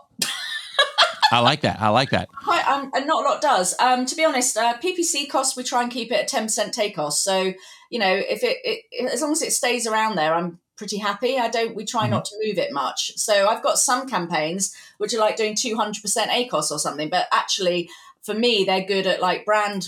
I 1.32 1.41
like 1.41 1.62
that. 1.62 1.79
I 1.79 1.89
like 1.89 2.10
that. 2.10 2.27
Quite, 2.43 2.67
um, 2.67 2.89
and 2.95 3.05
not 3.05 3.23
a 3.23 3.29
lot 3.29 3.41
does. 3.41 3.75
Um, 3.79 4.05
to 4.05 4.15
be 4.15 4.25
honest, 4.25 4.58
uh, 4.58 4.77
PPC 4.79 5.29
costs 5.29 5.55
we 5.55 5.63
try 5.63 5.84
and 5.84 5.91
keep 5.91 6.12
it 6.12 6.15
at 6.15 6.27
ten 6.27 6.43
percent 6.43 6.73
take 6.73 6.95
cost. 6.95 7.23
So 7.23 7.53
you 7.91 7.99
know, 7.99 8.13
if 8.13 8.43
it, 8.43 8.58
it 8.63 9.12
as 9.12 9.21
long 9.21 9.34
as 9.34 9.41
it 9.41 9.51
stays 9.51 9.86
around 9.86 10.15
there, 10.15 10.34
I'm 10.34 10.60
pretty 10.80 10.98
happy. 10.98 11.38
I 11.38 11.50
don't. 11.50 11.76
We 11.76 11.86
try 11.86 12.04
mm-hmm. 12.04 12.12
not 12.12 12.26
to 12.26 12.39
move 12.44 12.58
it 12.58 12.72
much. 12.72 13.15
So 13.18 13.48
I've 13.48 13.62
got 13.62 13.78
some 13.78 14.10
campaigns 14.10 14.76
which 14.98 15.13
are 15.13 15.20
like 15.20 15.36
doing 15.36 15.54
two 15.54 15.76
hundred 15.76 16.02
percent 16.02 16.32
ACOS 16.32 16.72
or 16.72 16.80
something, 16.80 17.10
but 17.10 17.28
actually. 17.32 17.89
For 18.22 18.34
me, 18.34 18.65
they're 18.65 18.84
good 18.86 19.08
at 19.08 19.22
like 19.22 19.46
brand. 19.46 19.88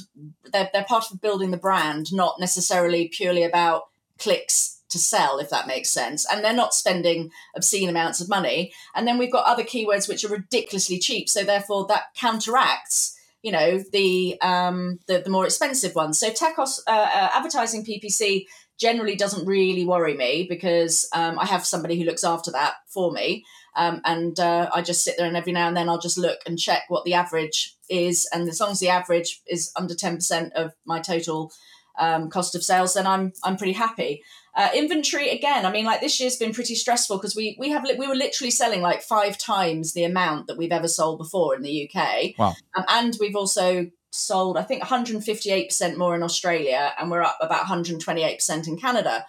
They're, 0.51 0.69
they're 0.71 0.85
part 0.85 1.11
of 1.11 1.19
building 1.19 1.51
the 1.51 1.57
brand, 1.57 2.13
not 2.13 2.39
necessarily 2.39 3.09
purely 3.09 3.43
about 3.43 3.89
clicks 4.19 4.81
to 4.87 4.97
sell, 4.97 5.37
if 5.37 5.49
that 5.49 5.67
makes 5.67 5.89
sense. 5.91 6.25
And 6.31 6.43
they're 6.43 6.53
not 6.53 6.73
spending 6.73 7.31
obscene 7.57 7.89
amounts 7.89 8.21
of 8.21 8.29
money. 8.29 8.71
And 8.95 9.05
then 9.05 9.17
we've 9.17 9.31
got 9.31 9.45
other 9.45 9.63
keywords 9.63 10.07
which 10.07 10.23
are 10.23 10.29
ridiculously 10.29 10.97
cheap. 10.97 11.27
So 11.27 11.43
therefore, 11.43 11.85
that 11.87 12.13
counteracts 12.15 13.17
you 13.41 13.51
know 13.51 13.83
the 13.91 14.39
um 14.41 14.99
the, 15.07 15.19
the 15.19 15.29
more 15.29 15.45
expensive 15.45 15.95
ones 15.95 16.19
so 16.19 16.29
TACoS 16.29 16.79
uh, 16.87 16.91
uh, 16.91 17.29
advertising 17.33 17.83
ppc 17.83 18.45
generally 18.81 19.15
doesn't 19.15 19.45
really 19.45 19.85
worry 19.85 20.15
me 20.15 20.47
because 20.49 21.07
um, 21.13 21.37
I 21.37 21.45
have 21.45 21.65
somebody 21.65 21.97
who 21.97 22.03
looks 22.03 22.23
after 22.23 22.51
that 22.51 22.73
for 22.87 23.11
me. 23.11 23.45
Um, 23.75 24.01
and 24.03 24.37
uh, 24.39 24.69
I 24.73 24.81
just 24.81 25.03
sit 25.03 25.15
there 25.17 25.27
and 25.27 25.37
every 25.37 25.53
now 25.53 25.67
and 25.67 25.77
then 25.77 25.87
I'll 25.87 25.99
just 25.99 26.17
look 26.17 26.39
and 26.47 26.57
check 26.57 26.83
what 26.89 27.05
the 27.05 27.13
average 27.13 27.75
is. 27.89 28.27
And 28.33 28.49
as 28.49 28.59
long 28.59 28.71
as 28.71 28.79
the 28.79 28.89
average 28.89 29.41
is 29.47 29.71
under 29.77 29.93
10% 29.93 30.51
of 30.53 30.73
my 30.83 30.99
total 30.99 31.53
um, 31.99 32.29
cost 32.29 32.55
of 32.55 32.63
sales, 32.63 32.95
then 32.95 33.05
I'm, 33.05 33.33
I'm 33.43 33.55
pretty 33.55 33.73
happy. 33.73 34.23
Uh, 34.55 34.69
inventory 34.75 35.29
again. 35.29 35.65
I 35.65 35.71
mean, 35.71 35.85
like 35.85 36.01
this 36.01 36.19
year's 36.19 36.35
been 36.35 36.51
pretty 36.51 36.75
stressful 36.75 37.17
because 37.17 37.37
we 37.37 37.55
we 37.57 37.69
have 37.69 37.85
we 37.97 38.05
were 38.05 38.15
literally 38.15 38.51
selling 38.51 38.81
like 38.81 39.01
five 39.01 39.37
times 39.37 39.93
the 39.93 40.03
amount 40.03 40.47
that 40.47 40.57
we've 40.57 40.73
ever 40.73 40.89
sold 40.89 41.19
before 41.19 41.55
in 41.55 41.61
the 41.61 41.89
UK. 41.89 42.37
Wow! 42.37 42.53
Um, 42.75 42.83
and 42.89 43.17
we've 43.21 43.37
also 43.37 43.89
sold, 44.11 44.57
I 44.57 44.63
think, 44.63 44.83
158% 44.83 45.97
more 45.97 46.15
in 46.15 46.23
Australia, 46.23 46.93
and 46.99 47.09
we're 47.09 47.23
up 47.23 47.37
about 47.41 47.65
128% 47.65 48.67
in 48.67 48.77
Canada. 48.77 49.25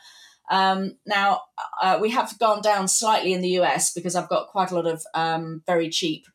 Um, 0.50 0.98
now, 1.06 1.42
uh, 1.80 1.98
we 2.00 2.10
have 2.10 2.38
gone 2.38 2.60
down 2.60 2.88
slightly 2.88 3.32
in 3.32 3.40
the 3.40 3.60
US 3.60 3.92
because 3.92 4.14
I've 4.14 4.28
got 4.28 4.48
quite 4.48 4.70
a 4.70 4.74
lot 4.74 4.86
of 4.86 5.04
um, 5.14 5.62
very 5.66 5.88
cheap, 5.88 6.26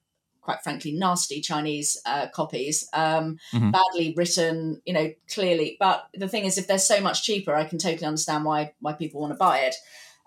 quite 0.41 0.63
frankly, 0.63 0.93
nasty 0.93 1.41
Chinese 1.41 2.01
uh, 2.05 2.27
copies, 2.33 2.87
um, 2.93 3.37
mm-hmm. 3.53 3.71
badly 3.71 4.13
written, 4.15 4.81
you 4.85 4.93
know, 4.93 5.13
clearly. 5.29 5.75
But 5.79 6.07
the 6.13 6.29
thing 6.29 6.45
is, 6.45 6.57
if 6.57 6.67
they're 6.67 6.79
so 6.79 7.01
much 7.01 7.23
cheaper, 7.23 7.53
I 7.53 7.65
can 7.65 7.77
totally 7.77 8.07
understand 8.07 8.45
why 8.45 8.73
why 8.79 8.93
people 8.93 9.21
want 9.21 9.33
to 9.33 9.37
buy 9.37 9.59
it 9.59 9.75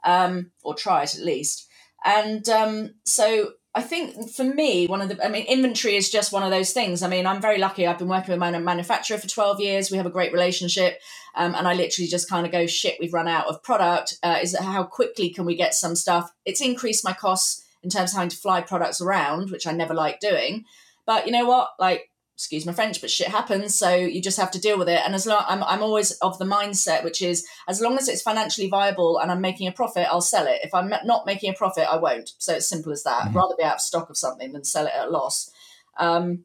um, 0.04 0.52
or 0.62 0.74
try 0.74 1.02
it 1.02 1.14
at 1.14 1.24
least. 1.24 1.68
And 2.04 2.48
um, 2.48 2.94
so 3.04 3.52
I 3.72 3.82
think 3.82 4.30
for 4.30 4.42
me, 4.42 4.88
one 4.88 5.00
of 5.00 5.08
the, 5.08 5.24
I 5.24 5.28
mean, 5.28 5.46
inventory 5.46 5.94
is 5.94 6.10
just 6.10 6.32
one 6.32 6.42
of 6.42 6.50
those 6.50 6.72
things. 6.72 7.02
I 7.02 7.08
mean, 7.08 7.24
I'm 7.24 7.40
very 7.40 7.58
lucky. 7.58 7.86
I've 7.86 7.98
been 7.98 8.08
working 8.08 8.32
with 8.32 8.40
my 8.40 8.50
manufacturer 8.58 9.16
for 9.16 9.28
12 9.28 9.60
years. 9.60 9.90
We 9.90 9.96
have 9.96 10.06
a 10.06 10.10
great 10.10 10.32
relationship. 10.32 10.98
Um, 11.36 11.54
and 11.54 11.68
I 11.68 11.74
literally 11.74 12.08
just 12.08 12.28
kind 12.28 12.44
of 12.44 12.50
go, 12.50 12.66
shit, 12.66 12.96
we've 12.98 13.14
run 13.14 13.28
out 13.28 13.46
of 13.46 13.62
product. 13.62 14.18
Uh, 14.24 14.38
is 14.42 14.58
how 14.58 14.82
quickly 14.82 15.30
can 15.30 15.44
we 15.44 15.54
get 15.54 15.74
some 15.74 15.94
stuff? 15.94 16.32
It's 16.44 16.60
increased 16.60 17.04
my 17.04 17.12
costs 17.12 17.64
in 17.84 17.90
terms 17.90 18.10
of 18.10 18.16
having 18.16 18.30
to 18.30 18.36
fly 18.36 18.60
products 18.60 19.00
around, 19.00 19.50
which 19.52 19.68
I 19.68 19.72
never 19.72 19.94
like 19.94 20.18
doing. 20.18 20.64
But 21.06 21.26
you 21.26 21.32
know 21.32 21.46
what? 21.46 21.70
Like, 21.78 22.09
excuse 22.40 22.64
my 22.64 22.72
French, 22.72 23.02
but 23.02 23.10
shit 23.10 23.28
happens. 23.28 23.74
So 23.74 23.94
you 23.94 24.22
just 24.22 24.40
have 24.40 24.50
to 24.52 24.58
deal 24.58 24.78
with 24.78 24.88
it. 24.88 25.02
And 25.04 25.14
as 25.14 25.26
long 25.26 25.44
I'm, 25.46 25.62
I'm 25.62 25.82
always 25.82 26.12
of 26.22 26.38
the 26.38 26.46
mindset, 26.46 27.04
which 27.04 27.20
is 27.20 27.46
as 27.68 27.82
long 27.82 27.98
as 27.98 28.08
it's 28.08 28.22
financially 28.22 28.66
viable 28.66 29.18
and 29.18 29.30
I'm 29.30 29.42
making 29.42 29.68
a 29.68 29.72
profit, 29.72 30.06
I'll 30.10 30.22
sell 30.22 30.46
it. 30.46 30.60
If 30.62 30.72
I'm 30.72 30.90
not 31.04 31.26
making 31.26 31.50
a 31.50 31.54
profit, 31.54 31.86
I 31.86 31.98
won't. 31.98 32.32
So 32.38 32.54
it's 32.54 32.66
simple 32.66 32.92
as 32.92 33.02
that. 33.02 33.18
Mm-hmm. 33.18 33.28
I'd 33.28 33.34
rather 33.34 33.56
be 33.58 33.62
out 33.62 33.74
of 33.74 33.80
stock 33.82 34.08
of 34.08 34.16
something 34.16 34.54
than 34.54 34.64
sell 34.64 34.86
it 34.86 34.94
at 34.98 35.08
a 35.08 35.10
loss. 35.10 35.50
Um, 35.98 36.44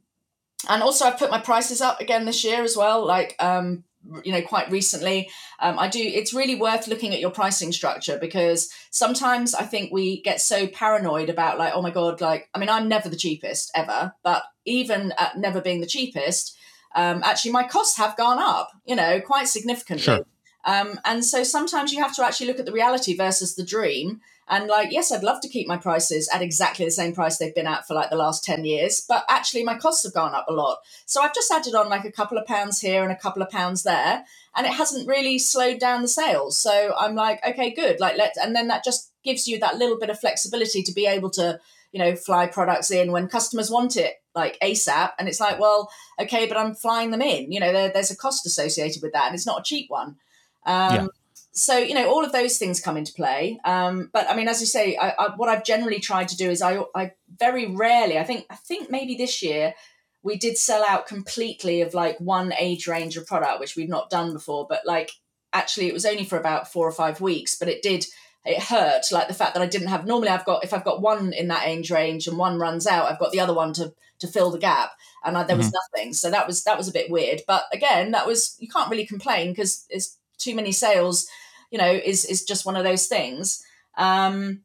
and 0.68 0.84
also, 0.84 1.06
I've 1.06 1.18
put 1.18 1.32
my 1.32 1.40
prices 1.40 1.80
up 1.80 2.02
again 2.02 2.26
this 2.26 2.44
year 2.44 2.62
as 2.62 2.76
well. 2.76 3.06
Like, 3.06 3.38
um, 3.40 3.86
you 4.24 4.32
know 4.32 4.42
quite 4.44 4.70
recently 4.70 5.28
um, 5.60 5.80
i 5.80 5.88
do 5.88 6.00
it's 6.00 6.32
really 6.32 6.54
worth 6.54 6.88
looking 6.88 7.12
at 7.12 7.20
your 7.20 7.32
pricing 7.32 7.72
structure 7.72 8.20
because 8.22 8.72
sometimes 8.92 9.56
i 9.56 9.64
think 9.64 9.92
we 9.92 10.22
get 10.22 10.40
so 10.40 10.68
paranoid 10.68 11.28
about 11.28 11.58
like 11.58 11.74
oh 11.74 11.82
my 11.82 11.90
god 11.90 12.22
like 12.22 12.48
i 12.54 12.60
mean 12.60 12.70
i'm 12.70 12.88
never 12.88 13.10
the 13.10 13.16
cheapest 13.16 13.72
ever 13.74 14.14
but 14.22 14.44
even 14.66 15.14
at 15.18 15.38
never 15.38 15.62
being 15.62 15.82
the 15.82 15.88
cheapest, 15.88 16.58
um, 16.96 17.22
actually 17.24 17.52
my 17.52 17.64
costs 17.64 17.98
have 17.98 18.18
gone 18.18 18.40
up, 18.40 18.72
you 18.86 18.96
know, 18.96 19.20
quite 19.22 19.48
significantly. 19.48 20.04
Sure. 20.04 20.26
Um, 20.66 21.00
and 21.06 21.24
so 21.24 21.44
sometimes 21.44 21.94
you 21.94 22.02
have 22.02 22.16
to 22.16 22.26
actually 22.26 22.48
look 22.48 22.60
at 22.60 22.66
the 22.66 22.72
reality 22.72 23.16
versus 23.16 23.56
the 23.56 23.66
dream. 23.66 24.22
And 24.48 24.68
like, 24.68 24.92
yes, 24.92 25.12
I'd 25.12 25.24
love 25.24 25.42
to 25.42 25.50
keep 25.50 25.68
my 25.68 25.78
prices 25.78 26.30
at 26.32 26.42
exactly 26.42 26.86
the 26.86 26.92
same 26.92 27.14
price 27.14 27.38
they've 27.38 27.56
been 27.56 27.66
at 27.66 27.88
for 27.88 27.96
like 27.96 28.12
the 28.12 28.16
last 28.16 28.44
10 28.44 28.64
years, 28.64 29.04
but 29.08 29.26
actually 29.28 29.64
my 29.64 29.76
costs 29.76 30.04
have 30.04 30.14
gone 30.14 30.36
up 30.36 30.46
a 30.48 30.54
lot. 30.54 30.78
So 31.06 31.22
I've 31.22 31.34
just 31.34 31.52
added 31.52 31.74
on 31.74 31.90
like 31.90 32.06
a 32.06 32.12
couple 32.12 32.38
of 32.38 32.46
pounds 32.46 32.80
here 32.80 33.02
and 33.02 33.12
a 33.12 33.18
couple 33.18 33.42
of 33.42 33.50
pounds 33.50 33.82
there, 33.84 34.24
and 34.56 34.68
it 34.68 34.74
hasn't 34.74 35.08
really 35.08 35.40
slowed 35.40 35.80
down 35.80 36.04
the 36.04 36.08
sales. 36.08 36.60
So 36.60 36.94
I'm 36.98 37.16
like, 37.16 37.46
okay, 37.46 37.72
good. 37.72 38.00
Like, 38.00 38.18
let, 38.18 38.36
and 38.42 38.56
then 38.56 38.68
that 38.68 38.84
just 38.84 39.12
gives 39.24 39.48
you 39.48 39.60
that 39.60 39.78
little 39.78 39.98
bit 39.98 40.12
of 40.12 40.20
flexibility 40.20 40.84
to 40.84 40.94
be 40.94 41.08
able 41.08 41.32
to, 41.32 41.60
you 41.96 42.04
know, 42.04 42.14
fly 42.14 42.46
products 42.46 42.92
in 42.92 43.14
when 43.14 43.30
customers 43.30 43.72
want 43.72 43.96
it 43.96 44.16
like 44.36 44.60
ASAP. 44.62 45.12
And 45.18 45.30
it's 45.30 45.40
like, 45.40 45.62
well, 45.62 45.90
okay, 46.20 46.46
but 46.46 46.58
I'm 46.58 46.76
flying 46.76 47.10
them 47.10 47.22
in. 47.22 47.54
You 47.54 47.62
know, 47.62 47.72
there, 47.72 47.90
there's 47.90 48.12
a 48.12 48.18
cost 48.18 48.46
associated 48.46 49.02
with 49.02 49.14
that, 49.14 49.28
and 49.28 49.34
it's 49.34 49.46
not 49.46 49.62
a 49.62 49.64
cheap 49.64 49.90
one. 49.90 50.18
Um, 50.66 50.94
yeah. 50.94 51.08
So 51.54 51.78
you 51.78 51.94
know, 51.94 52.10
all 52.10 52.26
of 52.26 52.34
those 52.34 52.58
things 52.58 52.82
come 52.82 52.98
into 52.98 53.14
play. 53.14 53.62
Um, 53.64 54.10
but 54.12 54.30
I 54.30 54.36
mean, 54.36 54.50
as 54.50 54.60
you 54.60 54.68
say, 54.68 54.98
I, 54.98 55.12
I, 55.12 55.36
what 55.38 55.48
I've 55.48 55.64
generally 55.64 56.02
tried 56.02 56.28
to 56.28 56.36
do 56.36 56.50
is 56.50 56.62
I, 56.62 56.84
I 56.94 57.14
very 57.40 57.74
rarely, 57.74 58.20
I 58.20 58.26
think, 58.26 58.46
I 58.50 58.56
think 58.56 58.92
maybe 58.92 59.16
this 59.16 59.42
year 59.42 59.74
we 60.22 60.36
did 60.36 60.58
sell 60.58 60.84
out 60.86 61.08
completely 61.08 61.80
of 61.80 61.94
like 61.94 62.20
one 62.20 62.52
age 62.60 62.88
range 62.88 63.16
of 63.16 63.26
product, 63.26 63.62
which 63.62 63.78
we've 63.78 63.88
not 63.88 64.10
done 64.10 64.34
before. 64.34 64.68
But 64.70 64.82
like, 64.86 65.12
actually, 65.54 65.88
it 65.88 65.94
was 65.94 66.06
only 66.06 66.26
for 66.26 66.38
about 66.38 66.70
four 66.70 66.86
or 66.86 66.92
five 66.92 67.22
weeks, 67.22 67.56
but 67.56 67.70
it 67.70 67.82
did 67.82 68.06
it 68.46 68.62
hurt 68.62 69.04
like 69.12 69.28
the 69.28 69.34
fact 69.34 69.54
that 69.56 69.64
I 69.64 69.68
didn't 69.68 69.88
have 69.88 70.06
normally 70.06 70.30
I've 70.30 70.46
got 70.46 70.64
if 70.64 70.74
I've 70.74 70.86
got 70.86 71.02
one 71.02 71.34
in 71.34 71.48
that 71.48 71.68
age 71.68 71.92
range 71.92 72.28
and 72.28 72.38
one 72.38 72.60
runs 72.60 72.86
out 72.86 73.12
I've 73.12 73.20
got 73.20 73.32
the 73.32 73.40
other 73.40 73.54
one 73.54 73.74
to 73.74 73.94
to 74.20 74.28
fill 74.28 74.52
the 74.52 74.60
gap 74.60 74.92
and 75.24 75.38
I, 75.38 75.44
there 75.44 75.58
was 75.58 75.68
mm-hmm. 75.68 75.98
nothing 75.98 76.14
so 76.14 76.32
that 76.32 76.48
was 76.48 76.64
that 76.64 76.78
was 76.78 76.88
a 76.88 76.94
bit 76.94 77.12
weird 77.12 77.42
but 77.48 77.66
again 77.74 78.12
that 78.12 78.28
was 78.28 78.56
you 78.60 78.68
can't 78.68 78.90
really 78.90 79.06
complain 79.06 79.52
because 79.52 79.86
it's 79.90 80.18
too 80.38 80.56
many 80.56 80.72
sales, 80.72 81.28
you 81.72 81.78
know, 81.78 81.92
is 81.92 82.26
is 82.26 82.44
just 82.44 82.66
one 82.66 82.76
of 82.76 82.84
those 82.84 83.08
things. 83.08 83.64
Um, 83.98 84.62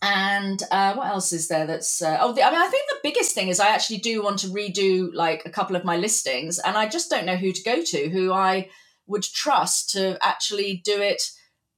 and 0.00 0.62
uh, 0.70 0.94
what 0.94 1.08
else 1.08 1.32
is 1.32 1.48
there 1.48 1.66
that's 1.66 2.00
uh, 2.00 2.16
oh 2.18 2.32
the, 2.32 2.42
i 2.42 2.50
mean 2.50 2.58
i 2.58 2.68
think 2.68 2.88
the 2.88 3.00
biggest 3.02 3.34
thing 3.34 3.48
is 3.48 3.60
i 3.60 3.68
actually 3.68 3.98
do 3.98 4.22
want 4.22 4.38
to 4.38 4.46
redo 4.46 5.10
like 5.12 5.42
a 5.44 5.50
couple 5.50 5.76
of 5.76 5.84
my 5.84 5.94
listings 5.94 6.58
and 6.58 6.78
i 6.78 6.88
just 6.88 7.10
don't 7.10 7.26
know 7.26 7.36
who 7.36 7.52
to 7.52 7.62
go 7.62 7.82
to 7.82 8.08
who 8.08 8.32
i 8.32 8.66
would 9.06 9.22
trust 9.22 9.90
to 9.90 10.16
actually 10.26 10.80
do 10.86 11.02
it 11.02 11.20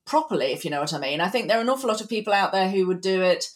properly 0.06 0.46
if 0.46 0.64
you 0.64 0.70
know 0.70 0.80
what 0.80 0.94
i 0.94 0.98
mean 0.98 1.20
i 1.20 1.28
think 1.28 1.48
there 1.48 1.58
are 1.58 1.62
an 1.62 1.68
awful 1.68 1.88
lot 1.88 2.00
of 2.00 2.08
people 2.08 2.32
out 2.32 2.52
there 2.52 2.70
who 2.70 2.86
would 2.86 3.00
do 3.00 3.22
it 3.22 3.50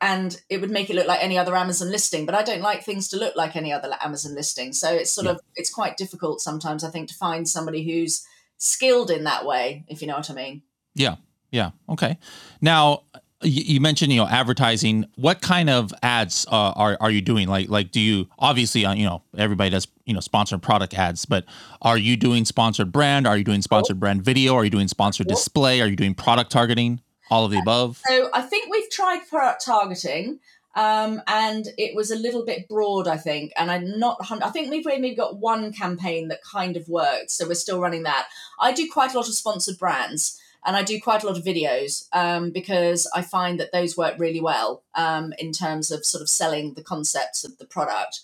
and 0.00 0.40
it 0.48 0.62
would 0.62 0.70
make 0.70 0.88
it 0.88 0.96
look 0.96 1.06
like 1.06 1.22
any 1.22 1.36
other 1.36 1.56
amazon 1.56 1.90
listing 1.90 2.24
but 2.24 2.34
i 2.34 2.42
don't 2.42 2.62
like 2.62 2.84
things 2.84 3.08
to 3.08 3.18
look 3.18 3.36
like 3.36 3.56
any 3.56 3.72
other 3.72 3.90
amazon 4.00 4.34
listing 4.34 4.72
so 4.72 4.90
it's 4.92 5.12
sort 5.12 5.26
yeah. 5.26 5.32
of 5.32 5.40
it's 5.56 5.70
quite 5.70 5.96
difficult 5.96 6.40
sometimes 6.40 6.84
i 6.84 6.90
think 6.90 7.08
to 7.08 7.14
find 7.14 7.48
somebody 7.48 7.84
who's 7.84 8.24
skilled 8.60 9.10
in 9.10 9.24
that 9.24 9.44
way, 9.44 9.84
if 9.88 10.00
you 10.00 10.06
know 10.06 10.16
what 10.16 10.30
I 10.30 10.34
mean. 10.34 10.62
Yeah. 10.94 11.16
Yeah. 11.50 11.70
Okay. 11.88 12.18
Now, 12.60 13.02
you 13.42 13.80
mentioned 13.80 14.12
you 14.12 14.18
know 14.18 14.26
advertising. 14.26 15.06
What 15.16 15.40
kind 15.40 15.70
of 15.70 15.92
ads 16.02 16.46
uh, 16.50 16.72
are 16.76 16.96
are 17.00 17.10
you 17.10 17.20
doing? 17.20 17.48
Like 17.48 17.68
like 17.68 17.90
do 17.90 18.00
you 18.00 18.28
obviously 18.38 18.84
uh, 18.84 18.94
you 18.94 19.04
know 19.04 19.22
everybody 19.36 19.70
does 19.70 19.88
you 20.04 20.14
know 20.14 20.20
sponsored 20.20 20.62
product 20.62 20.94
ads 20.94 21.24
but 21.24 21.44
are 21.82 21.98
you 21.98 22.16
doing 22.16 22.44
sponsored 22.44 22.92
brand? 22.92 23.26
Are 23.26 23.36
you 23.36 23.44
doing 23.44 23.62
sponsored 23.62 23.98
brand 23.98 24.22
video? 24.22 24.54
Are 24.54 24.64
you 24.64 24.70
doing 24.70 24.88
sponsored 24.88 25.28
display? 25.28 25.80
Are 25.80 25.86
you 25.86 25.96
doing 25.96 26.14
product 26.14 26.50
targeting? 26.52 27.00
All 27.30 27.44
of 27.44 27.52
the 27.52 27.58
above? 27.58 28.02
So 28.08 28.28
i 28.34 28.42
think 28.42 28.72
we've 28.72 28.90
tried 28.90 29.20
product 29.28 29.64
targeting 29.64 30.40
um, 30.74 31.20
and 31.26 31.66
it 31.78 31.94
was 31.96 32.10
a 32.10 32.16
little 32.16 32.44
bit 32.44 32.68
broad, 32.68 33.08
I 33.08 33.16
think. 33.16 33.52
And 33.56 33.70
I'm 33.70 33.98
not, 33.98 34.18
I 34.30 34.50
think 34.50 34.70
we've 34.70 34.84
maybe 34.84 35.14
got 35.14 35.38
one 35.38 35.72
campaign 35.72 36.28
that 36.28 36.42
kind 36.42 36.76
of 36.76 36.88
worked. 36.88 37.32
So 37.32 37.46
we're 37.46 37.54
still 37.54 37.80
running 37.80 38.04
that. 38.04 38.28
I 38.58 38.72
do 38.72 38.88
quite 38.90 39.12
a 39.12 39.16
lot 39.16 39.28
of 39.28 39.34
sponsored 39.34 39.78
brands 39.78 40.40
and 40.64 40.76
I 40.76 40.82
do 40.82 41.00
quite 41.00 41.22
a 41.22 41.26
lot 41.26 41.38
of 41.38 41.44
videos 41.44 42.08
um, 42.12 42.50
because 42.50 43.10
I 43.14 43.22
find 43.22 43.58
that 43.60 43.72
those 43.72 43.96
work 43.96 44.16
really 44.18 44.40
well 44.40 44.82
um, 44.94 45.32
in 45.38 45.52
terms 45.52 45.90
of 45.90 46.04
sort 46.04 46.22
of 46.22 46.28
selling 46.28 46.74
the 46.74 46.82
concepts 46.82 47.44
of 47.44 47.58
the 47.58 47.66
product. 47.66 48.20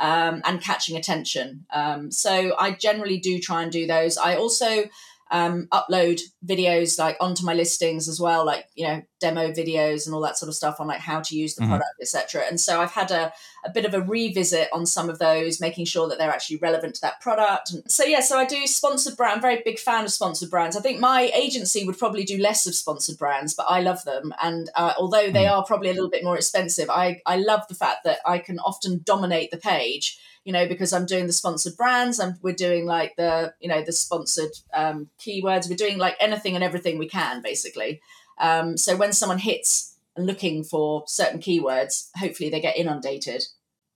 Um, 0.00 0.42
and 0.44 0.60
catching 0.60 0.96
attention. 0.96 1.66
Um, 1.72 2.12
so 2.12 2.54
I 2.56 2.70
generally 2.70 3.18
do 3.18 3.40
try 3.40 3.64
and 3.64 3.72
do 3.72 3.84
those. 3.84 4.16
I 4.16 4.36
also 4.36 4.84
um, 5.30 5.68
upload 5.72 6.20
videos 6.46 6.98
like 6.98 7.16
onto 7.20 7.44
my 7.44 7.54
listings 7.54 8.08
as 8.08 8.20
well, 8.20 8.44
like 8.44 8.66
you 8.74 8.86
know 8.86 9.02
demo 9.20 9.50
videos 9.50 10.06
and 10.06 10.14
all 10.14 10.20
that 10.20 10.38
sort 10.38 10.48
of 10.48 10.54
stuff 10.54 10.80
on 10.80 10.86
like 10.86 11.00
how 11.00 11.20
to 11.20 11.36
use 11.36 11.54
the 11.54 11.62
mm-hmm. 11.62 11.72
product, 11.72 11.90
etc. 12.00 12.44
And 12.48 12.60
so 12.60 12.80
I've 12.80 12.92
had 12.92 13.10
a, 13.10 13.32
a 13.64 13.70
bit 13.70 13.84
of 13.84 13.94
a 13.94 14.00
revisit 14.00 14.68
on 14.72 14.86
some 14.86 15.10
of 15.10 15.18
those, 15.18 15.60
making 15.60 15.86
sure 15.86 16.08
that 16.08 16.18
they're 16.18 16.30
actually 16.30 16.58
relevant 16.58 16.94
to 16.96 17.00
that 17.02 17.20
product. 17.20 17.72
And 17.72 17.90
so 17.90 18.04
yeah, 18.04 18.20
so 18.20 18.38
I 18.38 18.44
do 18.44 18.66
sponsored 18.66 19.16
brand. 19.16 19.32
I'm 19.32 19.38
a 19.38 19.42
very 19.42 19.62
big 19.64 19.78
fan 19.78 20.04
of 20.04 20.12
sponsored 20.12 20.50
brands. 20.50 20.76
I 20.76 20.80
think 20.80 21.00
my 21.00 21.30
agency 21.34 21.84
would 21.84 21.98
probably 21.98 22.24
do 22.24 22.38
less 22.38 22.66
of 22.66 22.74
sponsored 22.74 23.18
brands, 23.18 23.54
but 23.54 23.66
I 23.68 23.80
love 23.80 24.04
them. 24.04 24.32
And 24.42 24.70
uh, 24.74 24.94
although 24.98 25.30
they 25.30 25.44
mm. 25.44 25.50
are 25.50 25.64
probably 25.64 25.90
a 25.90 25.94
little 25.94 26.10
bit 26.10 26.24
more 26.24 26.36
expensive, 26.36 26.88
I 26.90 27.20
I 27.26 27.36
love 27.36 27.66
the 27.68 27.74
fact 27.74 28.04
that 28.04 28.20
I 28.24 28.38
can 28.38 28.58
often 28.60 29.00
dominate 29.04 29.50
the 29.50 29.58
page 29.58 30.18
you 30.48 30.52
know, 30.52 30.66
because 30.66 30.94
I'm 30.94 31.04
doing 31.04 31.26
the 31.26 31.34
sponsored 31.34 31.76
brands 31.76 32.18
and 32.18 32.36
we're 32.40 32.54
doing 32.54 32.86
like 32.86 33.16
the, 33.16 33.52
you 33.60 33.68
know, 33.68 33.82
the 33.82 33.92
sponsored 33.92 34.52
um, 34.72 35.10
keywords. 35.20 35.68
We're 35.68 35.76
doing 35.76 35.98
like 35.98 36.16
anything 36.20 36.54
and 36.54 36.64
everything 36.64 36.96
we 36.96 37.06
can, 37.06 37.42
basically. 37.42 38.00
Um, 38.38 38.78
so 38.78 38.96
when 38.96 39.12
someone 39.12 39.36
hits 39.36 39.98
and 40.16 40.26
looking 40.26 40.64
for 40.64 41.04
certain 41.06 41.38
keywords, 41.38 42.08
hopefully 42.16 42.48
they 42.48 42.62
get 42.62 42.78
inundated. 42.78 43.44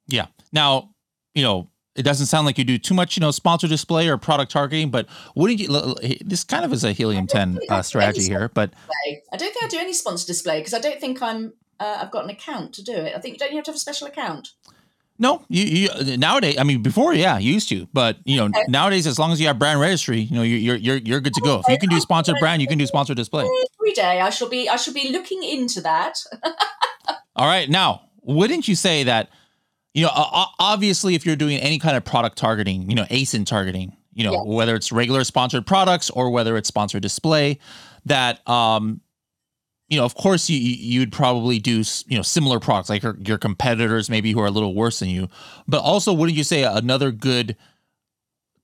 Yeah. 0.07 0.27
Now, 0.53 0.91
you 1.35 1.43
know, 1.43 1.71
it 1.97 2.03
doesn't 2.03 2.27
sound 2.27 2.45
like 2.45 2.59
you 2.59 2.65
do 2.65 2.77
too 2.77 2.93
much, 2.93 3.17
you 3.17 3.23
know, 3.23 3.31
sponsor 3.31 3.67
display 3.67 4.07
or 4.09 4.19
product 4.19 4.53
targeting, 4.53 4.91
but 4.91 5.07
wouldn't 5.35 5.59
you? 5.59 6.19
This 6.23 6.45
kind 6.45 6.67
of 6.67 6.73
is 6.75 6.85
a 6.85 6.93
helium 6.93 7.27
ten 7.27 7.61
uh, 7.71 7.81
strategy 7.81 8.25
here, 8.29 8.51
but 8.53 8.73
display. 8.73 9.23
I 9.33 9.37
don't 9.39 9.55
think 9.55 9.65
I 9.65 9.69
do 9.69 9.79
any 9.79 9.95
sponsor 9.95 10.27
display 10.27 10.61
because 10.61 10.75
I 10.75 10.81
don't 10.81 11.01
think 11.01 11.23
I'm. 11.23 11.55
Uh, 11.81 12.01
I've 12.03 12.11
got 12.11 12.25
an 12.25 12.31
account 12.31 12.75
to 12.75 12.85
do 12.85 12.93
it. 12.93 13.15
I 13.17 13.21
think 13.21 13.37
you 13.37 13.39
don't 13.39 13.53
you 13.53 13.57
have 13.57 13.65
to 13.65 13.71
have 13.71 13.77
a 13.77 13.81
special 13.81 14.07
account? 14.07 14.51
No, 15.23 15.45
you, 15.49 15.89
you 15.89 16.17
nowadays. 16.17 16.59
I 16.59 16.65
mean, 16.65 16.83
before, 16.83 17.15
yeah, 17.15 17.39
you 17.39 17.53
used 17.53 17.69
to, 17.69 17.87
but 17.93 18.17
you 18.25 18.39
know, 18.39 18.47
okay. 18.47 18.65
nowadays, 18.67 19.07
as 19.07 19.21
long 19.21 19.31
as 19.31 19.41
you 19.41 19.47
have 19.47 19.57
brand 19.57 19.79
registry, 19.79 20.19
you 20.19 20.35
know, 20.35 20.43
you're 20.43 20.75
you're 20.75 20.97
you're 20.97 21.21
good 21.21 21.35
to 21.35 21.41
go. 21.41 21.61
If 21.61 21.69
you 21.69 21.79
can 21.79 21.91
do 21.91 22.01
sponsored 22.01 22.35
brand, 22.41 22.61
you 22.61 22.67
can 22.67 22.77
do 22.77 22.87
sponsored 22.87 23.19
display. 23.19 23.45
Every 23.45 23.93
day, 23.93 24.21
I 24.21 24.31
shall 24.31 24.49
be 24.49 24.69
I 24.69 24.75
shall 24.75 24.93
be 24.93 25.13
looking 25.13 25.45
into 25.45 25.81
that. 25.83 26.19
All 27.37 27.47
right, 27.47 27.71
now, 27.71 28.09
wouldn't 28.23 28.67
you 28.67 28.75
say 28.75 29.05
that? 29.05 29.31
You 29.95 30.07
know, 30.07 30.11
obviously, 30.59 31.15
if 31.15 31.25
you're 31.25 31.37
doing 31.37 31.59
any 31.59 31.79
kind 31.79 31.97
of 31.97 32.05
product 32.05 32.37
targeting, 32.37 32.91
you 32.91 32.97
know, 32.97 33.05
ASIN 33.05 33.47
targeting, 33.47 33.97
you 34.15 34.25
know, 34.25 34.43
whether 34.43 34.75
it's 34.75 34.91
regular 34.91 35.23
sponsored 35.23 35.69
products 35.69 36.11
or 36.11 36.31
whether 36.31 36.57
it's 36.57 36.67
sponsored 36.67 37.03
display, 37.03 37.61
that 38.07 38.47
um, 38.49 39.01
you 39.93 39.99
know, 39.99 40.07
of 40.07 40.15
course, 40.15 40.49
you 40.49 40.59
you'd 40.59 41.13
probably 41.13 41.59
do 41.59 41.83
you 42.07 42.17
know 42.17 42.23
similar 42.23 42.59
products 42.59 42.89
like 42.89 43.03
your, 43.03 43.15
your 43.21 43.37
competitors, 43.37 44.09
maybe 44.09 44.33
who 44.33 44.41
are 44.41 44.47
a 44.47 44.51
little 44.51 44.75
worse 44.75 45.01
than 45.01 45.11
you. 45.11 45.29
But 45.69 45.83
also, 45.83 46.15
wouldn't 46.15 46.39
you 46.39 46.45
say 46.45 46.63
another 46.63 47.13
good 47.13 47.59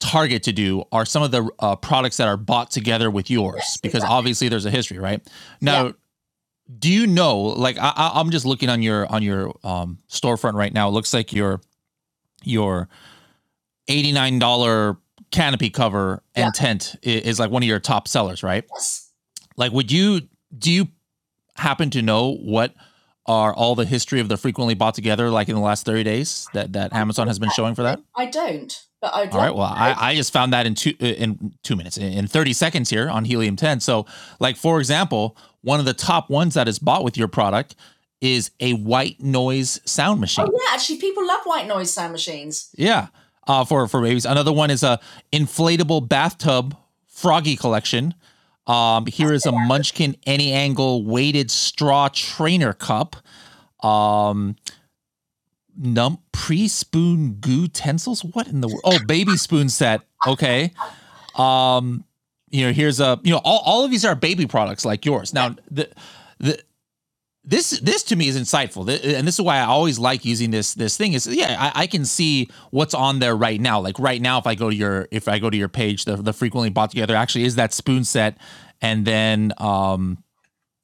target 0.01 0.43
to 0.45 0.53
do 0.53 0.85
are 0.91 1.05
some 1.05 1.23
of 1.23 1.31
the 1.31 1.51
uh, 1.59 1.77
products 1.77 2.17
that 2.17 2.29
are 2.29 2.39
bought 2.39 2.71
together 2.71 3.11
with 3.11 3.29
yours? 3.29 3.77
Because 3.83 3.99
exactly. 3.99 4.17
obviously 4.17 4.49
there's 4.49 4.65
a 4.65 4.71
history, 4.71 4.99
right? 4.99 5.21
Now, 5.61 5.85
yeah. 5.85 5.93
do 6.79 6.91
you 6.91 7.07
know? 7.07 7.41
Like, 7.41 7.77
I, 7.79 7.93
I'm 8.15 8.31
just 8.31 8.47
looking 8.47 8.71
on 8.71 8.81
your 8.81 9.07
on 9.13 9.23
your 9.23 9.55
um, 9.63 9.99
storefront 10.09 10.55
right 10.55 10.73
now. 10.73 10.89
It 10.89 10.93
looks 10.93 11.13
like 11.13 11.35
your 11.35 11.61
your 12.43 12.89
eighty 13.87 14.13
nine 14.13 14.39
dollar 14.39 14.97
canopy 15.31 15.69
cover 15.69 16.23
and 16.35 16.55
tent 16.55 16.97
is, 17.03 17.23
is 17.23 17.39
like 17.39 17.51
one 17.51 17.63
of 17.63 17.69
your 17.69 17.81
top 17.81 18.09
sellers, 18.09 18.43
right? 18.43 18.65
Yes. 18.73 19.13
Like, 19.59 19.73
would 19.73 19.93
you 19.93 20.23
do 20.57 20.73
you 20.73 20.89
happen 21.59 21.91
to 21.91 22.03
know 22.03 22.35
what 22.35 22.75
are 23.27 23.53
all 23.53 23.75
the 23.75 23.85
history 23.85 24.21
of 24.21 24.29
the 24.29 24.37
frequently 24.37 24.75
bought 24.75 24.95
together 24.95 25.29
like 25.31 25.49
in 25.49 25.55
the 25.55 25.61
last 25.61 25.85
30 25.85 26.03
days 26.03 26.49
that, 26.55 26.73
that 26.73 26.95
Amazon 26.95 27.27
has 27.27 27.39
been 27.39 27.51
showing 27.51 27.75
for 27.75 27.83
that? 27.83 28.01
I 28.17 28.27
don't. 28.27 28.85
But 29.01 29.15
I'd 29.15 29.31
all 29.31 29.39
right. 29.39 29.55
Well, 29.55 29.63
I, 29.63 29.95
I 29.97 30.15
just 30.17 30.33
found 30.33 30.53
that 30.53 30.67
in 30.67 30.75
two 30.75 30.93
uh, 31.01 31.07
in 31.07 31.53
two 31.63 31.77
minutes 31.77 31.99
in 31.99 32.27
30 32.27 32.53
seconds 32.53 32.91
here 32.91 33.09
on 33.09 33.25
Helium 33.25 33.55
10. 33.55 33.79
So, 33.79 34.07
like 34.41 34.57
for 34.57 34.81
example, 34.81 35.37
one 35.61 35.79
of 35.79 35.87
the 35.87 35.95
top 35.95 36.31
ones 36.31 36.55
that 36.55 36.67
is 36.67 36.81
bought 36.81 37.05
with 37.05 37.17
your 37.17 37.29
product 37.29 37.77
is 38.21 38.51
a 38.59 38.73
white 38.73 39.21
noise 39.21 39.81
sound 39.85 40.21
machine. 40.21 40.47
Oh 40.49 40.53
yeah, 40.53 40.75
actually, 40.75 40.99
people 40.99 41.25
love 41.25 41.43
white 41.45 41.69
noise 41.69 41.93
sound 41.93 42.11
machines. 42.11 42.71
Yeah, 42.77 43.09
uh, 43.47 43.65
for 43.65 43.87
for 43.87 44.03
babies. 44.03 44.25
Another 44.25 44.53
one 44.53 44.71
is 44.71 44.83
a 44.83 44.99
inflatable 45.33 46.09
bathtub 46.09 46.77
froggy 47.07 47.55
collection 47.55 48.15
um, 48.69 49.07
here 49.07 49.33
is 49.33 49.47
a 49.47 49.53
Munchkin 49.53 50.17
Any 50.27 50.53
Angle 50.53 51.05
weighted 51.05 51.51
straw 51.51 52.09
trainer 52.13 52.73
cup. 52.73 53.17
Um, 53.83 54.57
num 55.77 56.19
pre 56.33 56.69
spoon 56.69 57.35
goo 57.35 57.63
utensils. 57.63 58.25
What 58.25 58.49
in 58.49 58.61
the 58.61 58.69
world? 58.69 58.81
oh 58.85 58.99
baby 59.07 59.37
spoon 59.37 59.69
set? 59.69 60.03
Okay. 60.27 60.73
Um, 61.37 62.05
you 62.51 62.67
know, 62.67 62.73
here's 62.73 63.01
a 63.01 63.21
you 63.23 63.33
know 63.33 63.41
all, 63.45 63.63
all 63.65 63.85
of 63.85 63.91
these 63.91 64.05
are 64.05 64.15
baby 64.15 64.47
products 64.47 64.85
like 64.85 65.05
yours. 65.07 65.33
Now 65.33 65.57
the 65.71 65.89
the 66.39 66.61
this 67.49 67.71
this 67.81 68.03
to 68.03 68.17
me 68.17 68.29
is 68.29 68.39
insightful. 68.39 68.81
And 68.81 69.27
this 69.27 69.37
is 69.37 69.41
why 69.41 69.57
i 69.57 69.65
always 69.65 69.99
like 69.99 70.25
using 70.25 70.51
this 70.51 70.75
this 70.75 70.99
thing 70.99 71.15
is 71.15 71.27
yeah 71.27 71.57
I, 71.59 71.83
I, 71.83 71.87
can 71.87 72.05
see 72.05 72.51
what's 72.71 72.93
on 72.93 73.21
there 73.21 73.35
right 73.35 73.59
now. 73.59 73.81
Like 73.81 73.99
right 73.99 74.21
now 74.21 74.39
if 74.39 74.47
i 74.47 74.55
go 74.55 74.69
to 74.69 74.77
your 74.77 75.09
if 75.11 75.29
i 75.29 75.39
go 75.39 75.49
to 75.49 75.57
your 75.57 75.69
page 75.69 76.05
the, 76.05 76.17
the 76.17 76.35
frequently 76.35 76.69
bought 76.69 76.91
together 76.91 77.17
actually 77.17 77.45
is 77.45 77.55
that 77.55 77.73
spoon 77.73 78.05
set. 78.05 78.37
And 78.83 79.07
then 79.07 79.55
um 79.57 80.23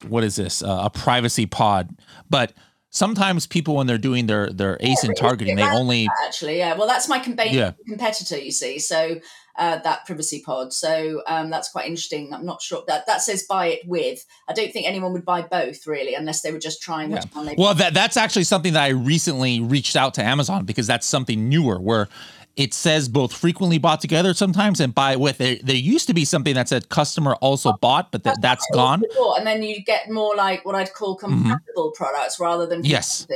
what 0.09 0.25
is 0.25 0.37
this? 0.37 0.63
Uh, 0.63 0.83
a 0.85 0.91
privacy 0.91 1.47
pod. 1.47 1.91
But 2.31 2.53
sometimes 2.95 3.47
people 3.47 3.75
when 3.75 3.87
they're 3.87 3.99
doing 3.99 4.27
their 4.27 4.51
their 4.51 4.79
asin 4.79 5.09
yeah, 5.09 5.15
targeting 5.15 5.57
they 5.57 5.63
only 5.63 6.09
actually 6.25 6.57
yeah 6.59 6.75
well 6.77 6.87
that's 6.87 7.09
my 7.09 7.19
com- 7.19 7.37
yeah. 7.51 7.73
competitor 7.87 8.39
you 8.39 8.53
see 8.53 8.79
so 8.79 9.21
uh, 9.57 9.79
that 9.79 10.05
privacy 10.05 10.43
pod. 10.45 10.73
So 10.73 11.23
um, 11.27 11.51
that's 11.51 11.69
quite 11.71 11.87
interesting. 11.87 12.33
I'm 12.35 12.45
not 12.45 12.61
sure 12.61 12.83
that 12.89 13.07
that 13.07 13.23
says 13.23 13.45
buy 13.45 13.69
it 13.69 13.87
with. 13.87 14.25
I 14.49 14.53
don't 14.53 14.73
think 14.73 14.87
anyone 14.87 15.13
would 15.13 15.25
buy 15.25 15.43
both 15.43 15.87
really, 15.87 16.15
unless 16.15 16.43
they 16.43 16.51
were 16.51 16.59
just 16.59 16.83
trying 16.83 17.11
yeah. 17.11 17.21
which 17.21 17.33
one 17.33 17.47
they. 17.47 17.55
Well, 17.57 17.75
that 17.75 17.95
that's 17.95 18.17
actually 18.17 18.45
something 18.45 18.73
that 18.73 18.83
I 18.83 18.89
recently 18.89 19.61
reached 19.61 19.97
out 19.97 20.15
to 20.15 20.25
Amazon 20.25 20.65
because 20.65 20.87
that's 20.87 21.07
something 21.07 21.49
newer 21.49 21.81
where. 21.81 22.09
It 22.57 22.73
says 22.73 23.09
both 23.09 23.33
frequently 23.33 23.79
bought 23.79 24.01
together 24.01 24.33
sometimes 24.33 24.79
and 24.79 24.95
buy 24.95 25.17
with. 25.17 25.39
There, 25.39 25.57
there 25.63 25.75
used 25.75 26.07
to 26.07 26.15
be 26.15 26.25
something 26.25 26.55
that 26.55 26.69
said 26.69 26.89
customer 26.89 27.35
also 27.37 27.71
oh, 27.71 27.79
bought, 27.81 28.13
but 28.13 28.23
th- 28.23 28.37
that's 28.41 28.65
gone. 28.73 29.03
And 29.37 29.47
then 29.47 29.63
you 29.63 29.83
get 29.83 30.09
more 30.09 30.37
like 30.37 30.65
what 30.65 30.77
I'd 30.77 30.93
call 30.93 31.17
mm-hmm. 31.17 31.33
compatible 31.33 31.91
mm-hmm. 31.91 32.03
products 32.03 32.39
rather 32.39 32.67
than 32.67 32.85
yes. 32.85 33.27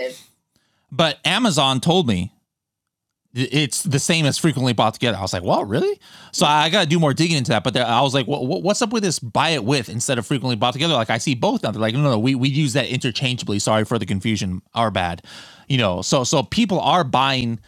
But 0.93 1.19
Amazon 1.25 1.81
told 1.81 2.07
me 2.07 2.33
it's 3.35 3.83
the 3.83 3.99
same 3.99 4.25
as 4.25 4.39
frequently 4.39 4.73
bought 4.73 4.95
together. 4.95 5.19
I 5.19 5.21
was 5.21 5.33
like, 5.33 5.43
well, 5.43 5.65
really? 5.65 6.01
So 6.33 6.47
I 6.47 6.71
got 6.71 6.83
to 6.83 6.89
do 6.89 6.99
more 6.99 7.13
digging 7.13 7.37
into 7.37 7.51
that. 7.51 7.63
But 7.63 7.75
there, 7.75 7.85
I 7.85 8.01
was 8.01 8.15
like, 8.15 8.27
well, 8.27 8.45
what's 8.47 8.81
up 8.81 8.91
with 8.91 9.03
this 9.03 9.19
buy 9.19 9.51
it 9.51 9.65
with 9.65 9.89
instead 9.89 10.19
of 10.19 10.27
frequently 10.27 10.57
bought 10.57 10.73
together? 10.73 10.95
Like 10.95 11.11
I 11.11 11.19
see 11.19 11.35
both 11.35 11.63
now. 11.63 11.71
They're 11.71 11.81
like, 11.81 11.95
no, 11.95 12.03
no, 12.03 12.19
we, 12.19 12.35
we 12.35 12.49
use 12.49 12.73
that 12.73 12.89
interchangeably. 12.89 13.59
Sorry 13.59 13.85
for 13.85 13.99
the 13.99 14.07
confusion. 14.07 14.63
Our 14.75 14.91
bad. 14.91 15.23
You 15.69 15.77
know, 15.77 16.03
so 16.03 16.25
so 16.25 16.43
people 16.43 16.81
are 16.81 17.05
buying 17.05 17.61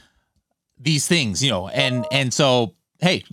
these 0.80 1.06
things, 1.06 1.42
you 1.42 1.50
know, 1.50 1.68
and 1.68 2.06
and 2.10 2.32
so 2.32 2.74
hey, 3.00 3.24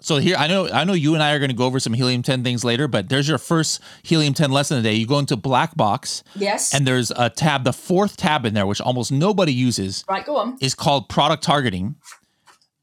so 0.00 0.18
here 0.18 0.36
I 0.36 0.46
know 0.46 0.68
I 0.68 0.84
know 0.84 0.92
you 0.92 1.14
and 1.14 1.22
I 1.22 1.32
are 1.32 1.38
going 1.38 1.50
to 1.50 1.56
go 1.56 1.66
over 1.66 1.80
some 1.80 1.92
helium 1.92 2.22
10 2.22 2.44
things 2.44 2.64
later, 2.64 2.88
but 2.88 3.08
there's 3.08 3.28
your 3.28 3.38
first 3.38 3.80
helium 4.02 4.34
10 4.34 4.50
lesson 4.50 4.76
today. 4.76 4.94
You 4.94 5.06
go 5.06 5.18
into 5.18 5.36
black 5.36 5.76
box. 5.76 6.22
Yes. 6.34 6.72
And 6.72 6.86
there's 6.86 7.10
a 7.10 7.30
tab, 7.30 7.64
the 7.64 7.72
fourth 7.72 8.16
tab 8.16 8.44
in 8.44 8.54
there, 8.54 8.66
which 8.66 8.80
almost 8.80 9.10
nobody 9.12 9.52
uses. 9.52 10.04
Right, 10.08 10.24
go 10.24 10.36
on. 10.36 10.56
Is 10.60 10.74
called 10.74 11.08
product 11.08 11.42
targeting. 11.42 11.96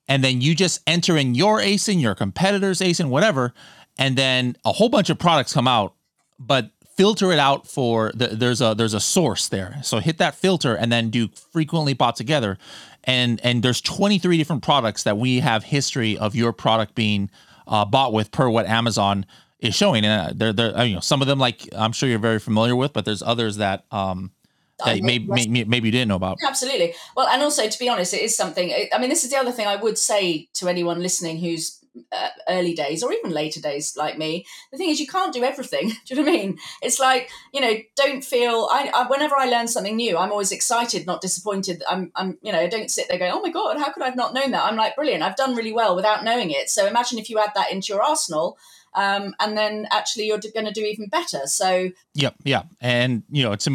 And 0.07 0.23
then 0.23 0.41
you 0.41 0.53
just 0.53 0.81
enter 0.85 1.17
in 1.17 1.33
your 1.33 1.59
ASIN, 1.59 1.99
your 1.99 2.13
competitor's 2.13 2.79
ASIN, 2.79 3.09
whatever, 3.09 3.55
and 3.97 4.15
then 4.15 4.55
a 4.63 4.71
whole 4.71 4.89
bunch 4.89 5.09
of 5.09 5.17
products 5.17 5.51
come 5.51 5.67
out, 5.67 5.95
but 6.37 6.69
filter 6.95 7.31
it 7.31 7.39
out 7.39 7.67
for 7.67 8.11
the, 8.15 8.27
there's 8.27 8.61
a 8.61 8.73
there's 8.75 8.93
a 8.93 8.99
source 8.99 9.47
there. 9.47 9.79
So 9.83 9.99
hit 9.99 10.17
that 10.19 10.35
filter 10.35 10.75
and 10.75 10.91
then 10.91 11.09
do 11.09 11.27
frequently 11.51 11.93
bought 11.93 12.15
together 12.15 12.57
and 13.05 13.39
and 13.43 13.63
there's 13.63 13.81
23 13.81 14.37
different 14.37 14.63
products 14.63 15.03
that 15.03 15.17
we 15.17 15.39
have 15.39 15.63
history 15.63 16.17
of 16.17 16.35
your 16.35 16.53
product 16.53 16.95
being 16.95 17.29
uh, 17.67 17.85
bought 17.85 18.13
with 18.13 18.31
per 18.31 18.49
what 18.49 18.65
Amazon 18.65 19.25
is 19.59 19.75
showing, 19.75 20.05
and 20.05 20.29
uh, 20.29 20.33
they're, 20.35 20.53
they're 20.53 20.85
you 20.85 20.95
know 20.95 21.01
some 21.01 21.21
of 21.21 21.27
them 21.27 21.39
like 21.39 21.67
I'm 21.75 21.91
sure 21.91 22.09
you're 22.09 22.19
very 22.19 22.39
familiar 22.39 22.75
with, 22.75 22.93
but 22.93 23.05
there's 23.05 23.21
others 23.21 23.57
that 23.57 23.85
um 23.91 24.31
that 24.83 25.01
maybe, 25.01 25.25
maybe 25.27 25.63
maybe 25.65 25.87
you 25.87 25.91
didn't 25.91 26.09
know 26.09 26.15
about. 26.15 26.37
Absolutely. 26.45 26.93
Well, 27.15 27.27
and 27.27 27.41
also 27.41 27.67
to 27.67 27.79
be 27.79 27.87
honest, 27.87 28.13
it 28.13 28.21
is 28.21 28.35
something. 28.35 28.73
I 28.93 28.97
mean, 28.99 29.09
this 29.09 29.23
is 29.23 29.31
the 29.31 29.37
other 29.37 29.51
thing 29.51 29.67
I 29.67 29.75
would 29.75 29.97
say 29.97 30.49
to 30.55 30.67
anyone 30.67 31.01
listening 31.01 31.37
who's 31.37 31.79
uh, 32.11 32.29
early 32.47 32.73
days 32.73 33.03
or 33.03 33.11
even 33.13 33.31
later 33.31 33.61
days 33.61 33.95
like 33.97 34.17
me 34.17 34.45
the 34.71 34.77
thing 34.77 34.89
is 34.89 34.99
you 34.99 35.07
can't 35.07 35.33
do 35.33 35.43
everything 35.43 35.89
do 36.05 36.15
you 36.15 36.15
know 36.15 36.21
what 36.23 36.29
i 36.29 36.43
mean? 36.43 36.57
It's 36.81 36.99
like 36.99 37.29
you 37.53 37.61
know 37.61 37.73
don't 37.95 38.23
feel 38.23 38.67
I, 38.71 38.91
I, 38.93 39.07
whenever 39.07 39.35
i 39.35 39.45
learn 39.45 39.67
something 39.67 39.95
new 39.95 40.17
i'm 40.17 40.31
always 40.31 40.51
excited 40.51 41.05
not 41.05 41.21
disappointed 41.21 41.83
i'm 41.89 42.11
i'm 42.15 42.37
you 42.41 42.51
know 42.51 42.59
I 42.59 42.67
don't 42.67 42.91
sit 42.91 43.07
there 43.07 43.19
going 43.19 43.31
oh 43.31 43.41
my 43.41 43.51
god 43.51 43.77
how 43.77 43.91
could 43.91 44.03
i've 44.03 44.15
not 44.15 44.33
known 44.33 44.51
that? 44.51 44.63
I'm 44.63 44.75
like 44.75 44.95
brilliant 44.95 45.23
i've 45.23 45.35
done 45.35 45.55
really 45.55 45.73
well 45.73 45.95
without 45.95 46.23
knowing 46.23 46.51
it. 46.51 46.69
So 46.69 46.87
imagine 46.87 47.19
if 47.19 47.29
you 47.29 47.39
add 47.39 47.51
that 47.55 47.71
into 47.71 47.93
your 47.93 48.03
arsenal 48.03 48.57
um, 48.93 49.35
and 49.41 49.57
then 49.57 49.87
actually 49.91 50.27
you're 50.27 50.39
going 50.39 50.65
to 50.65 50.71
do 50.71 50.81
even 50.81 51.07
better. 51.09 51.47
So 51.47 51.91
yep 52.13 52.35
yeah 52.43 52.63
and 52.81 53.23
you 53.29 53.43
know 53.43 53.51
it's 53.51 53.67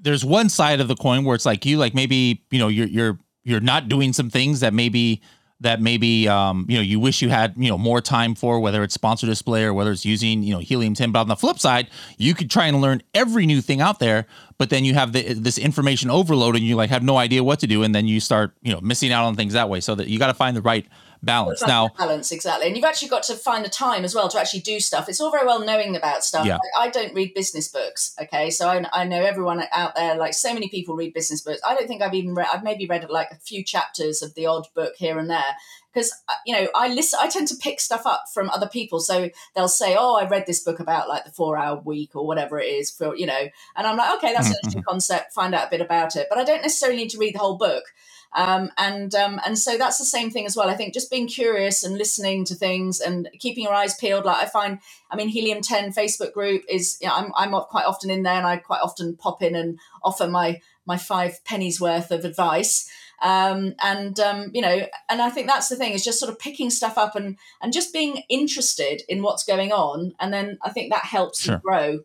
there's 0.00 0.24
one 0.24 0.48
side 0.48 0.80
of 0.80 0.88
the 0.88 0.94
coin 0.96 1.24
where 1.24 1.34
it's 1.34 1.46
like 1.46 1.66
you 1.66 1.78
like 1.78 1.94
maybe 1.94 2.42
you 2.50 2.58
know 2.58 2.68
you're 2.68 2.86
you're 2.86 3.18
you're 3.44 3.60
not 3.60 3.88
doing 3.88 4.12
some 4.12 4.30
things 4.30 4.60
that 4.60 4.74
maybe 4.74 5.22
that 5.60 5.80
maybe 5.80 6.28
um, 6.28 6.66
you 6.68 6.76
know 6.76 6.82
you 6.82 7.00
wish 7.00 7.22
you 7.22 7.28
had 7.28 7.54
you 7.56 7.68
know 7.68 7.78
more 7.78 8.00
time 8.00 8.34
for 8.34 8.60
whether 8.60 8.82
it's 8.82 8.94
sponsor 8.94 9.26
display 9.26 9.64
or 9.64 9.72
whether 9.72 9.90
it's 9.90 10.04
using 10.04 10.42
you 10.42 10.52
know 10.52 10.60
helium 10.60 10.94
10 10.94 11.12
but 11.12 11.20
on 11.20 11.28
the 11.28 11.36
flip 11.36 11.58
side 11.58 11.88
you 12.18 12.34
could 12.34 12.50
try 12.50 12.66
and 12.66 12.80
learn 12.80 13.02
every 13.14 13.46
new 13.46 13.62
thing 13.62 13.80
out 13.80 13.98
there 13.98 14.26
but 14.58 14.70
then 14.70 14.84
you 14.84 14.94
have 14.94 15.12
the, 15.12 15.34
this 15.34 15.58
information 15.58 16.10
overload 16.10 16.56
and 16.56 16.64
you 16.64 16.76
like 16.76 16.90
have 16.90 17.02
no 17.02 17.16
idea 17.16 17.44
what 17.44 17.60
to 17.60 17.66
do. 17.66 17.82
And 17.82 17.94
then 17.94 18.06
you 18.06 18.20
start 18.20 18.52
you 18.62 18.72
know 18.72 18.80
missing 18.80 19.12
out 19.12 19.24
on 19.24 19.36
things 19.36 19.52
that 19.52 19.68
way. 19.68 19.80
So 19.80 19.94
that 19.94 20.08
you 20.08 20.18
got 20.18 20.28
to 20.28 20.34
find 20.34 20.56
the 20.56 20.62
right 20.62 20.86
balance. 21.22 21.62
Now 21.66 21.88
balance 21.96 22.32
exactly? 22.32 22.66
And 22.66 22.76
you've 22.76 22.84
actually 22.84 23.08
got 23.08 23.22
to 23.24 23.34
find 23.34 23.64
the 23.64 23.68
time 23.68 24.04
as 24.04 24.14
well 24.14 24.28
to 24.28 24.38
actually 24.38 24.60
do 24.60 24.80
stuff. 24.80 25.08
It's 25.08 25.20
all 25.20 25.30
very 25.30 25.46
well 25.46 25.64
knowing 25.64 25.96
about 25.96 26.24
stuff. 26.24 26.46
Yeah. 26.46 26.58
i 26.78 26.88
don't 26.88 27.14
read 27.14 27.34
business 27.34 27.68
books 27.68 28.14
okay? 28.20 28.50
So 28.50 28.68
I, 28.68 28.84
I 28.92 29.04
know 29.04 29.22
everyone 29.22 29.62
out 29.72 29.94
there 29.94 30.16
like 30.16 30.34
so 30.34 30.52
many 30.52 30.68
people 30.68 30.96
read 30.96 31.14
business 31.14 31.40
books. 31.40 31.60
I 31.66 31.74
don't 31.74 31.86
think 31.86 32.02
i've 32.02 32.14
even 32.14 32.34
read 32.34 32.48
i've 32.52 32.64
maybe 32.64 32.86
read 32.86 33.08
like 33.10 33.30
a 33.30 33.36
few 33.36 33.64
chapters 33.64 34.22
of 34.22 34.34
the 34.34 34.46
odd 34.46 34.66
book 34.74 34.94
here 34.96 35.18
and 35.18 35.30
there. 35.30 35.56
Because 35.92 36.12
uh, 36.28 36.34
you 36.44 36.54
know 36.54 36.68
i 36.74 36.88
listen 36.88 37.18
i 37.22 37.28
tend 37.28 37.48
to 37.48 37.56
pick 37.56 37.80
stuff 37.80 38.02
up 38.06 38.24
from 38.32 38.50
other 38.50 38.68
people. 38.68 39.00
So 39.00 39.30
they'll 39.54 39.68
say 39.68 39.96
oh 39.98 40.16
i 40.16 40.28
read 40.28 40.46
this 40.46 40.62
book 40.62 40.80
about 40.80 41.08
like 41.08 41.24
the 41.24 41.32
four 41.32 41.56
hour 41.56 41.80
week 41.84 42.14
or 42.14 42.26
whatever 42.26 42.58
it 42.58 42.66
is 42.66 42.90
for 42.90 43.16
you 43.16 43.26
know? 43.26 43.48
And 43.76 43.86
i'm 43.86 43.96
like 43.96 44.16
okay 44.18 44.32
that's 44.32 44.48
an 44.48 44.52
mm-hmm. 44.52 44.66
interesting 44.66 44.82
concept. 44.82 45.32
Find 45.32 45.54
out 45.54 45.68
a 45.68 45.70
bit 45.70 45.80
about 45.80 46.16
it. 46.16 46.26
But 46.28 46.38
i 46.38 46.44
don't 46.44 46.62
necessarily 46.62 46.98
need 46.98 47.10
to 47.10 47.18
read 47.18 47.34
the 47.34 47.40
whole 47.40 47.56
book 47.56 47.84
um, 48.34 48.70
and 48.76 49.14
um, 49.14 49.40
and 49.46 49.58
so 49.58 49.78
that's 49.78 49.98
the 49.98 50.04
same 50.04 50.30
thing 50.30 50.46
as 50.46 50.56
well. 50.56 50.68
I 50.68 50.74
think 50.74 50.94
just 50.94 51.10
being 51.10 51.26
curious 51.26 51.82
and 51.82 51.96
listening 51.96 52.44
to 52.46 52.54
things 52.54 53.00
and 53.00 53.28
keeping 53.38 53.64
your 53.64 53.74
eyes 53.74 53.94
peeled. 53.94 54.24
Like 54.24 54.42
I 54.42 54.46
find, 54.46 54.78
I 55.10 55.16
mean, 55.16 55.28
Helium 55.28 55.62
Ten 55.62 55.92
Facebook 55.92 56.32
group 56.32 56.62
is, 56.68 56.98
you 57.00 57.08
know, 57.08 57.14
I'm 57.14 57.32
I'm 57.36 57.60
quite 57.62 57.86
often 57.86 58.10
in 58.10 58.22
there, 58.22 58.34
and 58.34 58.46
I 58.46 58.58
quite 58.58 58.80
often 58.82 59.16
pop 59.16 59.42
in 59.42 59.54
and 59.54 59.78
offer 60.02 60.28
my 60.28 60.60
my 60.84 60.96
five 60.96 61.44
pennies 61.44 61.80
worth 61.80 62.10
of 62.10 62.24
advice. 62.24 62.90
Um, 63.22 63.74
and 63.82 64.18
um, 64.20 64.50
you 64.52 64.60
know, 64.60 64.86
and 65.08 65.22
I 65.22 65.30
think 65.30 65.46
that's 65.46 65.68
the 65.68 65.76
thing 65.76 65.92
is 65.92 66.04
just 66.04 66.20
sort 66.20 66.30
of 66.30 66.38
picking 66.38 66.68
stuff 66.68 66.98
up 66.98 67.16
and 67.16 67.38
and 67.62 67.72
just 67.72 67.92
being 67.92 68.22
interested 68.28 69.02
in 69.08 69.22
what's 69.22 69.44
going 69.44 69.72
on, 69.72 70.14
and 70.20 70.32
then 70.32 70.58
I 70.62 70.70
think 70.70 70.92
that 70.92 71.04
helps 71.04 71.42
sure. 71.42 71.54
you 71.54 71.60
grow. 71.60 72.00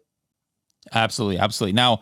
Absolutely, 0.93 1.37
absolutely. 1.37 1.73
Now, 1.73 1.99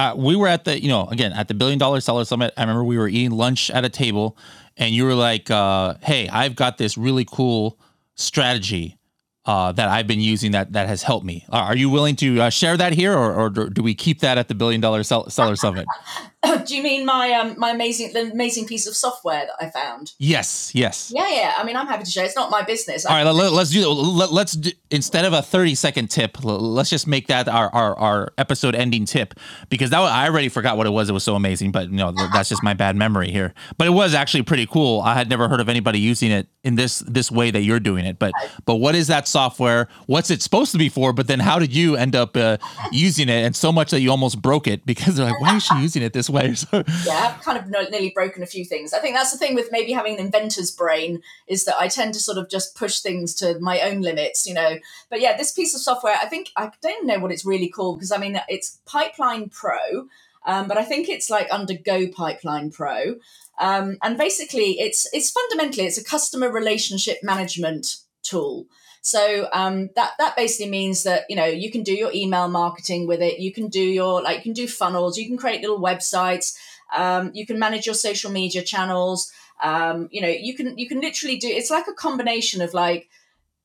uh, 0.00 0.14
we 0.16 0.34
were 0.34 0.48
at 0.48 0.64
the, 0.64 0.80
you 0.80 0.88
know, 0.88 1.06
again 1.08 1.32
at 1.32 1.48
the 1.48 1.54
billion 1.54 1.78
dollar 1.78 2.00
seller 2.00 2.24
summit. 2.24 2.54
I 2.56 2.62
remember 2.62 2.84
we 2.84 2.96
were 2.96 3.08
eating 3.08 3.32
lunch 3.32 3.70
at 3.70 3.84
a 3.84 3.90
table, 3.90 4.36
and 4.76 4.94
you 4.94 5.04
were 5.04 5.14
like, 5.14 5.50
uh, 5.50 5.94
"Hey, 6.00 6.28
I've 6.28 6.56
got 6.56 6.78
this 6.78 6.96
really 6.96 7.26
cool 7.26 7.78
strategy 8.14 8.96
uh, 9.44 9.72
that 9.72 9.88
I've 9.88 10.06
been 10.06 10.20
using 10.20 10.52
that 10.52 10.72
that 10.72 10.88
has 10.88 11.02
helped 11.02 11.26
me. 11.26 11.44
Are 11.50 11.76
you 11.76 11.90
willing 11.90 12.16
to 12.16 12.40
uh, 12.42 12.50
share 12.50 12.76
that 12.76 12.92
here, 12.92 13.12
or, 13.12 13.34
or 13.34 13.50
do 13.50 13.82
we 13.82 13.94
keep 13.94 14.20
that 14.20 14.38
at 14.38 14.48
the 14.48 14.54
billion 14.54 14.80
dollar 14.80 15.02
seller 15.02 15.56
summit? 15.56 15.86
do 16.64 16.74
you 16.74 16.82
mean 16.82 17.04
my 17.04 17.32
um 17.32 17.54
my 17.58 17.70
amazing 17.70 18.12
the 18.14 18.30
amazing 18.32 18.66
piece 18.66 18.86
of 18.86 18.96
software 18.96 19.46
that 19.46 19.56
I 19.60 19.70
found? 19.70 20.12
Yes, 20.18 20.74
yes. 20.74 21.12
Yeah, 21.14 21.28
yeah. 21.28 21.54
I 21.58 21.64
mean, 21.64 21.76
I'm 21.76 21.86
happy 21.86 22.04
to 22.04 22.10
share. 22.10 22.24
It's 22.24 22.36
not 22.36 22.50
my 22.50 22.62
business. 22.62 23.04
All 23.04 23.14
right, 23.14 23.30
let, 23.30 23.52
us 23.52 23.70
do. 23.70 23.86
Let, 23.90 24.30
us 24.30 24.52
do, 24.52 24.70
instead 24.90 25.26
of 25.26 25.34
a 25.34 25.42
30 25.42 25.74
second 25.74 26.10
tip, 26.10 26.42
let's 26.42 26.88
just 26.88 27.06
make 27.06 27.26
that 27.26 27.46
our 27.46 27.68
our, 27.74 27.98
our 27.98 28.32
episode 28.38 28.74
ending 28.74 29.04
tip 29.04 29.34
because 29.68 29.90
that 29.90 30.00
I 30.00 30.26
already 30.26 30.48
forgot 30.48 30.78
what 30.78 30.86
it 30.86 30.90
was. 30.90 31.10
It 31.10 31.12
was 31.12 31.24
so 31.24 31.34
amazing, 31.34 31.72
but 31.72 31.90
you 31.90 31.96
know 31.96 32.12
that's 32.32 32.48
just 32.48 32.62
my 32.62 32.72
bad 32.72 32.96
memory 32.96 33.30
here. 33.30 33.52
But 33.76 33.86
it 33.86 33.90
was 33.90 34.14
actually 34.14 34.42
pretty 34.42 34.66
cool. 34.66 35.02
I 35.02 35.14
had 35.14 35.28
never 35.28 35.46
heard 35.46 35.60
of 35.60 35.68
anybody 35.68 35.98
using 35.98 36.30
it 36.30 36.48
in 36.64 36.76
this 36.76 37.00
this 37.00 37.30
way 37.30 37.50
that 37.50 37.62
you're 37.62 37.80
doing 37.80 38.06
it. 38.06 38.18
But 38.18 38.32
but 38.64 38.76
what 38.76 38.94
is 38.94 39.08
that 39.08 39.28
software? 39.28 39.88
What's 40.06 40.30
it 40.30 40.40
supposed 40.40 40.72
to 40.72 40.78
be 40.78 40.88
for? 40.88 41.12
But 41.12 41.26
then 41.26 41.40
how 41.40 41.58
did 41.58 41.74
you 41.74 41.96
end 41.96 42.16
up 42.16 42.34
uh, 42.34 42.56
using 42.92 43.28
it? 43.28 43.44
And 43.44 43.54
so 43.54 43.72
much 43.72 43.90
that 43.90 44.00
you 44.00 44.10
almost 44.10 44.40
broke 44.40 44.66
it 44.66 44.86
because 44.86 45.16
they're 45.16 45.26
like, 45.26 45.40
why 45.40 45.56
is 45.56 45.64
she 45.64 45.74
using 45.76 46.02
it 46.02 46.14
this 46.14 46.29
way? 46.30 46.54
So 46.54 46.82
yeah, 47.06 47.34
I've 47.34 47.42
kind 47.42 47.58
of 47.58 47.68
nearly 47.90 48.10
broken 48.10 48.42
a 48.42 48.46
few 48.46 48.64
things. 48.64 48.92
I 48.92 48.98
think 48.98 49.16
that's 49.16 49.32
the 49.32 49.38
thing 49.38 49.54
with 49.54 49.70
maybe 49.70 49.92
having 49.92 50.18
an 50.18 50.26
inventor's 50.26 50.70
brain 50.70 51.22
is 51.46 51.64
that 51.64 51.76
I 51.78 51.88
tend 51.88 52.14
to 52.14 52.20
sort 52.20 52.38
of 52.38 52.48
just 52.48 52.76
push 52.76 53.00
things 53.00 53.34
to 53.36 53.58
my 53.60 53.80
own 53.80 54.00
limits, 54.00 54.46
you 54.46 54.54
know. 54.54 54.78
But 55.08 55.20
yeah, 55.20 55.36
this 55.36 55.52
piece 55.52 55.74
of 55.74 55.80
software, 55.80 56.16
I 56.20 56.26
think 56.26 56.50
I 56.56 56.70
don't 56.82 57.06
know 57.06 57.18
what 57.18 57.32
it's 57.32 57.44
really 57.44 57.68
called 57.68 57.98
because 57.98 58.12
I 58.12 58.18
mean 58.18 58.40
it's 58.48 58.78
Pipeline 58.86 59.48
Pro. 59.48 60.08
Um, 60.46 60.68
but 60.68 60.78
I 60.78 60.84
think 60.84 61.08
it's 61.08 61.28
like 61.28 61.48
under 61.50 61.74
Go 61.74 62.08
Pipeline 62.08 62.70
Pro, 62.70 63.16
um, 63.58 63.98
and 64.02 64.16
basically 64.16 64.80
it's 64.80 65.06
it's 65.12 65.30
fundamentally 65.30 65.86
it's 65.86 65.98
a 65.98 66.04
customer 66.04 66.50
relationship 66.50 67.18
management 67.22 67.96
tool. 68.22 68.66
So 69.02 69.48
um, 69.52 69.90
that 69.96 70.12
that 70.18 70.36
basically 70.36 70.70
means 70.70 71.04
that 71.04 71.24
you 71.28 71.36
know 71.36 71.46
you 71.46 71.70
can 71.70 71.82
do 71.82 71.94
your 71.94 72.10
email 72.14 72.48
marketing 72.48 73.06
with 73.06 73.22
it. 73.22 73.38
You 73.38 73.52
can 73.52 73.68
do 73.68 73.82
your 73.82 74.22
like 74.22 74.38
you 74.38 74.42
can 74.42 74.52
do 74.52 74.68
funnels. 74.68 75.16
You 75.16 75.26
can 75.26 75.38
create 75.38 75.62
little 75.62 75.80
websites. 75.80 76.56
Um, 76.94 77.30
you 77.32 77.46
can 77.46 77.58
manage 77.58 77.86
your 77.86 77.94
social 77.94 78.30
media 78.30 78.62
channels. 78.62 79.32
Um, 79.62 80.08
you 80.10 80.20
know 80.20 80.28
you 80.28 80.54
can 80.54 80.76
you 80.76 80.88
can 80.88 81.00
literally 81.00 81.36
do. 81.36 81.48
It's 81.48 81.70
like 81.70 81.86
a 81.88 81.94
combination 81.94 82.60
of 82.60 82.74
like 82.74 83.08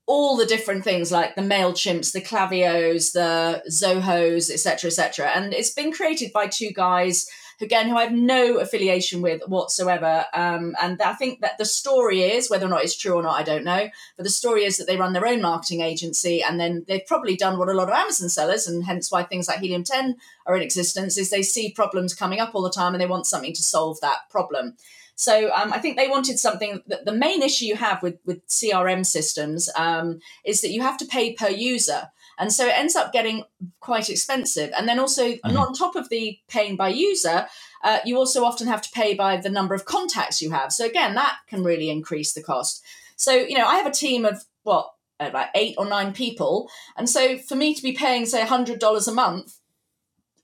all 0.08 0.38
the 0.38 0.45
different 0.45 0.84
things 0.84 1.12
like 1.12 1.36
the 1.36 1.41
MailChimps, 1.41 2.13
the 2.13 2.21
Klaviyos, 2.21 3.13
the 3.13 3.63
Zohos, 3.69 4.52
etc., 4.52 4.89
etc. 4.89 5.32
And 5.34 5.54
it's 5.54 5.71
been 5.71 5.91
created 5.91 6.32
by 6.32 6.48
two 6.48 6.71
guys 6.71 7.28
again, 7.62 7.89
who 7.89 7.98
I 7.98 8.04
have 8.04 8.13
no 8.13 8.58
affiliation 8.58 9.22
with 9.22 9.41
whatsoever. 9.48 10.26
Um, 10.34 10.76
and 10.82 11.02
I 11.02 11.13
think 11.13 11.41
that 11.41 11.58
the 11.58 11.65
story 11.65 12.22
is, 12.22 12.50
whether 12.50 12.65
or 12.65 12.70
not 12.70 12.84
it's 12.84 12.98
true 12.98 13.13
or 13.13 13.24
not, 13.24 13.39
I 13.39 13.44
don't 13.44 13.63
know, 13.63 13.89
but 14.18 14.24
the 14.24 14.30
story 14.30 14.63
is 14.63 14.78
that 14.78 14.88
they 14.88 14.98
run 14.98 15.13
their 15.13 15.28
own 15.28 15.41
marketing 15.41 15.82
agency 15.82 16.44
and 16.44 16.60
then 16.60 16.86
they've 16.88 17.06
probably 17.06 17.36
done 17.36 17.58
what 17.58 17.70
a 17.70 17.74
lot 17.74 17.89
of 17.89 17.96
Amazon 17.96 18.30
sellers, 18.30 18.68
and 18.68 18.86
hence 18.86 19.12
why 19.12 19.24
things 19.24 19.48
like 19.48 19.60
Helium 19.60 19.84
10 19.84 20.15
are 20.46 20.56
in 20.56 20.62
existence, 20.62 21.18
is 21.18 21.30
they 21.30 21.44
see 21.44 21.72
problems 21.72 22.13
coming 22.13 22.39
up 22.39 22.54
all 22.54 22.62
the 22.62 22.70
time 22.70 22.94
and 22.94 23.02
they 23.02 23.08
want 23.08 23.28
something 23.28 23.54
to 23.54 23.63
solve 23.63 24.00
that 24.02 24.30
problem. 24.30 24.76
So 25.15 25.50
um, 25.54 25.72
I 25.72 25.80
think 25.80 25.96
they 25.96 26.10
wanted 26.10 26.39
something 26.39 26.82
that 26.88 27.06
the 27.06 27.13
main 27.13 27.41
issue 27.41 27.65
you 27.65 27.76
have 27.78 28.04
with, 28.04 28.20
with 28.26 28.46
CRM 28.48 29.06
systems 29.06 29.70
um, 29.78 30.20
is 30.44 30.62
that 30.62 30.72
you 30.72 30.82
have 30.82 30.98
to 30.98 31.06
pay 31.06 31.34
per 31.34 31.50
user. 31.50 32.10
And 32.38 32.52
so 32.52 32.67
it 32.67 32.78
ends 32.78 32.95
up 32.95 33.13
getting 33.13 33.43
quite 33.80 34.10
expensive. 34.10 34.71
And 34.78 34.88
then 34.88 35.00
also, 35.00 35.34
mm-hmm. 35.34 35.58
on 35.58 35.74
top 35.74 35.95
of 35.95 36.10
the 36.10 36.38
paying 36.48 36.76
by 36.76 36.89
user, 36.89 37.48
uh, 37.84 38.00
you 38.06 38.17
also 38.17 38.43
often 38.43 38.67
have 38.67 38.82
to 38.82 38.91
pay 38.91 39.13
by 39.13 39.38
the 39.38 39.50
number 39.50 39.76
of 39.76 39.86
contacts 39.86 40.41
you 40.41 40.52
have. 40.52 40.71
So 40.74 40.86
again, 40.86 41.15
that 41.15 41.38
can 41.48 41.63
really 41.63 41.89
increase 41.89 42.34
the 42.34 42.43
cost. 42.43 42.84
So, 43.15 43.34
you 43.34 43.58
know, 43.58 43.65
I 43.65 43.76
have 43.76 43.88
a 43.88 43.91
team 43.91 44.26
of 44.26 44.43
what, 44.63 44.91
about 45.19 45.48
eight 45.56 45.76
or 45.78 45.86
nine 45.86 46.13
people. 46.13 46.69
And 46.98 47.10
so 47.10 47.38
for 47.38 47.56
me 47.56 47.74
to 47.74 47.82
be 47.82 47.93
paying, 47.93 48.26
say, 48.26 48.41
$100 48.41 49.08
a 49.08 49.12
month 49.12 49.60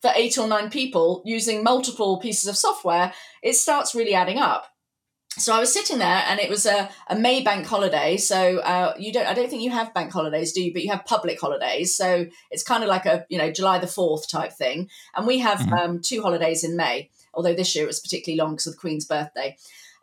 for 0.02 0.12
eight 0.16 0.38
or 0.38 0.48
nine 0.48 0.70
people 0.70 1.22
using 1.26 1.64
multiple 1.64 2.20
pieces 2.20 2.50
of 2.50 2.58
software, 2.58 3.14
it 3.44 3.54
starts 3.54 3.94
really 3.94 4.14
adding 4.14 4.38
up 4.38 4.68
so 5.38 5.56
I 5.56 5.60
was 5.60 5.74
sitting 5.74 5.98
there, 5.98 6.24
and 6.28 6.40
it 6.40 6.50
was 6.50 6.66
a, 6.66 6.90
a 7.08 7.16
May 7.16 7.42
bank 7.42 7.66
holiday. 7.66 8.18
So 8.18 8.58
uh, 8.60 8.94
you 9.00 9.14
don't, 9.14 9.28
I 9.28 9.34
don't 9.34 9.50
think 9.50 9.62
you 9.62 9.72
have 9.72 9.94
bank 9.94 10.12
holidays, 10.12 10.52
do 10.52 10.62
you? 10.62 10.74
But 10.74 10.84
you 10.84 10.92
have 10.92 11.06
public 11.06 11.40
holidays, 11.40 11.96
so 11.96 12.26
it's 12.50 12.64
kind 12.64 12.84
of 12.84 12.90
like 12.90 13.06
a 13.06 13.26
you 13.30 13.38
know 13.38 13.52
July 13.52 13.80
the 13.80 13.88
Fourth 13.88 14.30
type 14.30 14.52
thing. 14.52 14.90
And 15.16 15.26
we 15.26 15.40
have 15.40 15.60
mm-hmm. 15.60 15.74
um, 15.74 16.02
two 16.02 16.22
holidays 16.22 16.64
in 16.66 16.76
May, 16.76 17.10
although 17.34 17.54
this 17.54 17.74
year 17.76 17.86
it 17.86 17.88
was 17.88 18.02
particularly 18.02 18.40
long 18.40 18.54
because 18.54 18.68
of 18.68 18.74
the 18.74 18.80
Queen's 18.80 19.06
birthday. 19.06 19.56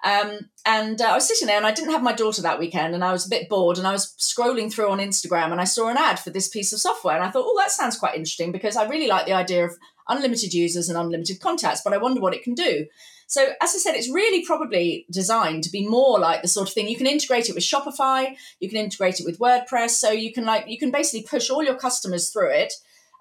Um, 0.05 0.49
and 0.65 1.01
uh, 1.01 1.07
I 1.07 1.15
was 1.15 1.27
sitting 1.27 1.47
there, 1.47 1.57
and 1.57 1.67
I 1.67 1.73
didn't 1.73 1.93
have 1.93 2.03
my 2.03 2.13
daughter 2.13 2.41
that 2.43 2.59
weekend, 2.59 2.95
and 2.95 3.05
I 3.05 3.13
was 3.13 3.27
a 3.27 3.31
bit 3.31 3.49
bored, 3.49 3.79
and 3.79 3.87
I 3.87 3.93
was 3.93 4.15
scrolling 4.19 4.73
through 4.73 4.91
on 4.91 4.99
Instagram, 4.99 5.51
and 5.51 5.61
I 5.61 5.65
saw 5.65 5.89
an 5.89 5.99
ad 5.99 6.19
for 6.19 6.31
this 6.31 6.49
piece 6.49 6.73
of 6.73 6.81
software, 6.81 7.17
and 7.17 7.25
I 7.25 7.31
thought, 7.31 7.45
oh, 7.47 7.59
that 7.59 7.71
sounds 7.71 7.99
quite 7.99 8.15
interesting 8.15 8.53
because 8.53 8.77
I 8.77 8.89
really 8.89 9.09
like 9.09 9.27
the 9.27 9.33
idea 9.33 9.65
of 9.65 9.77
unlimited 10.09 10.53
users 10.53 10.89
and 10.89 10.99
unlimited 10.99 11.41
contacts, 11.41 11.83
but 11.85 11.93
I 11.93 11.99
wonder 11.99 12.21
what 12.21 12.35
it 12.35 12.43
can 12.43 12.55
do. 12.55 12.87
So, 13.27 13.43
as 13.61 13.75
I 13.75 13.79
said, 13.79 13.95
it's 13.95 14.11
really 14.11 14.45
probably 14.45 15.05
designed 15.11 15.65
to 15.65 15.71
be 15.71 15.87
more 15.87 16.19
like 16.19 16.41
the 16.41 16.49
sort 16.49 16.67
of 16.67 16.75
thing 16.75 16.89
you 16.89 16.97
can 16.97 17.07
integrate 17.07 17.49
it 17.49 17.55
with 17.55 17.65
Shopify, 17.65 18.35
you 18.59 18.71
can 18.71 18.79
integrate 18.79 19.21
it 19.21 19.27
with 19.27 19.39
WordPress, 19.39 19.91
so 19.91 20.11
you 20.11 20.33
can 20.33 20.47
like 20.47 20.67
you 20.67 20.79
can 20.79 20.91
basically 20.91 21.27
push 21.29 21.51
all 21.51 21.63
your 21.63 21.77
customers 21.77 22.31
through 22.31 22.53
it. 22.53 22.73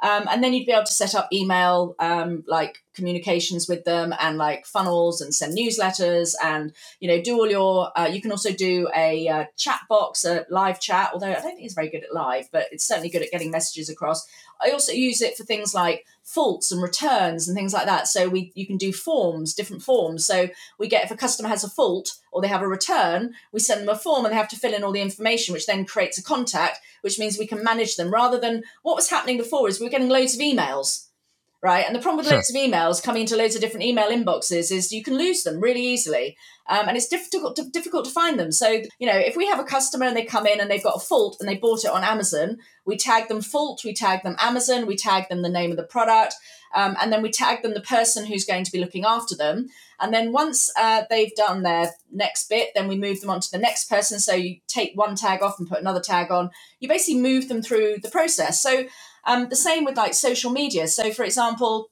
Um, 0.01 0.27
and 0.29 0.43
then 0.43 0.53
you'd 0.53 0.67
be 0.67 0.71
able 0.71 0.85
to 0.85 0.93
set 0.93 1.15
up 1.15 1.27
email 1.33 1.95
um, 1.97 2.43
like 2.47 2.83
communications 2.93 3.67
with 3.67 3.83
them 3.83 4.13
and 4.19 4.37
like 4.37 4.65
funnels 4.65 5.21
and 5.21 5.33
send 5.33 5.57
newsletters 5.57 6.35
and 6.43 6.71
you 6.99 7.07
know 7.07 7.21
do 7.21 7.35
all 7.35 7.49
your 7.49 7.97
uh, 7.97 8.05
you 8.05 8.21
can 8.21 8.31
also 8.31 8.51
do 8.51 8.89
a 8.95 9.27
uh, 9.27 9.45
chat 9.55 9.81
box 9.89 10.25
a 10.25 10.45
live 10.49 10.79
chat 10.79 11.11
although 11.13 11.27
i 11.27 11.33
don't 11.33 11.43
think 11.43 11.61
it's 11.61 11.75
very 11.75 11.89
good 11.89 12.03
at 12.03 12.13
live 12.13 12.49
but 12.51 12.65
it's 12.71 12.83
certainly 12.83 13.09
good 13.09 13.21
at 13.21 13.29
getting 13.29 13.51
messages 13.51 13.87
across 13.87 14.27
I 14.61 14.71
also 14.71 14.91
use 14.91 15.21
it 15.21 15.37
for 15.37 15.43
things 15.43 15.73
like 15.73 16.05
faults 16.23 16.71
and 16.71 16.81
returns 16.81 17.47
and 17.47 17.55
things 17.55 17.73
like 17.73 17.85
that. 17.85 18.07
So 18.07 18.27
we 18.27 18.51
you 18.55 18.67
can 18.67 18.77
do 18.77 18.91
forms, 18.91 19.53
different 19.53 19.81
forms. 19.81 20.25
So 20.25 20.49
we 20.77 20.87
get 20.87 21.05
if 21.05 21.11
a 21.11 21.17
customer 21.17 21.49
has 21.49 21.63
a 21.63 21.69
fault 21.69 22.17
or 22.31 22.41
they 22.41 22.47
have 22.47 22.61
a 22.61 22.67
return, 22.67 23.33
we 23.51 23.59
send 23.59 23.81
them 23.81 23.95
a 23.95 23.97
form 23.97 24.25
and 24.25 24.31
they 24.31 24.37
have 24.37 24.49
to 24.49 24.57
fill 24.57 24.73
in 24.73 24.83
all 24.83 24.91
the 24.91 25.01
information, 25.01 25.53
which 25.53 25.65
then 25.65 25.85
creates 25.85 26.17
a 26.17 26.23
contact, 26.23 26.79
which 27.01 27.19
means 27.19 27.37
we 27.37 27.47
can 27.47 27.63
manage 27.63 27.95
them 27.95 28.11
rather 28.11 28.39
than 28.39 28.63
what 28.83 28.95
was 28.95 29.09
happening 29.09 29.37
before 29.37 29.67
is 29.67 29.79
we 29.79 29.85
were 29.85 29.91
getting 29.91 30.09
loads 30.09 30.35
of 30.35 30.41
emails 30.41 31.06
right? 31.61 31.85
And 31.85 31.95
the 31.95 31.99
problem 31.99 32.17
with 32.17 32.27
sure. 32.27 32.37
loads 32.37 32.49
of 32.49 32.55
emails 32.55 33.01
coming 33.01 33.21
into 33.21 33.35
loads 33.35 33.55
of 33.55 33.61
different 33.61 33.85
email 33.85 34.09
inboxes 34.09 34.71
is 34.71 34.91
you 34.91 35.03
can 35.03 35.17
lose 35.17 35.43
them 35.43 35.59
really 35.59 35.81
easily, 35.81 36.37
um, 36.67 36.87
and 36.87 36.97
it's 36.97 37.07
difficult 37.07 37.55
to, 37.55 37.69
difficult 37.69 38.05
to 38.05 38.11
find 38.11 38.39
them. 38.39 38.51
So 38.51 38.83
you 38.99 39.07
know, 39.07 39.17
if 39.17 39.35
we 39.35 39.47
have 39.47 39.59
a 39.59 39.63
customer 39.63 40.05
and 40.05 40.15
they 40.15 40.25
come 40.25 40.45
in 40.45 40.59
and 40.59 40.69
they've 40.69 40.83
got 40.83 40.97
a 40.97 41.05
fault 41.05 41.37
and 41.39 41.49
they 41.49 41.57
bought 41.57 41.83
it 41.83 41.91
on 41.91 42.03
Amazon, 42.03 42.57
we 42.85 42.97
tag 42.97 43.27
them 43.27 43.41
fault, 43.41 43.81
we 43.83 43.93
tag 43.93 44.23
them 44.23 44.35
Amazon, 44.39 44.85
we 44.85 44.95
tag 44.95 45.29
them 45.29 45.41
the 45.41 45.49
name 45.49 45.71
of 45.71 45.77
the 45.77 45.83
product. 45.83 46.35
Um, 46.75 46.97
and 47.01 47.11
then 47.13 47.21
we 47.21 47.31
tag 47.31 47.61
them 47.61 47.73
the 47.73 47.81
person 47.81 48.25
who's 48.25 48.45
going 48.45 48.65
to 48.65 48.71
be 48.71 48.79
looking 48.79 49.05
after 49.05 49.35
them. 49.35 49.69
And 49.99 50.13
then 50.13 50.31
once 50.31 50.71
uh, 50.77 51.03
they've 51.09 51.33
done 51.33 51.63
their 51.63 51.91
next 52.11 52.49
bit, 52.49 52.69
then 52.75 52.87
we 52.87 52.97
move 52.97 53.21
them 53.21 53.29
on 53.29 53.39
to 53.39 53.49
the 53.49 53.57
next 53.57 53.89
person. 53.89 54.19
So 54.19 54.35
you 54.35 54.57
take 54.67 54.91
one 54.93 55.15
tag 55.15 55.41
off 55.41 55.57
and 55.59 55.67
put 55.67 55.79
another 55.79 56.01
tag 56.01 56.29
on. 56.29 56.51
You 56.79 56.87
basically 56.87 57.21
move 57.21 57.47
them 57.47 57.61
through 57.61 57.97
the 58.03 58.09
process. 58.09 58.61
So 58.61 58.85
um, 59.27 59.49
the 59.49 59.55
same 59.55 59.85
with 59.85 59.97
like 59.97 60.13
social 60.13 60.51
media. 60.51 60.87
So, 60.87 61.11
for 61.11 61.23
example, 61.23 61.89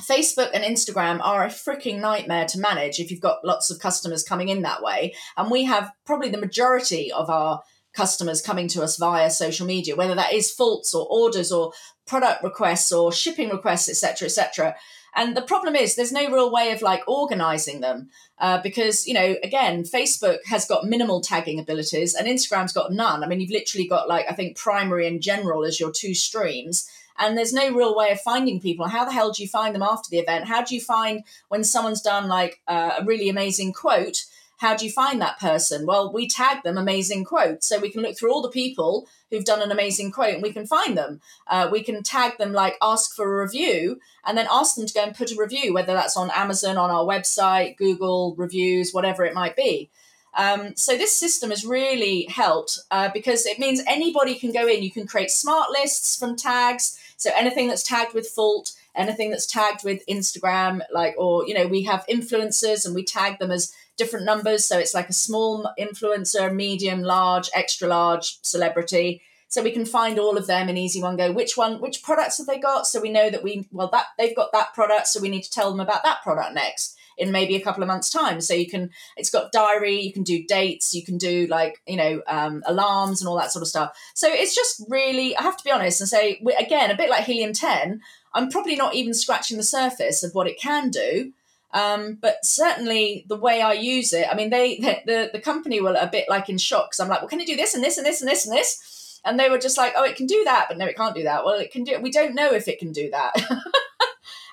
Facebook 0.00 0.50
and 0.52 0.62
Instagram 0.62 1.20
are 1.22 1.44
a 1.44 1.48
freaking 1.48 2.00
nightmare 2.00 2.46
to 2.46 2.60
manage 2.60 3.00
if 3.00 3.10
you've 3.10 3.20
got 3.20 3.44
lots 3.44 3.70
of 3.70 3.80
customers 3.80 4.22
coming 4.22 4.50
in 4.50 4.62
that 4.62 4.82
way. 4.82 5.14
And 5.36 5.50
we 5.50 5.64
have 5.64 5.90
probably 6.04 6.28
the 6.28 6.38
majority 6.38 7.10
of 7.10 7.30
our 7.30 7.62
customers 7.94 8.42
coming 8.42 8.68
to 8.68 8.82
us 8.82 8.98
via 8.98 9.30
social 9.30 9.66
media, 9.66 9.96
whether 9.96 10.14
that 10.14 10.34
is 10.34 10.52
faults 10.52 10.94
or 10.94 11.06
orders 11.10 11.50
or 11.50 11.72
product 12.06 12.44
requests 12.44 12.92
or 12.92 13.10
shipping 13.10 13.48
requests, 13.48 13.88
etc., 13.88 14.26
etc. 14.26 14.76
And 15.16 15.34
the 15.34 15.42
problem 15.42 15.74
is 15.74 15.94
there's 15.94 16.12
no 16.12 16.30
real 16.30 16.52
way 16.52 16.72
of 16.72 16.82
like 16.82 17.02
organizing 17.08 17.80
them 17.80 18.10
uh, 18.38 18.60
because, 18.60 19.06
you 19.06 19.14
know, 19.14 19.36
again, 19.42 19.82
Facebook 19.82 20.44
has 20.44 20.66
got 20.66 20.84
minimal 20.84 21.22
tagging 21.22 21.58
abilities 21.58 22.14
and 22.14 22.28
Instagram's 22.28 22.74
got 22.74 22.92
none. 22.92 23.24
I 23.24 23.26
mean, 23.26 23.40
you've 23.40 23.50
literally 23.50 23.88
got 23.88 24.08
like, 24.08 24.26
I 24.28 24.34
think 24.34 24.58
primary 24.58 25.06
and 25.08 25.22
general 25.22 25.64
as 25.64 25.80
your 25.80 25.90
two 25.90 26.14
streams. 26.14 26.88
And 27.18 27.36
there's 27.36 27.54
no 27.54 27.72
real 27.72 27.96
way 27.96 28.10
of 28.10 28.20
finding 28.20 28.60
people. 28.60 28.88
How 28.88 29.06
the 29.06 29.12
hell 29.12 29.32
do 29.32 29.42
you 29.42 29.48
find 29.48 29.74
them 29.74 29.82
after 29.82 30.10
the 30.10 30.18
event? 30.18 30.44
How 30.44 30.62
do 30.62 30.74
you 30.74 30.82
find 30.82 31.24
when 31.48 31.64
someone's 31.64 32.02
done 32.02 32.28
like 32.28 32.60
uh, 32.68 32.96
a 32.98 33.04
really 33.04 33.30
amazing 33.30 33.72
quote? 33.72 34.26
How 34.58 34.74
do 34.74 34.84
you 34.84 34.90
find 34.90 35.20
that 35.20 35.38
person? 35.38 35.86
Well, 35.86 36.12
we 36.12 36.28
tag 36.28 36.62
them 36.62 36.78
amazing 36.78 37.24
quotes. 37.24 37.66
So 37.68 37.78
we 37.78 37.90
can 37.90 38.02
look 38.02 38.16
through 38.16 38.32
all 38.32 38.42
the 38.42 38.48
people 38.48 39.06
who've 39.30 39.44
done 39.44 39.62
an 39.62 39.70
amazing 39.70 40.12
quote 40.12 40.34
and 40.34 40.42
we 40.42 40.52
can 40.52 40.66
find 40.66 40.96
them. 40.96 41.20
Uh, 41.46 41.68
we 41.70 41.82
can 41.82 42.02
tag 42.02 42.38
them 42.38 42.52
like 42.52 42.76
ask 42.80 43.14
for 43.14 43.24
a 43.24 43.44
review 43.44 44.00
and 44.24 44.36
then 44.36 44.46
ask 44.50 44.76
them 44.76 44.86
to 44.86 44.94
go 44.94 45.02
and 45.02 45.16
put 45.16 45.32
a 45.32 45.36
review, 45.36 45.74
whether 45.74 45.92
that's 45.92 46.16
on 46.16 46.30
Amazon, 46.30 46.78
on 46.78 46.90
our 46.90 47.04
website, 47.04 47.76
Google 47.76 48.34
reviews, 48.36 48.92
whatever 48.92 49.24
it 49.24 49.34
might 49.34 49.56
be. 49.56 49.90
Um, 50.36 50.76
so 50.76 50.96
this 50.96 51.16
system 51.16 51.50
has 51.50 51.64
really 51.64 52.26
helped 52.28 52.78
uh, 52.90 53.08
because 53.12 53.46
it 53.46 53.58
means 53.58 53.80
anybody 53.86 54.34
can 54.34 54.52
go 54.52 54.66
in. 54.68 54.82
You 54.82 54.90
can 54.90 55.06
create 55.06 55.30
smart 55.30 55.70
lists 55.70 56.16
from 56.16 56.36
tags. 56.36 56.98
So 57.16 57.30
anything 57.34 57.68
that's 57.68 57.82
tagged 57.82 58.12
with 58.12 58.28
fault, 58.28 58.72
anything 58.96 59.30
that's 59.30 59.46
tagged 59.46 59.84
with 59.84 60.06
Instagram, 60.06 60.80
like, 60.92 61.14
or, 61.18 61.46
you 61.46 61.54
know, 61.54 61.66
we 61.66 61.82
have 61.84 62.06
influencers 62.10 62.84
and 62.86 62.94
we 62.94 63.04
tag 63.04 63.38
them 63.38 63.50
as 63.50 63.72
different 63.96 64.26
numbers. 64.26 64.64
So 64.64 64.78
it's 64.78 64.94
like 64.94 65.08
a 65.08 65.14
small 65.14 65.70
influencer, 65.78 66.54
medium, 66.54 67.02
large, 67.02 67.50
extra 67.54 67.88
large 67.88 68.38
celebrity. 68.42 69.22
So 69.48 69.62
we 69.62 69.70
can 69.70 69.84
find 69.84 70.18
all 70.18 70.36
of 70.36 70.46
them 70.46 70.68
in 70.68 70.76
easy 70.76 71.00
one 71.00 71.16
go. 71.16 71.30
Which 71.32 71.56
one, 71.56 71.80
which 71.80 72.02
products 72.02 72.38
have 72.38 72.46
they 72.46 72.58
got? 72.58 72.86
So 72.86 73.00
we 73.00 73.10
know 73.10 73.30
that 73.30 73.42
we, 73.42 73.68
well, 73.70 73.88
that 73.92 74.06
they've 74.18 74.34
got 74.34 74.52
that 74.52 74.74
product. 74.74 75.06
So 75.06 75.20
we 75.20 75.28
need 75.28 75.42
to 75.42 75.50
tell 75.50 75.70
them 75.70 75.80
about 75.80 76.02
that 76.02 76.22
product 76.22 76.54
next 76.54 76.95
in 77.16 77.32
maybe 77.32 77.56
a 77.56 77.60
couple 77.60 77.82
of 77.82 77.86
months 77.86 78.10
time. 78.10 78.40
So 78.40 78.54
you 78.54 78.68
can, 78.68 78.90
it's 79.16 79.30
got 79.30 79.52
diary, 79.52 80.00
you 80.00 80.12
can 80.12 80.22
do 80.22 80.44
dates, 80.46 80.94
you 80.94 81.04
can 81.04 81.18
do 81.18 81.46
like, 81.46 81.80
you 81.86 81.96
know, 81.96 82.22
um, 82.26 82.62
alarms 82.66 83.20
and 83.20 83.28
all 83.28 83.36
that 83.36 83.52
sort 83.52 83.62
of 83.62 83.68
stuff. 83.68 83.96
So 84.14 84.28
it's 84.30 84.54
just 84.54 84.84
really, 84.88 85.36
I 85.36 85.42
have 85.42 85.56
to 85.56 85.64
be 85.64 85.70
honest 85.70 86.00
and 86.00 86.08
say, 86.08 86.40
again, 86.58 86.90
a 86.90 86.96
bit 86.96 87.10
like 87.10 87.24
Helium 87.24 87.52
10, 87.52 88.00
I'm 88.34 88.50
probably 88.50 88.76
not 88.76 88.94
even 88.94 89.14
scratching 89.14 89.56
the 89.56 89.62
surface 89.62 90.22
of 90.22 90.34
what 90.34 90.46
it 90.46 90.60
can 90.60 90.90
do. 90.90 91.32
Um, 91.72 92.14
but 92.20 92.44
certainly 92.44 93.24
the 93.28 93.36
way 93.36 93.60
I 93.60 93.72
use 93.72 94.12
it, 94.12 94.26
I 94.30 94.34
mean, 94.34 94.50
they 94.50 94.78
the 94.78 95.30
the 95.32 95.40
company 95.40 95.80
were 95.80 95.96
a 95.98 96.06
bit 96.06 96.26
like 96.28 96.48
in 96.48 96.58
shock 96.58 96.92
I'm 96.98 97.08
like, 97.08 97.20
well, 97.20 97.28
can 97.28 97.40
you 97.40 97.46
do 97.46 97.56
this 97.56 97.74
and 97.74 97.84
this 97.84 97.98
and 97.98 98.06
this 98.06 98.22
and 98.22 98.30
this 98.30 98.46
and 98.46 98.56
this? 98.56 99.20
And 99.24 99.38
they 99.38 99.50
were 99.50 99.58
just 99.58 99.76
like, 99.76 99.92
oh, 99.96 100.04
it 100.04 100.16
can 100.16 100.26
do 100.26 100.44
that, 100.44 100.66
but 100.68 100.78
no, 100.78 100.86
it 100.86 100.96
can't 100.96 101.14
do 101.14 101.24
that. 101.24 101.44
Well, 101.44 101.58
it 101.58 101.72
can 101.72 101.82
do. 101.82 101.98
We 102.00 102.12
don't 102.12 102.34
know 102.34 102.52
if 102.52 102.68
it 102.68 102.78
can 102.78 102.92
do 102.92 103.10
that. 103.10 103.34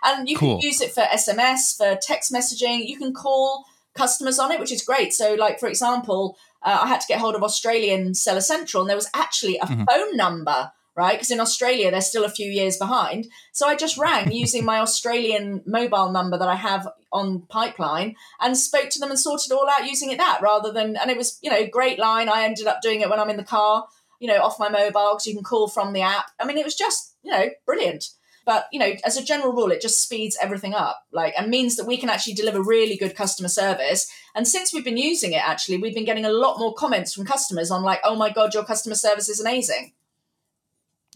and 0.03 0.27
you 0.27 0.37
cool. 0.37 0.59
can 0.59 0.67
use 0.67 0.81
it 0.81 0.91
for 0.91 1.01
SMS, 1.01 1.75
for 1.75 1.97
text 2.01 2.31
messaging. 2.31 2.87
You 2.87 2.97
can 2.97 3.13
call 3.13 3.65
customers 3.95 4.39
on 4.39 4.51
it, 4.51 4.59
which 4.59 4.71
is 4.71 4.83
great. 4.83 5.13
So, 5.13 5.35
like 5.35 5.59
for 5.59 5.67
example, 5.67 6.37
uh, 6.61 6.79
I 6.81 6.87
had 6.87 7.01
to 7.01 7.07
get 7.07 7.19
hold 7.19 7.35
of 7.35 7.43
Australian 7.43 8.13
Seller 8.13 8.41
Central, 8.41 8.81
and 8.81 8.89
there 8.89 8.97
was 8.97 9.09
actually 9.13 9.57
a 9.57 9.65
mm-hmm. 9.65 9.83
phone 9.85 10.17
number 10.17 10.71
right? 10.95 11.13
Because 11.13 11.31
in 11.31 11.39
Australia, 11.39 11.89
they're 11.89 12.01
still 12.01 12.23
a 12.23 12.29
few 12.29 12.49
years 12.49 12.77
behind. 12.77 13.27
So 13.51 13.67
I 13.67 13.75
just 13.75 13.97
rang 13.97 14.31
using 14.31 14.63
my 14.65 14.79
Australian 14.79 15.61
mobile 15.65 16.11
number 16.11 16.37
that 16.37 16.47
I 16.47 16.55
have 16.55 16.87
on 17.11 17.41
Pipeline 17.49 18.15
and 18.39 18.57
spoke 18.57 18.89
to 18.91 18.99
them 18.99 19.09
and 19.09 19.19
sorted 19.19 19.51
it 19.51 19.55
all 19.55 19.69
out 19.69 19.87
using 19.87 20.11
it 20.11 20.17
that 20.17 20.39
rather 20.41 20.71
than, 20.71 20.95
and 20.97 21.09
it 21.09 21.17
was, 21.17 21.39
you 21.41 21.49
know, 21.49 21.65
great 21.67 21.99
line. 21.99 22.29
I 22.29 22.43
ended 22.43 22.67
up 22.67 22.81
doing 22.81 23.01
it 23.01 23.09
when 23.09 23.19
I'm 23.19 23.29
in 23.29 23.37
the 23.37 23.43
car, 23.43 23.87
you 24.19 24.27
know, 24.27 24.41
off 24.41 24.59
my 24.59 24.69
mobile 24.69 25.13
because 25.13 25.27
you 25.27 25.33
can 25.33 25.43
call 25.43 25.67
from 25.67 25.93
the 25.93 26.01
app. 26.01 26.27
I 26.39 26.45
mean, 26.45 26.57
it 26.57 26.65
was 26.65 26.75
just, 26.75 27.15
you 27.23 27.31
know, 27.31 27.49
brilliant. 27.65 28.09
But 28.45 28.67
you 28.71 28.79
know, 28.79 28.91
as 29.05 29.17
a 29.17 29.23
general 29.23 29.53
rule, 29.53 29.71
it 29.71 29.81
just 29.81 30.01
speeds 30.01 30.37
everything 30.41 30.73
up, 30.73 31.05
like, 31.11 31.33
and 31.37 31.49
means 31.49 31.75
that 31.77 31.87
we 31.87 31.97
can 31.97 32.09
actually 32.09 32.33
deliver 32.33 32.61
really 32.61 32.97
good 32.97 33.15
customer 33.15 33.49
service. 33.49 34.11
And 34.35 34.47
since 34.47 34.73
we've 34.73 34.83
been 34.83 34.97
using 34.97 35.33
it, 35.33 35.47
actually, 35.47 35.77
we've 35.77 35.95
been 35.95 36.05
getting 36.05 36.25
a 36.25 36.31
lot 36.31 36.59
more 36.59 36.73
comments 36.73 37.13
from 37.13 37.25
customers 37.25 37.71
on 37.71 37.83
like, 37.83 37.99
"Oh 38.03 38.15
my 38.15 38.29
god, 38.29 38.53
your 38.53 38.65
customer 38.65 38.95
service 38.95 39.29
is 39.29 39.39
amazing." 39.39 39.93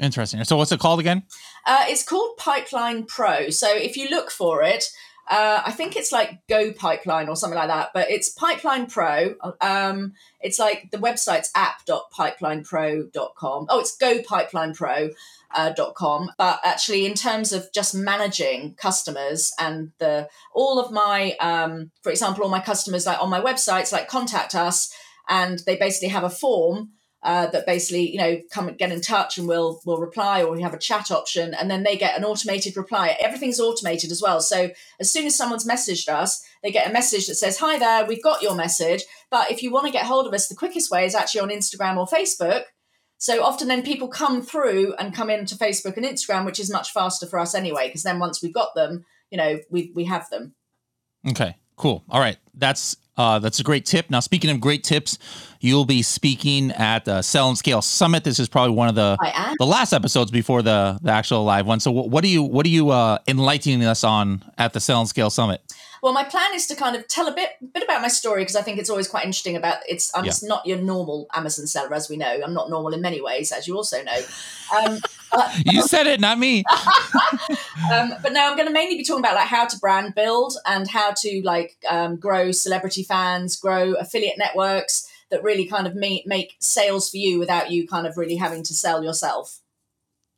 Interesting. 0.01 0.43
So, 0.43 0.57
what's 0.57 0.71
it 0.71 0.79
called 0.79 0.99
again? 0.99 1.23
Uh, 1.65 1.85
it's 1.87 2.03
called 2.03 2.37
Pipeline 2.37 3.05
Pro. 3.05 3.49
So, 3.49 3.75
if 3.75 3.97
you 3.97 4.09
look 4.09 4.29
for 4.29 4.61
it, 4.63 4.85
uh, 5.29 5.61
I 5.65 5.71
think 5.71 5.97
it's 5.97 6.13
like 6.13 6.45
Go 6.47 6.71
Pipeline 6.71 7.29
or 7.29 7.35
something 7.35 7.57
like 7.57 7.67
that, 7.67 7.89
but 7.93 8.09
it's 8.09 8.29
Pipeline 8.29 8.87
Pro. 8.87 9.35
Um, 9.59 10.13
it's 10.39 10.59
like 10.59 10.91
the 10.91 10.97
website's 10.97 11.51
app.pipelinepro.com. 11.53 13.65
Oh, 13.69 13.79
it's 13.79 13.97
Go 13.97 14.21
Pipeline 14.21 14.73
Pro. 14.73 15.09
Uh, 15.55 15.73
.com. 15.95 16.29
But 16.37 16.59
actually 16.63 17.05
in 17.05 17.13
terms 17.13 17.53
of 17.53 17.71
just 17.73 17.95
managing 17.95 18.75
customers 18.75 19.53
and 19.57 19.91
the 19.97 20.27
all 20.53 20.77
of 20.77 20.91
my 20.91 21.37
um, 21.39 21.91
for 22.03 22.11
example 22.11 22.43
all 22.43 22.49
my 22.49 22.59
customers 22.59 23.05
like 23.05 23.21
on 23.21 23.29
my 23.29 23.39
websites 23.39 23.93
like 23.93 24.09
contact 24.09 24.55
us 24.55 24.93
and 25.29 25.59
they 25.65 25.77
basically 25.77 26.09
have 26.09 26.25
a 26.25 26.29
form 26.29 26.91
uh, 27.23 27.47
that 27.47 27.65
basically 27.65 28.09
you 28.11 28.17
know 28.17 28.39
come 28.51 28.73
get 28.75 28.91
in 28.91 29.01
touch 29.01 29.37
and 29.37 29.47
we'll 29.47 29.81
we'll 29.85 29.99
reply 29.99 30.43
or 30.43 30.51
we 30.51 30.61
have 30.61 30.73
a 30.73 30.79
chat 30.79 31.11
option 31.11 31.53
and 31.53 31.69
then 31.69 31.83
they 31.83 31.97
get 31.97 32.17
an 32.17 32.23
automated 32.23 32.77
reply. 32.77 33.17
Everything's 33.19 33.59
automated 33.59 34.11
as 34.11 34.21
well. 34.21 34.39
So 34.39 34.69
as 34.99 35.11
soon 35.11 35.25
as 35.25 35.35
someone's 35.35 35.67
messaged 35.67 36.09
us 36.09 36.45
they 36.63 36.71
get 36.71 36.89
a 36.89 36.93
message 36.93 37.27
that 37.27 37.35
says 37.35 37.59
hi 37.59 37.77
there 37.79 38.05
we've 38.05 38.23
got 38.23 38.41
your 38.41 38.55
message. 38.55 39.03
But 39.29 39.51
if 39.51 39.63
you 39.63 39.71
want 39.71 39.87
to 39.87 39.91
get 39.91 40.05
hold 40.05 40.27
of 40.27 40.33
us 40.33 40.47
the 40.47 40.55
quickest 40.55 40.91
way 40.91 41.05
is 41.05 41.15
actually 41.15 41.41
on 41.41 41.49
instagram 41.49 41.97
or 41.97 42.05
facebook 42.05 42.63
so 43.17 43.43
often 43.43 43.67
then 43.67 43.83
people 43.83 44.07
come 44.07 44.41
through 44.41 44.93
and 44.95 45.13
come 45.13 45.29
into 45.29 45.55
facebook 45.55 45.97
and 45.97 46.05
instagram 46.05 46.45
which 46.45 46.59
is 46.59 46.71
much 46.71 46.91
faster 46.91 47.25
for 47.25 47.39
us 47.39 47.55
anyway 47.55 47.87
because 47.87 48.03
then 48.03 48.19
once 48.19 48.41
we've 48.41 48.53
got 48.53 48.73
them 48.75 49.05
you 49.29 49.37
know 49.37 49.59
we 49.69 49.91
we 49.95 50.05
have 50.05 50.29
them 50.29 50.53
okay 51.27 51.55
cool 51.75 52.03
all 52.09 52.19
right 52.19 52.37
that's 52.53 52.97
uh, 53.17 53.39
that's 53.39 53.59
a 53.59 53.63
great 53.63 53.85
tip. 53.85 54.09
Now, 54.09 54.19
speaking 54.19 54.49
of 54.51 54.61
great 54.61 54.83
tips, 54.83 55.17
you'll 55.59 55.85
be 55.85 56.03
speaking 56.03 56.71
at 56.71 57.05
the 57.05 57.21
Sell 57.21 57.49
and 57.49 57.57
Scale 57.57 57.81
Summit. 57.81 58.23
This 58.23 58.39
is 58.39 58.47
probably 58.47 58.75
one 58.75 58.89
of 58.89 58.95
the 58.95 59.17
the 59.57 59.65
last 59.65 59.91
episodes 59.91 60.29
before 60.29 60.61
the 60.61 60.99
the 61.01 61.11
actual 61.11 61.43
live 61.43 61.65
one. 61.65 61.79
So, 61.79 61.91
what, 61.91 62.09
what 62.09 62.23
are 62.23 62.27
you 62.27 62.43
what 62.43 62.65
are 62.65 62.69
you 62.69 62.91
uh, 62.91 63.17
enlightening 63.27 63.83
us 63.83 64.03
on 64.03 64.43
at 64.57 64.73
the 64.73 64.79
Sell 64.79 64.99
and 64.99 65.09
Scale 65.09 65.31
Summit? 65.31 65.61
Well, 66.01 66.13
my 66.13 66.23
plan 66.23 66.53
is 66.53 66.67
to 66.67 66.75
kind 66.75 66.95
of 66.95 67.07
tell 67.07 67.27
a 67.27 67.33
bit 67.33 67.51
bit 67.73 67.83
about 67.83 68.01
my 68.01 68.07
story 68.07 68.41
because 68.41 68.55
I 68.55 68.61
think 68.61 68.79
it's 68.79 68.89
always 68.89 69.07
quite 69.07 69.25
interesting. 69.25 69.55
About 69.55 69.77
it's 69.87 70.11
I'm 70.15 70.25
yeah. 70.25 70.29
just 70.29 70.43
not 70.43 70.65
your 70.65 70.77
normal 70.77 71.27
Amazon 71.33 71.67
seller, 71.67 71.93
as 71.93 72.09
we 72.09 72.17
know. 72.17 72.39
I'm 72.43 72.53
not 72.53 72.69
normal 72.69 72.93
in 72.93 73.01
many 73.01 73.21
ways, 73.21 73.51
as 73.51 73.67
you 73.67 73.75
also 73.75 74.01
know. 74.03 74.19
Um, 74.77 74.99
you 75.65 75.81
said 75.83 76.07
it, 76.07 76.19
not 76.19 76.39
me. 76.39 76.63
um, 77.93 78.13
but 78.21 78.33
now 78.33 78.49
I'm 78.49 78.55
going 78.55 78.67
to 78.67 78.73
mainly 78.73 78.97
be 78.97 79.03
talking 79.03 79.23
about 79.23 79.35
like 79.35 79.47
how 79.47 79.65
to 79.65 79.79
brand 79.79 80.15
build 80.15 80.53
and 80.65 80.87
how 80.87 81.13
to 81.17 81.41
like 81.43 81.77
um, 81.89 82.17
grow 82.17 82.51
celebrity 82.51 83.03
fans, 83.03 83.55
grow 83.55 83.93
affiliate 83.93 84.37
networks 84.37 85.09
that 85.29 85.43
really 85.43 85.65
kind 85.65 85.87
of 85.87 85.95
make 85.95 86.25
make 86.25 86.55
sales 86.59 87.09
for 87.09 87.17
you 87.17 87.39
without 87.39 87.71
you 87.71 87.87
kind 87.87 88.07
of 88.07 88.17
really 88.17 88.37
having 88.37 88.63
to 88.63 88.73
sell 88.73 89.03
yourself. 89.03 89.59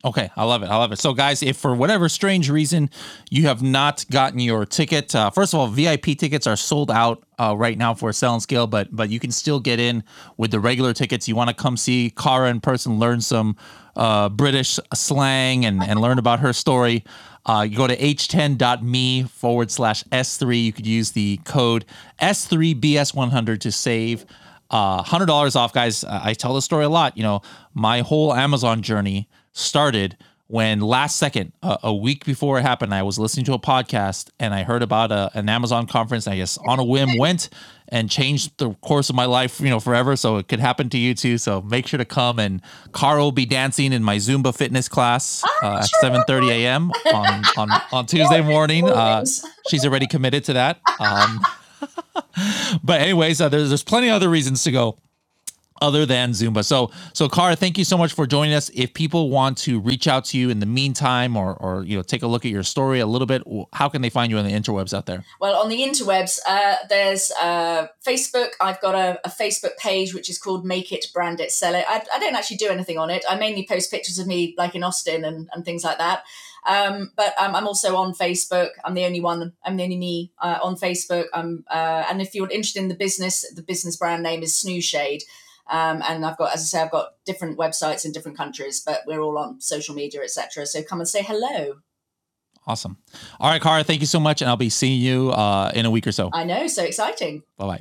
Okay, 0.02 0.30
I 0.34 0.44
love 0.44 0.62
it. 0.62 0.70
I 0.70 0.76
love 0.76 0.92
it. 0.92 0.98
So, 0.98 1.12
guys, 1.12 1.42
if 1.42 1.58
for 1.58 1.74
whatever 1.74 2.08
strange 2.08 2.48
reason 2.48 2.88
you 3.28 3.42
have 3.48 3.62
not 3.62 4.06
gotten 4.10 4.38
your 4.38 4.64
ticket, 4.64 5.14
uh, 5.14 5.28
first 5.28 5.52
of 5.52 5.60
all, 5.60 5.66
VIP 5.66 6.16
tickets 6.16 6.46
are 6.46 6.56
sold 6.56 6.90
out 6.90 7.22
uh, 7.38 7.54
right 7.54 7.76
now 7.76 7.92
for 7.92 8.10
Sell 8.10 8.32
and 8.32 8.42
Scale, 8.42 8.66
but 8.66 8.88
but 8.96 9.10
you 9.10 9.20
can 9.20 9.30
still 9.30 9.60
get 9.60 9.78
in 9.78 10.02
with 10.38 10.52
the 10.52 10.60
regular 10.60 10.94
tickets. 10.94 11.28
You 11.28 11.36
want 11.36 11.48
to 11.48 11.54
come 11.54 11.76
see 11.76 12.10
Cara 12.16 12.48
in 12.48 12.60
person, 12.60 12.98
learn 12.98 13.20
some 13.20 13.56
uh, 13.94 14.30
British 14.30 14.80
slang, 14.94 15.66
and 15.66 15.82
and 15.82 16.00
learn 16.00 16.18
about 16.18 16.40
her 16.40 16.54
story. 16.54 17.04
Uh, 17.44 17.66
you 17.68 17.76
go 17.76 17.86
to 17.86 17.96
h10.me 17.96 19.24
forward 19.24 19.70
slash 19.70 20.02
S3. 20.04 20.64
You 20.64 20.72
could 20.72 20.86
use 20.86 21.12
the 21.12 21.38
code 21.44 21.84
S3BS100 22.22 23.60
to 23.60 23.72
save 23.72 24.24
uh, 24.70 25.02
$100 25.02 25.56
off, 25.56 25.72
guys. 25.72 26.04
I 26.04 26.34
tell 26.34 26.54
the 26.54 26.62
story 26.62 26.84
a 26.84 26.88
lot. 26.88 27.16
You 27.16 27.22
know, 27.22 27.42
my 27.74 28.00
whole 28.00 28.34
Amazon 28.34 28.82
journey 28.82 29.28
started 29.52 30.16
when 30.50 30.80
last 30.80 31.16
second, 31.16 31.52
uh, 31.62 31.76
a 31.84 31.94
week 31.94 32.24
before 32.24 32.58
it 32.58 32.62
happened, 32.62 32.92
I 32.92 33.04
was 33.04 33.20
listening 33.20 33.46
to 33.46 33.52
a 33.52 33.58
podcast 33.60 34.30
and 34.40 34.52
I 34.52 34.64
heard 34.64 34.82
about 34.82 35.12
a, 35.12 35.30
an 35.34 35.48
Amazon 35.48 35.86
conference. 35.86 36.26
I 36.26 36.34
guess 36.34 36.58
on 36.66 36.80
a 36.80 36.84
whim 36.84 37.16
went 37.18 37.50
and 37.86 38.10
changed 38.10 38.58
the 38.58 38.74
course 38.74 39.08
of 39.10 39.14
my 39.14 39.26
life, 39.26 39.60
you 39.60 39.70
know, 39.70 39.78
forever. 39.78 40.16
So 40.16 40.38
it 40.38 40.48
could 40.48 40.58
happen 40.58 40.90
to 40.90 40.98
you 40.98 41.14
too. 41.14 41.38
So 41.38 41.62
make 41.62 41.86
sure 41.86 41.98
to 41.98 42.04
come 42.04 42.40
and 42.40 42.62
Cara 42.92 43.20
will 43.20 43.30
be 43.30 43.46
dancing 43.46 43.92
in 43.92 44.02
my 44.02 44.16
Zumba 44.16 44.52
fitness 44.52 44.88
class 44.88 45.44
uh, 45.62 45.84
at 45.84 45.88
7:30 46.02 46.50
a.m. 46.50 46.90
on 47.14 47.44
on 47.56 47.70
on 47.92 48.06
Tuesday 48.08 48.42
morning. 48.42 48.88
Uh, 48.88 49.24
she's 49.68 49.86
already 49.86 50.08
committed 50.08 50.42
to 50.46 50.54
that. 50.54 50.80
Um, 50.98 51.46
but 52.84 53.00
anyways, 53.00 53.40
uh, 53.40 53.48
there's 53.48 53.68
there's 53.68 53.84
plenty 53.84 54.08
of 54.08 54.14
other 54.14 54.28
reasons 54.28 54.62
to 54.64 54.72
go 54.72 54.98
other 55.80 56.04
than 56.04 56.32
Zumba. 56.32 56.64
So, 56.64 56.90
so 57.12 57.28
Cara, 57.28 57.56
thank 57.56 57.78
you 57.78 57.84
so 57.84 57.96
much 57.96 58.12
for 58.12 58.26
joining 58.26 58.54
us. 58.54 58.70
If 58.74 58.92
people 58.94 59.30
want 59.30 59.56
to 59.58 59.80
reach 59.80 60.06
out 60.06 60.24
to 60.26 60.38
you 60.38 60.50
in 60.50 60.60
the 60.60 60.66
meantime, 60.66 61.36
or 61.36 61.54
or 61.54 61.84
you 61.84 61.96
know 61.96 62.02
take 62.02 62.22
a 62.22 62.26
look 62.26 62.44
at 62.44 62.50
your 62.50 62.62
story 62.62 63.00
a 63.00 63.06
little 63.06 63.26
bit, 63.26 63.42
how 63.72 63.88
can 63.88 64.02
they 64.02 64.10
find 64.10 64.30
you 64.30 64.38
on 64.38 64.44
the 64.44 64.52
interwebs 64.52 64.92
out 64.94 65.06
there? 65.06 65.24
Well, 65.40 65.60
on 65.60 65.68
the 65.68 65.78
interwebs, 65.78 66.38
uh, 66.46 66.76
there's 66.88 67.30
uh, 67.40 67.88
Facebook. 68.06 68.50
I've 68.60 68.80
got 68.80 68.94
a, 68.94 69.20
a, 69.24 69.30
Facebook 69.30 69.76
page 69.78 70.12
which 70.12 70.28
is 70.28 70.38
called 70.38 70.66
Make 70.66 70.92
It, 70.92 71.06
Brand 71.14 71.40
It, 71.40 71.50
Sell 71.50 71.74
It. 71.74 71.84
I, 71.88 72.02
I, 72.12 72.18
don't 72.18 72.34
actually 72.34 72.58
do 72.58 72.68
anything 72.68 72.98
on 72.98 73.08
it. 73.08 73.24
I 73.28 73.36
mainly 73.36 73.66
post 73.66 73.90
pictures 73.90 74.18
of 74.18 74.26
me, 74.26 74.54
like 74.58 74.74
in 74.74 74.82
Austin 74.82 75.24
and, 75.24 75.48
and 75.54 75.64
things 75.64 75.82
like 75.82 75.98
that. 75.98 76.24
Um, 76.66 77.12
but 77.16 77.34
um, 77.40 77.54
I'm 77.54 77.66
also 77.66 77.96
on 77.96 78.12
Facebook. 78.12 78.70
I'm 78.84 78.94
the 78.94 79.04
only 79.04 79.20
one. 79.20 79.52
I'm 79.64 79.76
the 79.76 79.84
only 79.84 79.96
me 79.96 80.32
uh, 80.38 80.58
on 80.62 80.76
Facebook. 80.76 81.26
Um, 81.32 81.64
uh, 81.70 82.04
and 82.08 82.20
if 82.20 82.34
you're 82.34 82.50
interested 82.50 82.80
in 82.82 82.88
the 82.88 82.94
business, 82.94 83.50
the 83.54 83.62
business 83.62 83.96
brand 83.96 84.22
name 84.22 84.42
is 84.42 84.52
SnoozeShade. 84.52 85.22
Um, 85.70 86.02
and 86.08 86.26
I've 86.26 86.36
got, 86.36 86.52
as 86.52 86.62
I 86.62 86.64
say, 86.64 86.80
I've 86.80 86.90
got 86.90 87.14
different 87.24 87.56
websites 87.56 88.04
in 88.04 88.12
different 88.12 88.36
countries, 88.36 88.80
but 88.84 89.02
we're 89.06 89.20
all 89.20 89.38
on 89.38 89.60
social 89.60 89.94
media, 89.94 90.20
etc. 90.22 90.66
So 90.66 90.82
come 90.82 91.00
and 91.00 91.08
say 91.08 91.22
hello. 91.22 91.76
Awesome. 92.66 92.98
All 93.38 93.50
right, 93.50 93.62
Cara, 93.62 93.84
thank 93.84 94.00
you 94.00 94.06
so 94.06 94.20
much, 94.20 94.42
and 94.42 94.50
I'll 94.50 94.56
be 94.56 94.68
seeing 94.68 95.00
you 95.00 95.30
uh, 95.30 95.72
in 95.74 95.86
a 95.86 95.90
week 95.90 96.06
or 96.06 96.12
so. 96.12 96.30
I 96.32 96.44
know, 96.44 96.66
so 96.66 96.84
exciting. 96.84 97.42
Bye 97.56 97.66
bye. 97.66 97.78